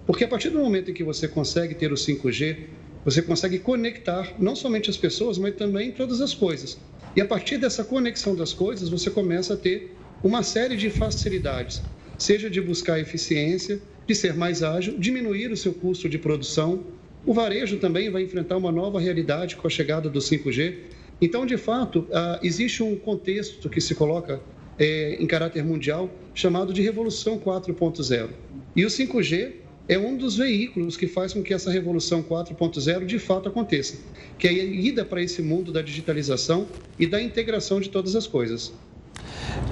Porque 0.08 0.24
a 0.24 0.28
partir 0.28 0.50
do 0.50 0.58
momento 0.58 0.90
em 0.90 0.94
que 0.96 1.04
você 1.04 1.28
consegue 1.28 1.76
ter 1.76 1.94
o 1.94 1.96
5G, 1.96 2.58
você 3.06 3.22
consegue 3.22 3.60
conectar 3.60 4.34
não 4.40 4.56
somente 4.56 4.90
as 4.90 4.98
pessoas, 4.98 5.38
mas 5.38 5.54
também 5.56 5.92
todas 5.92 6.20
as 6.20 6.34
coisas. 6.34 6.80
E 7.16 7.22
a 7.22 7.26
partir 7.28 7.60
dessa 7.60 7.84
conexão 7.84 8.36
das 8.36 8.54
coisas, 8.54 8.90
você 8.90 9.12
começa 9.12 9.54
a 9.54 9.58
ter 9.58 9.96
uma 10.24 10.42
série 10.42 10.76
de 10.76 10.90
facilidades, 10.90 11.80
seja 12.18 12.50
de 12.50 12.60
buscar 12.60 13.00
eficiência, 13.00 13.80
de 14.08 14.16
ser 14.16 14.34
mais 14.34 14.64
ágil, 14.64 14.98
diminuir 14.98 15.52
o 15.52 15.58
seu 15.58 15.74
custo 15.74 16.10
de 16.10 16.18
produção, 16.18 16.84
o 17.26 17.34
varejo 17.34 17.78
também 17.78 18.10
vai 18.10 18.24
enfrentar 18.24 18.58
uma 18.58 18.72
nova 18.72 19.00
realidade 19.00 19.56
com 19.56 19.66
a 19.66 19.70
chegada 19.70 20.10
do 20.10 20.20
5G. 20.20 20.76
Então, 21.22 21.46
de 21.46 21.58
fato, 21.58 22.06
ah, 22.12 22.40
existe 22.44 22.84
um 22.84 22.96
contexto 22.98 23.70
que 23.70 23.80
se 23.80 23.96
coloca 23.96 24.42
é, 24.78 25.16
em 25.20 25.26
caráter 25.26 25.64
mundial 25.64 26.10
chamado 26.34 26.74
de 26.74 26.82
Revolução 26.82 27.40
4.0. 27.40 28.30
E 28.76 28.86
o 28.86 28.90
5G 28.90 29.54
é 29.88 29.98
um 29.98 30.16
dos 30.16 30.38
veículos 30.38 30.96
que 30.98 31.08
faz 31.08 31.34
com 31.34 31.44
que 31.44 31.54
essa 31.54 31.70
Revolução 31.70 32.24
4.0 32.24 33.06
de 33.06 33.20
fato 33.20 33.50
aconteça, 33.50 33.98
que 34.38 34.48
é 34.48 34.52
a 34.52 34.54
ida 34.54 35.06
para 35.06 35.22
esse 35.22 35.42
mundo 35.42 35.72
da 35.72 35.82
digitalização 35.82 36.68
e 36.98 37.06
da 37.06 37.22
integração 37.22 37.80
de 37.80 37.90
todas 37.90 38.16
as 38.16 38.26
coisas. 38.26 38.74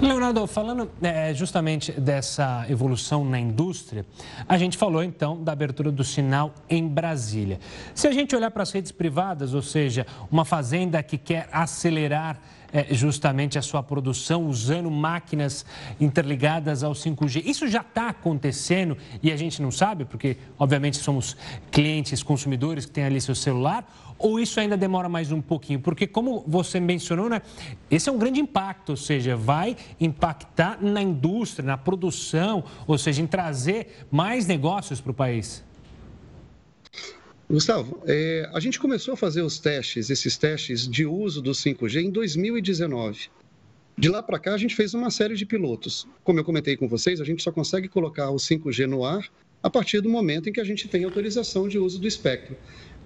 Leonardo, 0.02 0.48
falando 0.48 0.90
é, 1.00 1.32
justamente 1.32 1.92
dessa 1.92 2.66
evolução 2.68 3.24
na 3.24 3.40
indústria, 3.40 4.04
a 4.50 4.58
gente 4.58 4.76
falou 4.76 5.04
então 5.04 5.44
da 5.44 5.52
abertura 5.52 5.92
do 5.92 6.04
sinal 6.04 6.56
em 6.68 6.88
Brasília. 6.88 7.60
Se 7.94 8.08
a 8.08 8.12
gente 8.12 8.36
olhar 8.36 8.50
para 8.50 8.64
as 8.64 8.72
redes 8.72 8.92
privadas, 8.92 9.54
ou 9.54 9.62
seja, 9.62 10.08
uma 10.32 10.44
fazenda 10.44 11.04
que 11.04 11.20
quer 11.20 11.48
acelerar 11.52 12.42
é, 12.74 12.94
justamente 12.94 13.60
a 13.60 13.62
sua 13.62 13.84
produção 13.84 14.48
usando 14.48 14.90
máquinas 14.90 15.66
interligadas 16.00 16.84
ao 16.84 16.94
5G. 16.94 17.44
Isso 17.46 17.68
já 17.68 17.82
está 17.82 18.10
acontecendo 18.10 18.98
e 19.22 19.32
a 19.32 19.38
gente 19.38 19.62
não 19.62 19.72
sabe, 19.72 20.06
porque 20.06 20.38
obviamente 20.58 20.98
somos 20.98 21.36
clientes, 21.70 22.24
consumidores 22.24 22.86
que 22.86 22.92
têm 22.92 23.04
ali 23.04 23.20
seu 23.20 23.36
celular, 23.36 23.86
ou 24.22 24.40
isso 24.40 24.60
ainda 24.60 24.78
demora 24.78 25.10
mais 25.10 25.32
um 25.32 25.42
pouquinho? 25.42 25.80
Porque, 25.80 26.08
como 26.08 26.44
você 26.48 26.80
mencionou, 26.80 27.30
né, 27.30 27.42
esse 27.90 28.10
é 28.10 28.12
um 28.12 28.18
grande 28.18 28.40
impacto, 28.40 28.92
ou 28.92 28.98
seja, 28.98 29.36
vai 29.36 29.76
impactar 30.00 30.82
na 30.82 31.02
indústria, 31.02 31.66
na 31.66 31.78
produção, 31.78 32.64
ou 32.88 32.98
seja, 32.98 33.22
em 33.22 33.28
trazer 33.28 34.06
mais 34.12 34.46
negócios 34.46 35.02
para 35.02 35.12
o 35.12 35.14
país. 35.14 35.64
Gustavo, 37.50 38.02
é, 38.06 38.50
a 38.54 38.60
gente 38.62 38.80
começou 38.80 39.14
a 39.14 39.18
fazer 39.18 39.42
os 39.42 39.60
testes, 39.60 40.10
esses 40.10 40.38
testes 40.38 40.88
de 40.88 41.06
uso 41.06 41.42
do 41.42 41.52
5G 41.52 42.06
em 42.06 42.10
2019. 42.10 43.30
De 43.98 44.08
lá 44.08 44.24
para 44.24 44.40
cá, 44.40 44.54
a 44.54 44.58
gente 44.58 44.74
fez 44.74 44.94
uma 44.94 45.12
série 45.12 45.36
de 45.36 45.46
pilotos. 45.46 46.08
Como 46.24 46.40
eu 46.40 46.46
comentei 46.46 46.78
com 46.78 46.88
vocês, 46.88 47.20
a 47.20 47.26
gente 47.26 47.44
só 47.44 47.52
consegue 47.52 47.90
colocar 47.90 48.30
o 48.30 48.38
5G 48.38 48.86
no 48.86 49.04
ar 49.04 49.30
a 49.62 49.70
partir 49.70 50.02
do 50.02 50.10
momento 50.10 50.50
em 50.50 50.54
que 50.54 50.62
a 50.62 50.64
gente 50.64 50.88
tem 50.88 51.04
autorização 51.04 51.68
de 51.68 51.78
uso 51.78 52.00
do 52.00 52.08
espectro. 52.08 52.56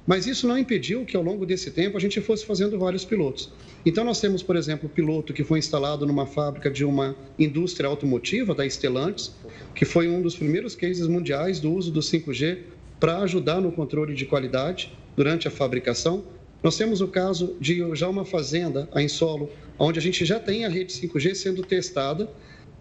Mas 0.05 0.27
isso 0.27 0.47
não 0.47 0.57
impediu 0.57 1.03
que, 1.03 1.17
ao 1.17 1.23
longo 1.23 1.45
desse 1.45 1.71
tempo, 1.71 1.97
a 1.97 1.99
gente 1.99 2.21
fosse 2.21 2.45
fazendo 2.45 2.77
vários 2.77 3.03
pilotos. 3.03 3.51
Então, 3.83 4.03
nós 4.03 4.21
temos, 4.21 4.43
por 4.43 4.55
exemplo, 4.55 4.87
o 4.87 4.89
piloto 4.89 5.33
que 5.33 5.43
foi 5.43 5.57
instalado 5.57 6.05
numa 6.05 6.27
fábrica 6.27 6.69
de 6.69 6.85
uma 6.85 7.15
indústria 7.39 7.89
automotiva, 7.89 8.53
da 8.53 8.67
Stellantis, 8.69 9.33
que 9.73 9.83
foi 9.83 10.07
um 10.07 10.21
dos 10.21 10.35
primeiros 10.35 10.75
cases 10.75 11.07
mundiais 11.07 11.59
do 11.59 11.73
uso 11.73 11.91
do 11.91 12.01
5G 12.01 12.59
para 12.99 13.19
ajudar 13.19 13.59
no 13.59 13.71
controle 13.71 14.13
de 14.13 14.25
qualidade 14.25 14.93
durante 15.15 15.47
a 15.47 15.51
fabricação. 15.51 16.23
Nós 16.61 16.77
temos 16.77 17.01
o 17.01 17.07
caso 17.07 17.55
de 17.59 17.83
já 17.95 18.07
uma 18.07 18.25
fazenda 18.25 18.87
em 18.95 19.07
solo, 19.07 19.49
onde 19.77 19.99
a 19.99 20.01
gente 20.01 20.23
já 20.23 20.39
tem 20.39 20.65
a 20.65 20.69
rede 20.69 20.93
5G 20.93 21.35
sendo 21.35 21.63
testada. 21.63 22.29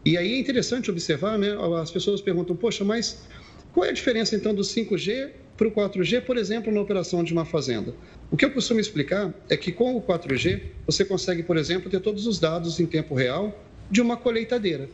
E 0.05 0.17
aí 0.19 0.35
é 0.35 0.39
interessante 0.39 0.91
observar, 0.91 1.39
né? 1.39 1.57
As 1.81 1.91
pessoas 1.91 2.21
perguntam, 2.21 2.55
poxa, 2.55 2.85
mas 2.85 3.25
qual 3.73 3.87
é 3.87 3.91
a 3.91 3.93
diferença 3.93 4.37
então 4.37 4.55
do 4.55 4.63
5G 4.63 5.31
para 5.57 5.69
o 5.69 5.71
4G, 5.71 6.23
por 6.23 6.37
exemplo, 6.37 6.73
na 6.73 6.81
operação 6.81 7.23
de 7.23 7.33
uma 7.33 7.45
fazenda? 7.45 7.95
O 8.31 8.37
que 8.37 8.45
eu 8.45 8.51
costumo 8.51 8.81
explicar 8.81 9.33
é 9.49 9.57
que 9.57 9.71
com 9.71 9.97
o 9.97 10.03
4G 10.03 10.63
você 10.87 11.05
consegue, 11.05 11.43
por 11.43 11.57
exemplo, 11.57 11.91
ter 11.91 12.01
todos 12.01 12.27
os 12.27 12.41
dados 12.41 12.81
em 12.81 12.87
tempo 12.87 13.15
real 13.15 13.57
de 13.91 14.01
uma 14.01 14.17
colheitadeira. 14.17 14.89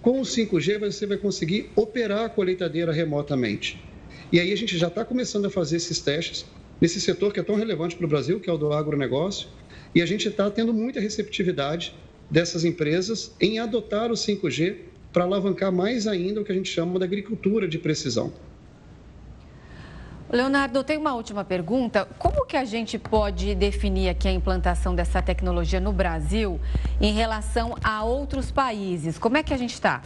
Com 0.00 0.20
o 0.20 0.22
5G 0.22 0.78
você 0.78 1.06
vai 1.06 1.16
conseguir 1.16 1.70
operar 1.74 2.24
a 2.24 2.28
colheitadeira 2.28 2.92
remotamente. 2.92 3.82
E 4.30 4.38
aí 4.38 4.52
a 4.52 4.56
gente 4.56 4.78
já 4.78 4.88
está 4.88 5.04
começando 5.04 5.46
a 5.46 5.50
fazer 5.50 5.76
esses 5.76 5.98
testes 6.00 6.46
nesse 6.80 7.00
setor 7.00 7.32
que 7.32 7.40
é 7.40 7.42
tão 7.42 7.56
relevante 7.56 7.96
para 7.96 8.06
o 8.06 8.08
Brasil, 8.08 8.38
que 8.38 8.48
é 8.48 8.52
o 8.52 8.58
do 8.58 8.72
agronegócio, 8.72 9.48
e 9.94 10.02
a 10.02 10.06
gente 10.06 10.28
está 10.28 10.50
tendo 10.50 10.72
muita 10.72 11.00
receptividade 11.00 11.94
dessas 12.30 12.64
empresas 12.64 13.34
em 13.40 13.58
adotar 13.58 14.10
o 14.10 14.14
5G 14.14 14.76
para 15.12 15.24
alavancar 15.24 15.72
mais 15.72 16.06
ainda 16.06 16.40
o 16.40 16.44
que 16.44 16.52
a 16.52 16.54
gente 16.54 16.68
chama 16.68 16.98
de 16.98 17.04
agricultura 17.04 17.68
de 17.68 17.78
precisão. 17.78 18.32
Leonardo, 20.34 20.82
tem 20.82 20.98
uma 20.98 21.14
última 21.14 21.44
pergunta. 21.44 22.08
Como 22.18 22.44
que 22.44 22.56
a 22.56 22.64
gente 22.64 22.98
pode 22.98 23.54
definir 23.54 24.08
aqui 24.08 24.26
a 24.26 24.32
implantação 24.32 24.92
dessa 24.92 25.22
tecnologia 25.22 25.78
no 25.78 25.92
Brasil 25.92 26.60
em 27.00 27.12
relação 27.12 27.76
a 27.84 28.02
outros 28.02 28.50
países? 28.50 29.16
Como 29.16 29.36
é 29.36 29.44
que 29.44 29.54
a 29.54 29.56
gente 29.56 29.74
está? 29.74 30.02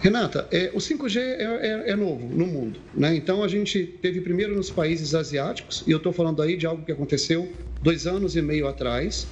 Renata, 0.00 0.48
é, 0.50 0.70
o 0.72 0.78
5G 0.78 1.18
é, 1.20 1.42
é, 1.42 1.90
é, 1.90 1.94
novo 1.94 2.26
no 2.26 2.46
mundo, 2.46 2.80
né? 2.94 3.14
Então 3.14 3.44
a 3.44 3.48
gente 3.48 3.84
teve 4.00 4.22
primeiro 4.22 4.56
nos 4.56 4.70
países 4.70 5.14
asiáticos, 5.14 5.84
e 5.86 5.90
eu 5.90 5.98
estou 5.98 6.10
falando 6.10 6.40
aí 6.40 6.56
de 6.56 6.64
algo 6.64 6.86
que 6.86 6.90
aconteceu 6.90 7.52
dois 7.82 8.06
anos 8.06 8.34
e 8.34 8.40
meio 8.40 8.66
atrás. 8.66 9.26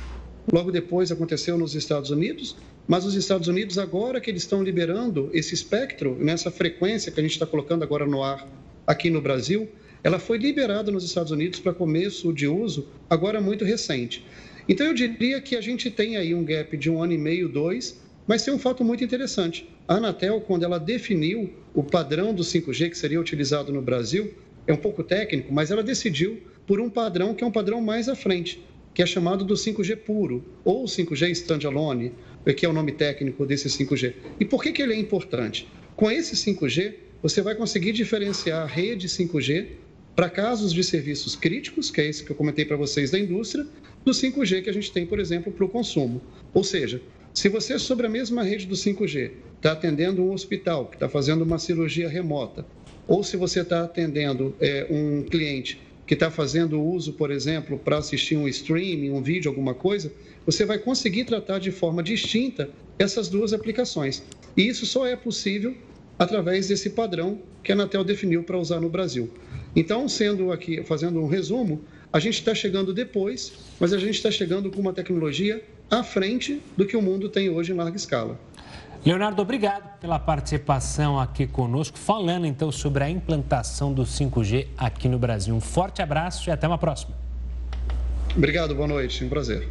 Logo 0.53 0.71
depois 0.71 1.11
aconteceu 1.11 1.57
nos 1.57 1.75
Estados 1.75 2.11
Unidos, 2.11 2.55
mas 2.87 3.07
os 3.07 3.15
Estados 3.15 3.49
Unidos, 3.49 3.79
agora 3.79 4.21
que 4.21 4.31
eles 4.31 4.43
estão 4.43 4.63
liberando 4.63 5.31
esse 5.33 5.55
espectro, 5.55 6.19
nessa 6.21 6.51
frequência 6.51 7.11
que 7.11 7.19
a 7.19 7.23
gente 7.23 7.33
está 7.33 7.47
colocando 7.47 7.83
agora 7.83 8.05
no 8.05 8.23
ar 8.23 8.47
aqui 8.91 9.09
no 9.09 9.21
Brasil, 9.21 9.69
ela 10.03 10.19
foi 10.19 10.37
liberada 10.37 10.91
nos 10.91 11.05
Estados 11.05 11.31
Unidos 11.31 11.61
para 11.61 11.73
começo 11.73 12.33
de 12.33 12.49
uso 12.49 12.89
agora 13.09 13.41
muito 13.41 13.65
recente. 13.65 14.25
Então 14.69 14.85
eu 14.85 14.93
diria 14.93 15.41
que 15.41 15.55
a 15.55 15.61
gente 15.61 15.89
tem 15.91 16.17
aí 16.17 16.35
um 16.35 16.45
gap 16.45 16.77
de 16.77 16.91
um 16.91 17.01
ano 17.01 17.13
e 17.13 17.19
meio, 17.19 17.49
dois, 17.49 18.01
mas 18.27 18.45
tem 18.45 18.53
um 18.53 18.59
fato 18.59 18.83
muito 18.83 19.05
interessante. 19.05 19.69
A 19.87 19.95
Anatel, 19.95 20.41
quando 20.41 20.65
ela 20.65 20.79
definiu 20.79 21.53
o 21.73 21.85
padrão 21.85 22.35
do 22.35 22.43
5G 22.43 22.91
que 22.91 22.99
seria 22.99 23.21
utilizado 23.21 23.73
no 23.73 23.81
Brasil, 23.81 24.35
é 24.67 24.73
um 24.73 24.77
pouco 24.77 25.05
técnico, 25.05 25.53
mas 25.53 25.71
ela 25.71 25.85
decidiu 25.85 26.41
por 26.67 26.81
um 26.81 26.91
padrão 26.91 27.33
que 27.33 27.45
é 27.45 27.47
um 27.47 27.53
padrão 27.53 27.81
mais 27.81 28.09
à 28.09 28.17
frente, 28.17 28.61
que 28.93 29.03
é 29.03 29.07
chamado 29.07 29.45
do 29.45 29.55
5G 29.55 29.97
puro, 29.99 30.45
ou 30.65 30.85
5G 30.85 31.31
standalone, 31.31 32.13
que 32.57 32.67
é 32.67 32.69
o 32.69 32.73
nome 32.73 32.91
técnico 32.91 33.47
desse 33.47 33.69
5G. 33.69 34.15
E 34.41 34.45
por 34.45 34.61
que, 34.61 34.73
que 34.73 34.83
ele 34.83 34.95
é 34.95 34.99
importante? 34.99 35.69
Com 35.95 36.11
esse 36.11 36.35
5G, 36.35 36.95
você 37.23 37.43
vai 37.43 37.55
conseguir 37.55 37.93
diferenciar 37.93 38.63
a 38.63 38.67
rede 38.67 39.09
5G 39.09 39.67
para 40.17 40.29
casos 40.29 40.73
de 40.73 40.83
serviços 40.83 41.37
críticos, 41.37 41.91
que 41.91 42.01
é 42.01 42.09
esse 42.09 42.25
que 42.25 42.31
eu 42.31 42.37
comentei 42.37 42.65
para 42.65 42.77
vocês 42.77 43.11
da 43.11 43.19
indústria, 43.19 43.67
do 44.05 44.13
5G 44.13 44.63
que 44.63 44.71
a 44.71 44.73
gente 44.73 44.93
tem, 44.93 45.07
por 45.07 45.19
exemplo, 45.19 45.53
para 45.53 45.65
o 45.65 45.69
consumo. 45.69 46.21
Ou 46.53 46.65
seja, 46.65 47.01
se 47.33 47.49
você, 47.49 47.79
sobre 47.79 48.07
a 48.07 48.11
mesma 48.11 48.43
rede 48.43 48.67
do 48.67 48.75
5G, 48.75 49.33
está 49.57 49.73
atendendo 49.73 50.23
um 50.23 50.33
hospital 50.33 50.87
que 50.87 50.97
está 50.97 51.09
fazendo 51.09 51.43
uma 51.43 51.59
cirurgia 51.59 52.09
remota, 52.09 52.67
ou 53.07 53.23
se 53.23 53.37
você 53.37 53.61
está 53.61 53.85
atendendo 53.85 54.55
é, 54.61 54.87
um 54.91 55.23
cliente 55.23 55.81
que 56.07 56.15
está 56.15 56.31
fazendo 56.31 56.83
uso, 56.83 57.13
por 57.13 57.31
exemplo, 57.31 57.79
para 57.79 57.99
assistir 57.99 58.37
um 58.37 58.49
streaming, 58.49 59.11
um 59.11 59.23
vídeo, 59.23 59.49
alguma 59.49 59.75
coisa, 59.75 60.13
você 60.45 60.65
vai 60.65 60.79
conseguir 60.79 61.25
tratar 61.25 61.59
de 61.59 61.71
forma 61.71 62.03
distinta 62.03 62.69
essas 62.99 63.29
duas 63.29 63.53
aplicações. 63.53 64.23
E 64.57 64.67
isso 64.67 64.87
só 64.87 65.07
é 65.07 65.15
possível 65.15 65.77
através 66.21 66.69
desse 66.69 66.91
padrão 66.91 67.39
que 67.65 67.73
a 67.73 67.75
Anatel 67.75 68.05
definiu 68.05 68.45
para 68.45 68.59
usar 68.59 68.79
no 68.79 68.91
Brasil. 68.91 69.33
Então, 69.75 70.07
sendo 70.07 70.53
aqui, 70.53 70.85
fazendo 70.85 71.19
um 71.19 71.27
resumo, 71.27 71.81
a 72.13 72.21
gente 72.21 72.35
está 72.35 72.55
chegando 72.55 72.93
depois, 72.93 73.55
mas 73.81 73.95
a 73.95 73.99
gente 73.99 74.17
está 74.17 74.31
chegando 74.31 74.71
com 74.71 74.83
uma 74.83 74.93
tecnologia 74.93 75.65
à 75.91 76.03
frente 76.03 76.61
do 76.77 76.85
que 76.85 76.95
o 76.95 77.01
mundo 77.01 77.31
tem 77.31 77.49
hoje 77.49 77.73
em 77.73 77.75
larga 77.75 77.97
escala. 77.97 78.39
Leonardo, 79.03 79.41
obrigado 79.41 79.99
pela 79.99 80.19
participação 80.19 81.19
aqui 81.19 81.47
conosco, 81.47 81.97
falando 81.97 82.47
então 82.47 82.71
sobre 82.71 83.03
a 83.03 83.09
implantação 83.09 83.91
do 83.91 84.03
5G 84.03 84.67
aqui 84.77 85.09
no 85.09 85.19
Brasil. 85.19 85.55
Um 85.55 85.61
forte 85.61 86.03
abraço 86.03 86.51
e 86.51 86.53
até 86.53 86.69
uma 86.69 86.77
próxima. 86.77 87.15
Obrigado, 88.37 88.75
boa 88.75 88.87
noite, 88.87 89.25
um 89.25 89.29
prazer. 89.31 89.67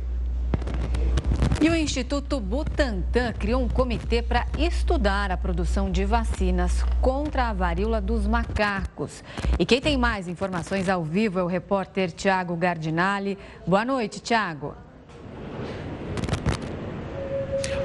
E 1.62 1.70
o 1.70 1.76
Instituto 1.76 2.39
Butantan 2.39 3.34
criou 3.34 3.62
um 3.62 3.68
comitê 3.68 4.22
para 4.22 4.47
estudar 4.57 5.30
a 5.30 5.36
produção 5.36 5.91
de 5.91 6.05
vacinas 6.05 6.84
contra 7.01 7.49
a 7.49 7.53
varíola 7.53 7.99
dos 7.99 8.26
macacos. 8.26 9.22
E 9.60 9.66
quem 9.66 9.82
tem 9.82 9.97
mais 9.97 10.30
informações 10.30 10.88
ao 10.88 11.03
vivo 11.03 11.38
é 11.38 11.43
o 11.43 11.47
repórter 11.47 12.14
Tiago 12.14 12.55
Gardinali. 12.55 13.38
Boa 13.68 13.84
noite, 13.84 14.22
Tiago. 14.22 14.74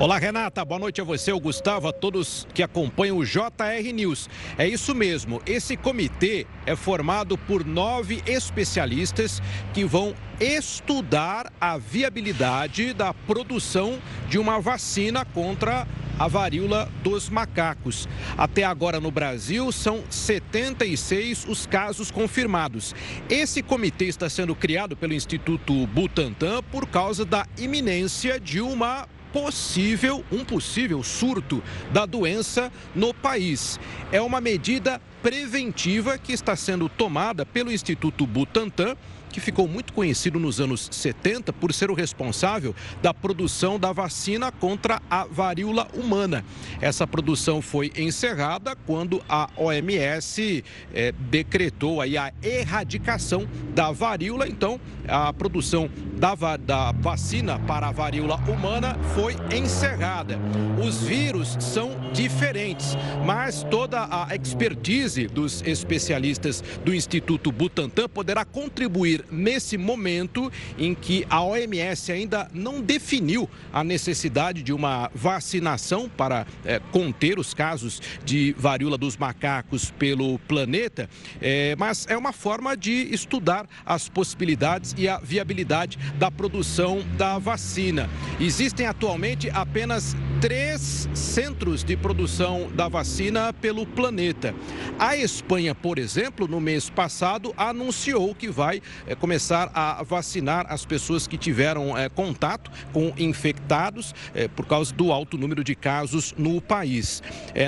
Olá, 0.00 0.18
Renata. 0.18 0.64
Boa 0.64 0.80
noite 0.80 1.00
a 1.00 1.04
você, 1.04 1.32
o 1.32 1.38
Gustavo, 1.38 1.86
a 1.86 1.92
todos 1.92 2.48
que 2.52 2.64
acompanham 2.64 3.16
o 3.16 3.24
JR 3.24 3.92
News. 3.94 4.28
É 4.58 4.66
isso 4.66 4.92
mesmo. 4.92 5.40
Esse 5.46 5.76
comitê 5.76 6.48
é 6.66 6.74
formado 6.74 7.38
por 7.38 7.64
nove 7.64 8.20
especialistas 8.26 9.40
que 9.72 9.84
vão 9.84 10.12
estudar 10.40 11.50
a 11.60 11.78
viabilidade 11.78 12.92
da 12.92 13.14
produção 13.14 14.00
de 14.28 14.36
uma 14.36 14.60
vacina 14.60 15.24
contra 15.24 15.86
a 16.18 16.26
varíola 16.26 16.90
dos 17.02 17.30
macacos. 17.30 18.08
Até 18.36 18.64
agora 18.64 19.00
no 19.00 19.12
Brasil 19.12 19.70
são 19.70 20.02
76 20.10 21.46
os 21.48 21.66
casos 21.66 22.10
confirmados. 22.10 22.94
Esse 23.30 23.62
comitê 23.62 24.06
está 24.06 24.28
sendo 24.28 24.56
criado 24.56 24.96
pelo 24.96 25.14
Instituto 25.14 25.86
Butantan 25.86 26.62
por 26.64 26.86
causa 26.88 27.24
da 27.24 27.46
iminência 27.56 28.40
de 28.40 28.60
uma 28.60 29.06
possível, 29.34 30.24
um 30.30 30.44
possível 30.44 31.02
surto 31.02 31.60
da 31.92 32.06
doença 32.06 32.70
no 32.94 33.12
país. 33.12 33.80
É 34.12 34.20
uma 34.20 34.40
medida 34.40 35.02
preventiva 35.20 36.16
que 36.16 36.32
está 36.32 36.54
sendo 36.54 36.88
tomada 36.88 37.44
pelo 37.44 37.72
Instituto 37.72 38.28
Butantan 38.28 38.94
que 39.34 39.40
ficou 39.40 39.66
muito 39.66 39.92
conhecido 39.92 40.38
nos 40.38 40.60
anos 40.60 40.88
70 40.92 41.52
por 41.54 41.74
ser 41.74 41.90
o 41.90 41.94
responsável 41.94 42.72
da 43.02 43.12
produção 43.12 43.80
da 43.80 43.90
vacina 43.90 44.52
contra 44.52 45.02
a 45.10 45.24
varíola 45.24 45.88
humana. 45.92 46.44
Essa 46.80 47.04
produção 47.04 47.60
foi 47.60 47.90
encerrada 47.96 48.76
quando 48.86 49.20
a 49.28 49.50
OMS 49.56 50.62
é, 50.94 51.10
decretou 51.10 52.00
aí 52.00 52.16
a 52.16 52.32
erradicação 52.40 53.48
da 53.74 53.90
varíola. 53.90 54.46
Então, 54.46 54.80
a 55.08 55.32
produção 55.32 55.90
da, 56.16 56.56
da 56.56 56.92
vacina 56.92 57.58
para 57.58 57.88
a 57.88 57.92
varíola 57.92 58.36
humana 58.48 58.96
foi 59.16 59.34
encerrada. 59.52 60.38
Os 60.80 61.02
vírus 61.02 61.56
são 61.58 61.90
diferentes, 62.12 62.96
mas 63.26 63.64
toda 63.64 64.06
a 64.08 64.32
expertise 64.36 65.26
dos 65.26 65.60
especialistas 65.62 66.62
do 66.84 66.94
Instituto 66.94 67.50
Butantan 67.50 68.08
poderá 68.08 68.44
contribuir 68.44 69.23
nesse 69.30 69.76
momento 69.76 70.50
em 70.78 70.94
que 70.94 71.26
a 71.28 71.42
OMS 71.42 72.12
ainda 72.12 72.48
não 72.52 72.80
definiu 72.80 73.48
a 73.72 73.82
necessidade 73.82 74.62
de 74.62 74.72
uma 74.72 75.10
vacinação 75.14 76.08
para 76.08 76.46
é, 76.64 76.80
conter 76.92 77.38
os 77.38 77.54
casos 77.54 78.00
de 78.24 78.54
varíola 78.58 78.96
dos 78.96 79.16
macacos 79.16 79.90
pelo 79.90 80.38
planeta, 80.40 81.08
é, 81.40 81.74
mas 81.76 82.06
é 82.08 82.16
uma 82.16 82.32
forma 82.32 82.76
de 82.76 83.08
estudar 83.12 83.66
as 83.84 84.08
possibilidades 84.08 84.94
e 84.96 85.08
a 85.08 85.18
viabilidade 85.18 85.98
da 86.18 86.30
produção 86.30 87.02
da 87.16 87.38
vacina. 87.38 88.08
Existem 88.40 88.86
atualmente 88.86 89.50
apenas 89.50 90.16
três 90.40 91.08
centros 91.14 91.82
de 91.82 91.96
produção 91.96 92.70
da 92.74 92.88
vacina 92.88 93.52
pelo 93.52 93.86
planeta. 93.86 94.54
A 94.98 95.16
Espanha, 95.16 95.74
por 95.74 95.98
exemplo, 95.98 96.46
no 96.46 96.60
mês 96.60 96.90
passado, 96.90 97.54
anunciou 97.56 98.34
que 98.34 98.48
vai 98.48 98.82
é, 99.06 99.14
começar 99.14 99.70
a 99.74 100.02
vacinar 100.02 100.66
as 100.68 100.84
pessoas 100.84 101.26
que 101.26 101.36
tiveram 101.36 101.96
é, 101.96 102.08
contato 102.08 102.70
com 102.92 103.12
infectados 103.16 104.14
é, 104.34 104.48
por 104.48 104.66
causa 104.66 104.94
do 104.94 105.12
alto 105.12 105.36
número 105.36 105.62
de 105.62 105.74
casos 105.74 106.34
no 106.36 106.60
país. 106.60 107.22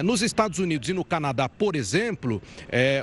nos 0.05 0.23
Estados 0.23 0.59
Unidos 0.59 0.89
e 0.89 0.93
no 0.93 1.05
Canadá, 1.05 1.49
por 1.49 1.77
exemplo, 1.77 2.43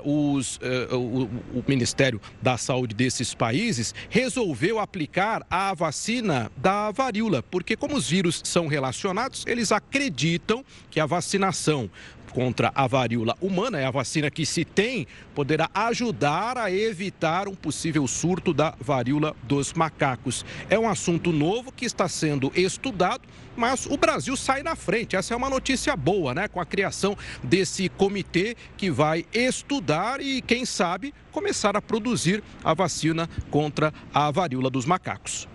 os, 0.03 0.59
o, 0.91 1.23
o 1.59 1.63
Ministério 1.67 2.19
da 2.41 2.57
Saúde 2.57 2.95
desses 2.95 3.33
países 3.33 3.93
resolveu 4.09 4.79
aplicar 4.79 5.45
a 5.49 5.73
vacina 5.73 6.51
da 6.57 6.91
varíola, 6.91 7.43
porque 7.43 7.75
como 7.75 7.95
os 7.95 8.09
vírus 8.09 8.41
são 8.43 8.67
relacionados, 8.67 9.43
eles 9.47 9.71
acreditam 9.71 10.63
que 10.89 10.99
a 10.99 11.05
vacinação 11.05 11.89
contra 12.33 12.71
a 12.73 12.87
varíola 12.87 13.37
humana, 13.39 13.79
é 13.79 13.85
a 13.85 13.91
vacina 13.91 14.29
que 14.31 14.45
se 14.45 14.65
tem, 14.65 15.07
poderá 15.35 15.69
ajudar 15.73 16.57
a 16.57 16.71
evitar 16.71 17.47
um 17.47 17.55
possível 17.55 18.05
surto 18.07 18.53
da 18.53 18.73
varíola 18.79 19.35
dos 19.43 19.73
macacos. 19.73 20.43
É 20.69 20.77
um 20.77 20.89
assunto 20.89 21.31
novo 21.31 21.71
que 21.71 21.85
está 21.85 22.07
sendo 22.07 22.51
estudado, 22.55 23.21
mas 23.55 23.85
o 23.85 23.95
Brasil 23.97 24.35
sai 24.35 24.63
na 24.63 24.75
frente. 24.75 25.15
Essa 25.15 25.33
é 25.33 25.37
uma 25.37 25.49
notícia 25.49 25.95
boa, 25.95 26.33
né? 26.33 26.47
Com 26.47 26.59
a 26.59 26.65
criação 26.65 27.15
desse 27.43 27.87
comitê 27.89 28.57
que 28.75 28.89
vai 28.89 29.25
estudar 29.31 30.19
e, 30.19 30.41
quem 30.41 30.65
sabe, 30.65 31.13
começar 31.31 31.77
a 31.77 31.81
produzir 31.81 32.43
a 32.63 32.73
vacina 32.73 33.29
contra 33.51 33.93
a 34.13 34.31
varíola 34.31 34.69
dos 34.69 34.85
macacos. 34.85 35.47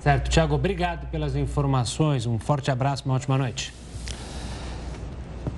Certo, 0.00 0.30
Tiago, 0.30 0.54
obrigado 0.54 1.10
pelas 1.10 1.34
informações. 1.36 2.26
Um 2.26 2.38
forte 2.38 2.70
abraço, 2.70 3.04
uma 3.04 3.14
ótima 3.14 3.36
noite. 3.36 3.72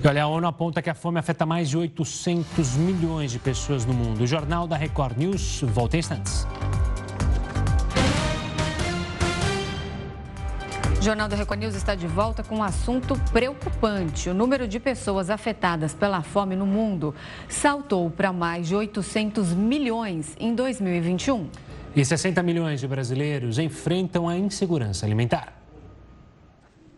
E 0.01 0.07
olha, 0.07 0.23
a 0.23 0.27
ONU 0.27 0.47
aponta 0.47 0.81
que 0.81 0.89
a 0.89 0.93
fome 0.93 1.19
afeta 1.19 1.45
mais 1.45 1.69
de 1.69 1.77
800 1.77 2.77
milhões 2.77 3.33
de 3.33 3.37
pessoas 3.37 3.85
no 3.85 3.93
mundo. 3.93 4.23
O 4.23 4.27
Jornal 4.27 4.65
da 4.65 4.77
Record 4.77 5.17
News 5.17 5.61
volta 5.61 5.97
em 5.97 5.99
instantes. 5.99 6.47
O 10.97 11.01
Jornal 11.01 11.27
da 11.27 11.35
Record 11.35 11.59
News 11.59 11.75
está 11.75 11.95
de 11.95 12.07
volta 12.07 12.45
com 12.45 12.59
um 12.59 12.63
assunto 12.63 13.13
preocupante. 13.33 14.29
O 14.29 14.33
número 14.33 14.69
de 14.69 14.79
pessoas 14.79 15.29
afetadas 15.29 15.93
pela 15.93 16.21
fome 16.21 16.55
no 16.55 16.65
mundo 16.65 17.13
saltou 17.49 18.09
para 18.09 18.31
mais 18.31 18.69
de 18.69 18.75
800 18.75 19.53
milhões 19.53 20.33
em 20.39 20.55
2021. 20.55 21.49
E 21.93 22.05
60 22.05 22.41
milhões 22.41 22.79
de 22.79 22.87
brasileiros 22.87 23.59
enfrentam 23.59 24.29
a 24.29 24.37
insegurança 24.37 25.05
alimentar. 25.05 25.58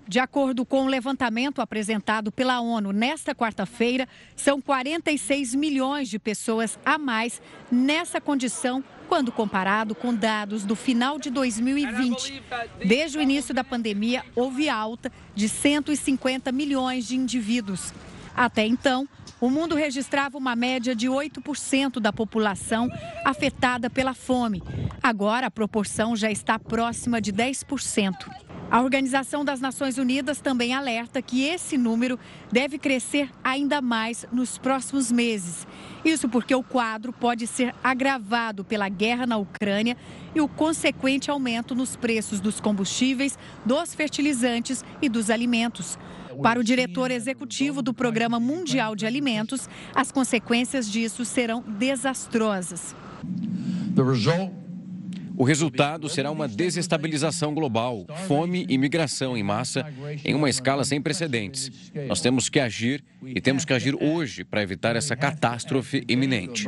De 0.08 0.20
acordo 0.20 0.66
com 0.66 0.84
o 0.84 0.88
levantamento 0.88 1.62
apresentado 1.62 2.32
pela 2.32 2.60
ONU 2.60 2.92
nesta 2.92 3.34
quarta-feira, 3.34 4.08
são 4.36 4.60
46 4.60 5.56
milhões 5.56 6.10
de 6.10 6.20
pessoas 6.20 6.78
a 6.86 6.98
mais 6.98 7.42
nessa 7.72 8.20
condição 8.20 8.84
quando 9.08 9.32
comparado 9.32 9.94
com 9.94 10.14
dados 10.14 10.66
do 10.66 10.76
final 10.76 11.20
de 11.20 11.30
2020. 11.30 12.44
Desde 12.86 13.18
o 13.18 13.22
início 13.22 13.54
da 13.54 13.64
pandemia, 13.64 14.24
houve 14.36 14.70
alta 14.70 15.12
de 15.36 15.48
150 15.48 16.52
milhões 16.52 17.08
de 17.08 17.16
indivíduos. 17.16 17.94
Até 18.36 18.66
então, 18.66 19.08
o 19.40 19.50
mundo 19.50 19.76
registrava 19.76 20.38
uma 20.38 20.56
média 20.56 20.96
de 20.96 21.08
8% 21.08 22.00
da 22.00 22.14
população 22.14 22.90
afetada 23.26 23.90
pela 23.90 24.14
fome. 24.14 24.64
Agora, 25.02 25.48
a 25.48 25.52
proporção 25.52 26.16
já 26.16 26.32
está 26.32 26.58
próxima 26.58 27.20
de 27.20 27.34
10%. 27.34 28.51
A 28.72 28.82
Organização 28.82 29.44
das 29.44 29.60
Nações 29.60 29.98
Unidas 29.98 30.40
também 30.40 30.74
alerta 30.74 31.22
que 31.22 31.44
esse 31.44 31.78
número 31.78 32.18
deve 32.50 32.80
crescer 32.80 33.30
ainda 33.44 33.82
mais 33.82 34.26
nos 34.32 34.58
próximos 34.58 35.12
meses. 35.12 35.68
Isso 36.06 36.30
porque 36.30 36.56
o 36.56 36.64
quadro 36.64 37.12
pode 37.12 37.48
ser 37.48 37.76
agravado 37.84 38.64
pela 38.64 38.88
guerra 38.88 39.28
na 39.28 39.36
Ucrânia 39.36 39.98
e 40.34 40.40
o 40.40 40.48
consequente 40.48 41.30
aumento 41.30 41.76
nos 41.76 41.98
preços 41.98 42.40
dos 42.40 42.62
combustíveis, 42.62 43.38
dos 43.66 43.94
fertilizantes 43.94 44.86
e 45.02 45.10
dos 45.10 45.30
alimentos. 45.30 46.00
Para 46.42 46.58
o 46.58 46.64
diretor 46.64 47.12
executivo 47.12 47.82
do 47.82 47.94
Programa 47.94 48.40
Mundial 48.40 48.96
de 48.96 49.06
Alimentos, 49.06 49.68
as 49.94 50.14
consequências 50.14 50.90
disso 50.90 51.26
serão 51.26 51.62
desastrosas. 51.62 52.96
O 55.36 55.44
resultado 55.44 56.10
será 56.10 56.32
uma 56.32 56.48
desestabilização 56.48 57.54
global, 57.54 58.06
fome 58.28 58.66
e 58.70 58.78
migração 58.78 59.38
em 59.38 59.44
massa 59.44 59.86
em 60.24 60.34
uma 60.36 60.50
escala 60.50 60.84
sem 60.84 61.02
precedentes. 61.02 61.72
Nós 62.08 62.22
temos 62.22 62.50
que 62.50 62.60
agir 62.60 63.04
e 63.24 63.40
temos 63.42 63.66
que 63.66 63.74
agir 63.74 63.96
hoje 63.96 64.44
para 64.44 64.62
evitar 64.62 64.96
essa 64.96 65.16
catástrofe 65.16 66.04
iminente. 66.08 66.66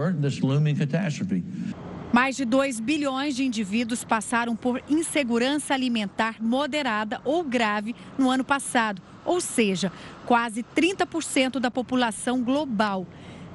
Mais 2.13 2.35
de 2.35 2.45
2 2.45 2.79
bilhões 2.79 3.35
de 3.35 3.43
indivíduos 3.43 4.03
passaram 4.03 4.55
por 4.55 4.79
insegurança 4.87 5.73
alimentar 5.73 6.35
moderada 6.39 7.19
ou 7.25 7.43
grave 7.43 7.95
no 8.19 8.29
ano 8.29 8.43
passado, 8.43 9.01
ou 9.25 9.41
seja, 9.41 9.91
quase 10.23 10.63
30% 10.75 11.59
da 11.59 11.71
população 11.71 12.43
global. 12.43 13.07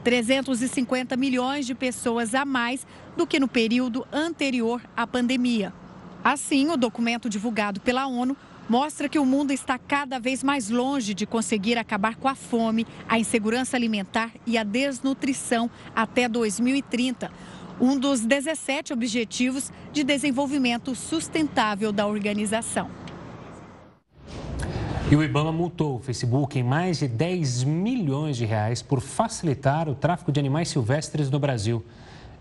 350 0.04 1.16
milhões 1.16 1.66
de 1.66 1.74
pessoas 1.74 2.34
a 2.34 2.44
mais 2.44 2.86
do 3.16 3.26
que 3.26 3.40
no 3.40 3.48
período 3.48 4.06
anterior 4.12 4.80
à 4.96 5.06
pandemia. 5.06 5.72
Assim, 6.22 6.68
o 6.70 6.76
documento 6.76 7.28
divulgado 7.28 7.80
pela 7.80 8.06
ONU 8.06 8.36
mostra 8.68 9.08
que 9.08 9.18
o 9.18 9.24
mundo 9.24 9.50
está 9.50 9.78
cada 9.78 10.18
vez 10.18 10.42
mais 10.42 10.68
longe 10.68 11.14
de 11.14 11.24
conseguir 11.24 11.78
acabar 11.78 12.16
com 12.16 12.28
a 12.28 12.34
fome, 12.34 12.86
a 13.08 13.18
insegurança 13.18 13.76
alimentar 13.76 14.30
e 14.46 14.58
a 14.58 14.62
desnutrição 14.62 15.70
até 15.94 16.28
2030 16.28 17.30
um 17.80 17.98
dos 17.98 18.20
17 18.20 18.92
objetivos 18.92 19.70
de 19.92 20.02
desenvolvimento 20.02 20.94
sustentável 20.94 21.92
da 21.92 22.06
organização. 22.06 22.90
E 25.10 25.16
o 25.16 25.22
Ibama 25.22 25.50
multou 25.50 25.96
o 25.96 25.98
Facebook 25.98 26.58
em 26.58 26.62
mais 26.62 26.98
de 26.98 27.08
10 27.08 27.64
milhões 27.64 28.36
de 28.36 28.44
reais 28.44 28.82
por 28.82 29.00
facilitar 29.00 29.88
o 29.88 29.94
tráfico 29.94 30.30
de 30.30 30.38
animais 30.38 30.68
silvestres 30.68 31.30
no 31.30 31.38
Brasil. 31.38 31.82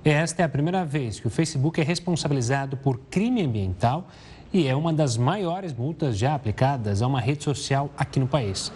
Esta 0.03 0.41
é 0.41 0.45
a 0.45 0.49
primeira 0.49 0.84
vez 0.84 1.18
que 1.18 1.28
o 1.28 1.30
Facebook 1.30 1.80
é 1.80 1.84
responsabilizado 1.86 2.76
por 2.76 2.99
crime 3.09 3.41
ambiental 3.41 4.09
e 4.51 4.68
é 4.68 4.76
uma 4.76 4.91
das 4.91 5.15
maiores 5.15 5.72
multas 5.72 6.18
já 6.18 6.36
aplicadas 6.36 7.01
a 7.01 7.07
uma 7.07 7.22
rede 7.22 7.41
social 7.41 7.89
aqui 7.97 8.20
no 8.20 8.28
país. 8.28 8.70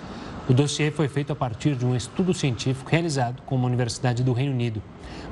O 0.48 0.54
dossiê 0.54 0.90
foi 0.90 1.10
feito 1.10 1.34
a 1.34 1.36
partir 1.36 1.76
de 1.76 1.86
um 1.86 1.94
estudo 1.94 2.34
científico 2.34 2.90
realizado 2.90 3.42
com 3.42 3.56
uma 3.56 3.68
universidade 3.68 4.24
do 4.24 4.32
Reino 4.32 4.54
Unido. 4.54 4.82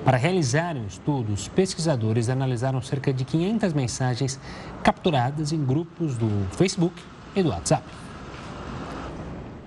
Para 0.03 0.17
realizarem 0.17 0.83
o 0.83 0.87
estudo, 0.87 1.31
os 1.31 1.47
pesquisadores 1.47 2.27
analisaram 2.27 2.81
cerca 2.81 3.13
de 3.13 3.23
500 3.23 3.71
mensagens 3.71 4.37
capturadas 4.83 5.53
em 5.53 5.63
grupos 5.63 6.17
do 6.17 6.29
Facebook 6.57 7.01
e 7.33 7.41
do 7.41 7.51
WhatsApp. 7.51 8.08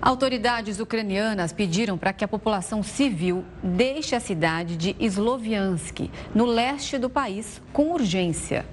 Autoridades 0.02 0.80
ucranianas 0.80 1.52
pediram 1.52 1.96
para 1.96 2.12
que 2.12 2.24
a 2.24 2.28
população 2.28 2.82
civil 2.82 3.44
deixe 3.62 4.16
a 4.16 4.20
cidade 4.20 4.76
de 4.76 4.96
Sloviansk, 4.98 6.10
no 6.34 6.44
leste 6.44 6.98
do 6.98 7.08
país, 7.08 7.62
com 7.72 7.92
urgência. 7.92 8.66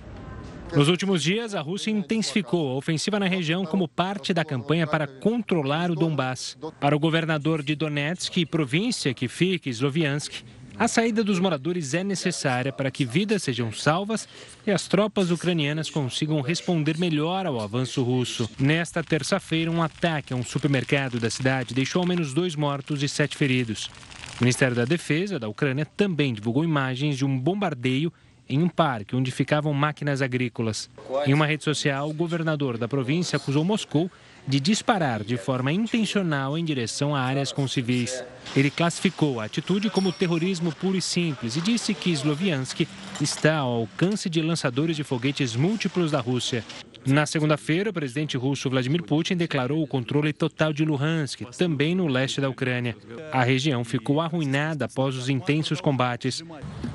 Nos 0.75 0.87
últimos 0.87 1.21
dias, 1.21 1.53
a 1.53 1.61
Rússia 1.61 1.91
intensificou 1.91 2.71
a 2.71 2.75
ofensiva 2.75 3.19
na 3.19 3.27
região 3.27 3.63
como 3.63 3.87
parte 3.87 4.33
da 4.33 4.43
campanha 4.43 4.87
para 4.87 5.05
controlar 5.05 5.91
o 5.91 5.95
Donbass. 5.95 6.57
Para 6.79 6.95
o 6.95 6.99
governador 6.99 7.61
de 7.61 7.75
Donetsk, 7.75 8.43
província 8.47 9.13
que 9.13 9.27
fica 9.27 9.69
Sloviansk, 9.69 10.43
a 10.79 10.87
saída 10.87 11.25
dos 11.25 11.41
moradores 11.41 11.93
é 11.93 12.05
necessária 12.05 12.71
para 12.71 12.89
que 12.89 13.03
vidas 13.03 13.43
sejam 13.43 13.69
salvas 13.69 14.25
e 14.65 14.71
as 14.71 14.87
tropas 14.87 15.29
ucranianas 15.29 15.89
consigam 15.89 16.39
responder 16.39 16.97
melhor 16.97 17.45
ao 17.45 17.59
avanço 17.59 18.01
russo. 18.01 18.49
Nesta 18.57 19.03
terça-feira, 19.03 19.69
um 19.69 19.83
ataque 19.83 20.31
a 20.31 20.37
um 20.37 20.43
supermercado 20.43 21.19
da 21.19 21.29
cidade 21.29 21.73
deixou 21.73 22.01
ao 22.01 22.07
menos 22.07 22.33
dois 22.33 22.55
mortos 22.55 23.03
e 23.03 23.09
sete 23.09 23.35
feridos. 23.35 23.91
O 24.39 24.43
Ministério 24.43 24.73
da 24.73 24.85
Defesa 24.85 25.37
da 25.37 25.49
Ucrânia 25.49 25.85
também 25.85 26.33
divulgou 26.33 26.63
imagens 26.63 27.17
de 27.17 27.25
um 27.25 27.37
bombardeio 27.37 28.13
em 28.47 28.63
um 28.63 28.69
parque 28.69 29.17
onde 29.17 29.31
ficavam 29.31 29.73
máquinas 29.73 30.21
agrícolas. 30.21 30.89
Em 31.27 31.33
uma 31.33 31.45
rede 31.45 31.65
social, 31.65 32.09
o 32.09 32.13
governador 32.13 32.77
da 32.77 32.87
província 32.87 33.35
acusou 33.35 33.65
Moscou 33.65 34.09
de 34.47 34.59
disparar 34.59 35.23
de 35.23 35.37
forma 35.37 35.71
intencional 35.71 36.57
em 36.57 36.65
direção 36.65 37.15
a 37.15 37.21
áreas 37.21 37.51
com 37.51 37.67
civis. 37.67 38.23
Ele 38.55 38.71
classificou 38.71 39.39
a 39.39 39.45
atitude 39.45 39.89
como 39.89 40.11
terrorismo 40.11 40.73
puro 40.73 40.97
e 40.97 41.01
simples 41.01 41.55
e 41.55 41.61
disse 41.61 41.93
que 41.93 42.11
Sloviansk 42.11 42.87
está 43.21 43.57
ao 43.57 43.71
alcance 43.71 44.29
de 44.29 44.41
lançadores 44.41 44.95
de 44.95 45.03
foguetes 45.03 45.55
múltiplos 45.55 46.11
da 46.11 46.19
Rússia. 46.19 46.63
Na 47.05 47.25
segunda-feira, 47.25 47.89
o 47.89 47.93
presidente 47.93 48.35
russo 48.37 48.69
Vladimir 48.69 49.03
Putin 49.03 49.35
declarou 49.35 49.81
o 49.81 49.87
controle 49.87 50.33
total 50.33 50.73
de 50.73 50.83
Luhansk, 50.83 51.41
também 51.57 51.95
no 51.95 52.07
leste 52.07 52.41
da 52.41 52.49
Ucrânia. 52.49 52.95
A 53.31 53.41
região 53.43 53.83
ficou 53.85 54.19
arruinada 54.19 54.85
após 54.85 55.15
os 55.15 55.29
intensos 55.29 55.79
combates. 55.79 56.43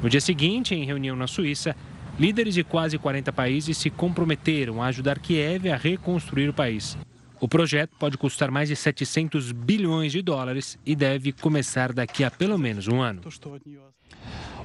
No 0.02 0.10
dia 0.10 0.20
seguinte, 0.20 0.74
em 0.74 0.84
reunião 0.84 1.16
na 1.16 1.26
Suíça, 1.26 1.74
líderes 2.18 2.54
de 2.54 2.62
quase 2.62 2.98
40 2.98 3.32
países 3.32 3.78
se 3.78 3.88
comprometeram 3.88 4.82
a 4.82 4.86
ajudar 4.86 5.18
Kiev 5.18 5.68
a 5.68 5.76
reconstruir 5.76 6.48
o 6.48 6.54
país. 6.54 6.98
O 7.44 7.48
projeto 7.48 7.90
pode 7.98 8.16
custar 8.16 8.50
mais 8.50 8.70
de 8.70 8.74
700 8.74 9.52
bilhões 9.52 10.10
de 10.12 10.22
dólares 10.22 10.78
e 10.86 10.96
deve 10.96 11.30
começar 11.30 11.92
daqui 11.92 12.24
a 12.24 12.30
pelo 12.30 12.56
menos 12.56 12.88
um 12.88 13.02
ano. 13.02 13.20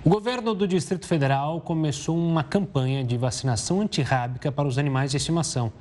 O 0.02 0.10
governo 0.10 0.56
do 0.56 0.66
Distrito 0.66 1.06
Federal 1.06 1.60
começou 1.60 2.18
uma 2.18 2.42
campanha 2.42 3.04
de 3.04 3.18
vacinação 3.18 3.82
antirrábica 3.82 4.50
para 4.50 4.66
os 4.66 4.78
animais 4.78 5.12
de 5.12 5.18
estimação. 5.18 5.74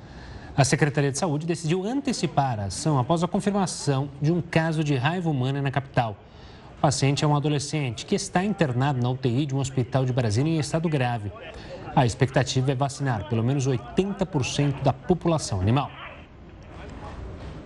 A 0.57 0.65
Secretaria 0.65 1.09
de 1.09 1.17
Saúde 1.17 1.45
decidiu 1.45 1.85
antecipar 1.85 2.59
a 2.59 2.65
ação 2.65 2.99
após 2.99 3.23
a 3.23 3.29
confirmação 3.29 4.09
de 4.21 4.33
um 4.33 4.41
caso 4.41 4.83
de 4.83 4.95
raiva 4.95 5.29
humana 5.29 5.61
na 5.61 5.71
capital. 5.71 6.17
O 6.77 6.81
paciente 6.81 7.23
é 7.23 7.27
um 7.29 7.33
adolescente 7.33 8.05
que 8.05 8.15
está 8.15 8.43
internado 8.43 9.01
na 9.01 9.09
UTI 9.09 9.45
de 9.45 9.55
um 9.55 9.59
hospital 9.59 10.03
de 10.03 10.11
Brasília 10.11 10.51
em 10.51 10.59
estado 10.59 10.89
grave. 10.89 11.31
A 11.95 12.05
expectativa 12.05 12.73
é 12.73 12.75
vacinar 12.75 13.29
pelo 13.29 13.41
menos 13.41 13.65
80% 13.65 14.83
da 14.83 14.91
população 14.91 15.61
animal. 15.61 15.89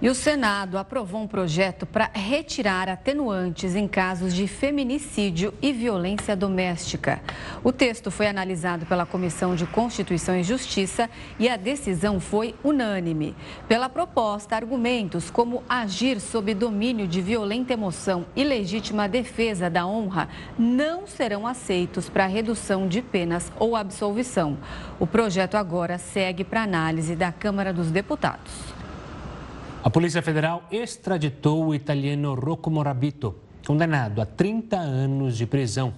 E 0.04 0.10
o 0.10 0.14
Senado 0.14 0.78
aprovou 0.78 1.22
um 1.22 1.28
projeto 1.28 1.86
para 1.86 2.10
retirar 2.14 2.90
atenuantes 2.90 3.74
em 3.74 3.88
casos 3.88 4.34
de 4.34 4.50
feminicídio 4.50 5.54
e 5.62 5.72
violência 5.72 6.36
doméstica. 6.36 7.22
O 7.64 7.72
texto 7.72 8.12
foi 8.12 8.28
analisado 8.28 8.86
pela 8.86 9.06
Comissão 9.06 9.56
de 9.56 9.66
Constituição 9.66 10.36
e 10.36 10.44
Justiça 10.44 11.10
e 11.40 11.48
a 11.48 11.56
decisão 11.56 12.20
foi 12.20 12.54
unânime. 12.66 13.34
Pela 13.66 13.88
proposta, 13.88 14.58
argumentos 14.58 15.32
como 15.32 15.64
agir 15.70 16.20
sob 16.20 16.54
domínio 16.54 17.08
de 17.08 17.22
violenta 17.22 17.72
emoção 17.72 18.26
e 18.36 18.44
legítima 18.44 19.08
defesa 19.08 19.70
da 19.70 19.88
honra 19.88 20.28
não 20.60 21.08
serão 21.08 21.48
aceitos 21.48 22.10
para 22.10 22.26
redução 22.26 22.90
de 22.90 23.02
penas 23.02 23.50
ou 23.58 23.74
absolvição. 23.74 24.58
O 25.00 25.08
projeto 25.08 25.56
agora 25.56 25.98
segue 25.98 26.44
para 26.44 26.64
análise 26.64 27.16
da 27.16 27.32
Câmara 27.32 27.72
dos 27.72 27.90
Deputados. 27.90 28.73
A 29.84 29.90
Polícia 29.90 30.22
Federal 30.22 30.64
extraditou 30.72 31.66
o 31.66 31.76
italiano 31.76 32.34
Rocco 32.36 32.72
Morabito, 32.72 33.36
condenado 33.68 34.22
a 34.22 34.26
30 34.26 34.78
anos 34.78 35.38
de 35.38 35.46
prisão. 35.46 35.94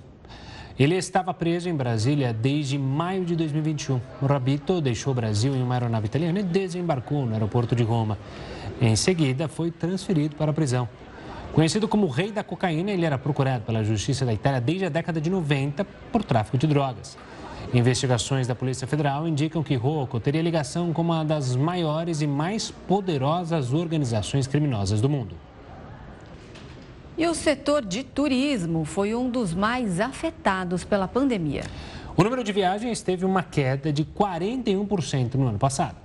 Ele 0.77 0.95
estava 0.95 1.31
preso 1.35 1.69
em 1.69 1.75
Brasília 1.75 2.33
desde 2.33 2.79
maio 2.79 3.23
de 3.23 3.35
2021. 3.35 4.01
Morabito 4.19 4.81
deixou 4.81 5.11
o 5.11 5.15
Brasil 5.15 5.55
em 5.55 5.61
uma 5.61 5.75
aeronave 5.75 6.07
italiana 6.07 6.39
e 6.39 6.43
desembarcou 6.43 7.27
no 7.27 7.33
aeroporto 7.33 7.75
de 7.75 7.83
Roma. 7.83 8.17
Em 8.81 8.95
seguida, 8.95 9.47
foi 9.47 9.69
transferido 9.69 10.35
para 10.35 10.49
a 10.49 10.53
prisão. 10.53 10.89
Conhecido 11.53 11.87
como 11.87 12.07
o 12.07 12.09
rei 12.09 12.31
da 12.31 12.43
cocaína, 12.43 12.89
ele 12.89 13.05
era 13.05 13.19
procurado 13.19 13.65
pela 13.65 13.83
Justiça 13.83 14.25
da 14.25 14.33
Itália 14.33 14.59
desde 14.59 14.85
a 14.85 14.89
década 14.89 15.21
de 15.21 15.29
90 15.29 15.85
por 16.11 16.23
tráfico 16.23 16.57
de 16.57 16.65
drogas. 16.65 17.15
Investigações 17.73 18.47
da 18.47 18.55
Polícia 18.55 18.87
Federal 18.87 19.27
indicam 19.27 19.63
que 19.63 19.75
Rocco 19.75 20.19
teria 20.19 20.41
ligação 20.41 20.93
com 20.93 21.01
uma 21.01 21.23
das 21.23 21.55
maiores 21.55 22.21
e 22.21 22.27
mais 22.27 22.71
poderosas 22.71 23.73
organizações 23.73 24.47
criminosas 24.47 25.01
do 25.01 25.09
mundo. 25.09 25.35
E 27.17 27.25
o 27.27 27.33
setor 27.33 27.83
de 27.83 28.03
turismo 28.03 28.83
foi 28.83 29.15
um 29.15 29.29
dos 29.29 29.53
mais 29.53 29.99
afetados 29.99 30.83
pela 30.83 31.07
pandemia. 31.07 31.63
O 32.17 32.23
número 32.23 32.43
de 32.43 32.51
viagens 32.51 33.01
teve 33.01 33.25
uma 33.25 33.43
queda 33.43 33.91
de 33.91 34.03
41% 34.05 35.35
no 35.35 35.47
ano 35.47 35.59
passado. 35.59 35.97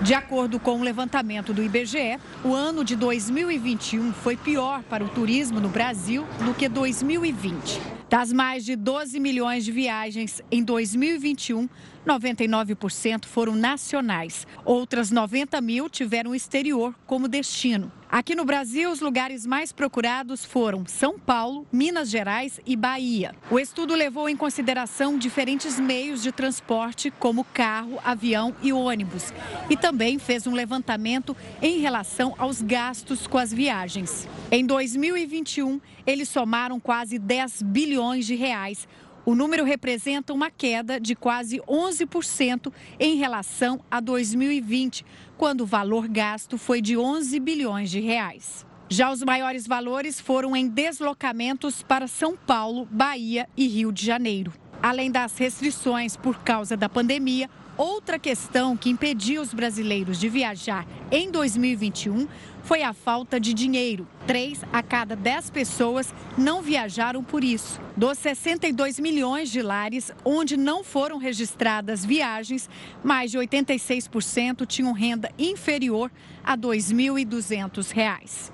De 0.00 0.12
acordo 0.12 0.58
com 0.58 0.72
o 0.72 0.78
um 0.78 0.82
levantamento 0.82 1.52
do 1.52 1.62
IBGE, 1.62 2.18
o 2.44 2.52
ano 2.52 2.84
de 2.84 2.96
2021 2.96 4.12
foi 4.12 4.36
pior 4.36 4.82
para 4.82 5.04
o 5.04 5.08
turismo 5.08 5.60
no 5.60 5.68
Brasil 5.68 6.26
do 6.44 6.52
que 6.52 6.68
2020. 6.68 8.03
Das 8.08 8.32
mais 8.32 8.64
de 8.64 8.76
12 8.76 9.18
milhões 9.18 9.64
de 9.64 9.72
viagens 9.72 10.42
em 10.50 10.62
2021, 10.62 11.68
99% 12.06 13.24
foram 13.24 13.54
nacionais. 13.54 14.46
Outras 14.64 15.10
90 15.10 15.60
mil 15.60 15.88
tiveram 15.88 16.32
o 16.32 16.34
exterior 16.34 16.94
como 17.06 17.26
destino. 17.28 17.90
Aqui 18.10 18.36
no 18.36 18.44
Brasil, 18.44 18.92
os 18.92 19.00
lugares 19.00 19.44
mais 19.44 19.72
procurados 19.72 20.44
foram 20.44 20.86
São 20.86 21.18
Paulo, 21.18 21.66
Minas 21.72 22.08
Gerais 22.08 22.60
e 22.64 22.76
Bahia. 22.76 23.34
O 23.50 23.58
estudo 23.58 23.92
levou 23.92 24.28
em 24.28 24.36
consideração 24.36 25.18
diferentes 25.18 25.80
meios 25.80 26.22
de 26.22 26.30
transporte, 26.30 27.10
como 27.10 27.42
carro, 27.42 27.98
avião 28.04 28.54
e 28.62 28.72
ônibus. 28.72 29.32
E 29.68 29.76
também 29.76 30.20
fez 30.20 30.46
um 30.46 30.52
levantamento 30.52 31.36
em 31.60 31.80
relação 31.80 32.36
aos 32.38 32.62
gastos 32.62 33.26
com 33.26 33.38
as 33.38 33.52
viagens. 33.52 34.28
Em 34.48 34.64
2021, 34.64 35.80
eles 36.06 36.28
somaram 36.28 36.78
quase 36.78 37.18
10 37.18 37.62
bilhões 37.62 38.26
de 38.26 38.34
reais 38.34 38.86
o 39.26 39.34
número 39.34 39.64
representa 39.64 40.34
uma 40.34 40.50
queda 40.50 41.00
de 41.00 41.14
quase 41.14 41.58
11% 41.60 42.70
em 43.00 43.16
relação 43.16 43.80
a 43.90 43.98
2020, 43.98 45.04
quando 45.38 45.62
o 45.62 45.66
valor 45.66 46.06
gasto 46.06 46.58
foi 46.58 46.82
de 46.82 46.96
11 46.96 47.40
bilhões 47.40 47.90
de 47.90 48.00
reais. 48.00 48.66
Já 48.86 49.10
os 49.10 49.22
maiores 49.22 49.66
valores 49.66 50.20
foram 50.20 50.54
em 50.54 50.68
deslocamentos 50.68 51.82
para 51.82 52.06
São 52.06 52.36
Paulo, 52.36 52.86
Bahia 52.90 53.48
e 53.56 53.66
Rio 53.66 53.90
de 53.90 54.04
Janeiro. 54.04 54.52
Além 54.82 55.10
das 55.10 55.38
restrições 55.38 56.18
por 56.18 56.40
causa 56.40 56.76
da 56.76 56.90
pandemia, 56.90 57.48
outra 57.78 58.18
questão 58.18 58.76
que 58.76 58.90
impediu 58.90 59.40
os 59.40 59.54
brasileiros 59.54 60.20
de 60.20 60.28
viajar 60.28 60.86
em 61.10 61.30
2021 61.30 62.28
foi 62.64 62.82
a 62.82 62.92
falta 62.92 63.38
de 63.38 63.54
dinheiro. 63.54 64.06
Três 64.26 64.62
a 64.72 64.82
cada 64.82 65.14
dez 65.14 65.50
pessoas 65.50 66.12
não 66.36 66.62
viajaram 66.62 67.22
por 67.22 67.44
isso. 67.44 67.80
Dos 67.96 68.18
62 68.18 68.98
milhões 68.98 69.50
de 69.50 69.62
lares 69.62 70.10
onde 70.24 70.56
não 70.56 70.82
foram 70.82 71.18
registradas 71.18 72.04
viagens, 72.04 72.68
mais 73.02 73.30
de 73.30 73.38
86% 73.38 74.66
tinham 74.66 74.92
renda 74.92 75.30
inferior 75.38 76.10
a 76.42 76.52
R$ 76.52 76.58
2.200. 76.58 78.52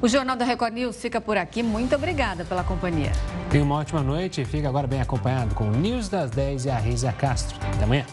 O 0.00 0.08
Jornal 0.08 0.36
da 0.36 0.44
Record 0.44 0.74
News 0.74 0.96
fica 0.96 1.20
por 1.20 1.36
aqui. 1.36 1.62
Muito 1.62 1.94
obrigada 1.94 2.44
pela 2.44 2.64
companhia. 2.64 3.12
Tenha 3.50 3.62
uma 3.62 3.76
ótima 3.76 4.02
noite 4.02 4.40
e 4.40 4.44
fica 4.44 4.68
agora 4.68 4.86
bem 4.86 5.00
acompanhado 5.00 5.54
com 5.54 5.68
o 5.68 5.70
News 5.70 6.08
das 6.08 6.30
10 6.32 6.64
e 6.64 6.70
a 6.70 6.76
Reisa 6.76 7.12
Castro. 7.12 7.56
Até 7.72 7.84
amanhã. 7.84 8.04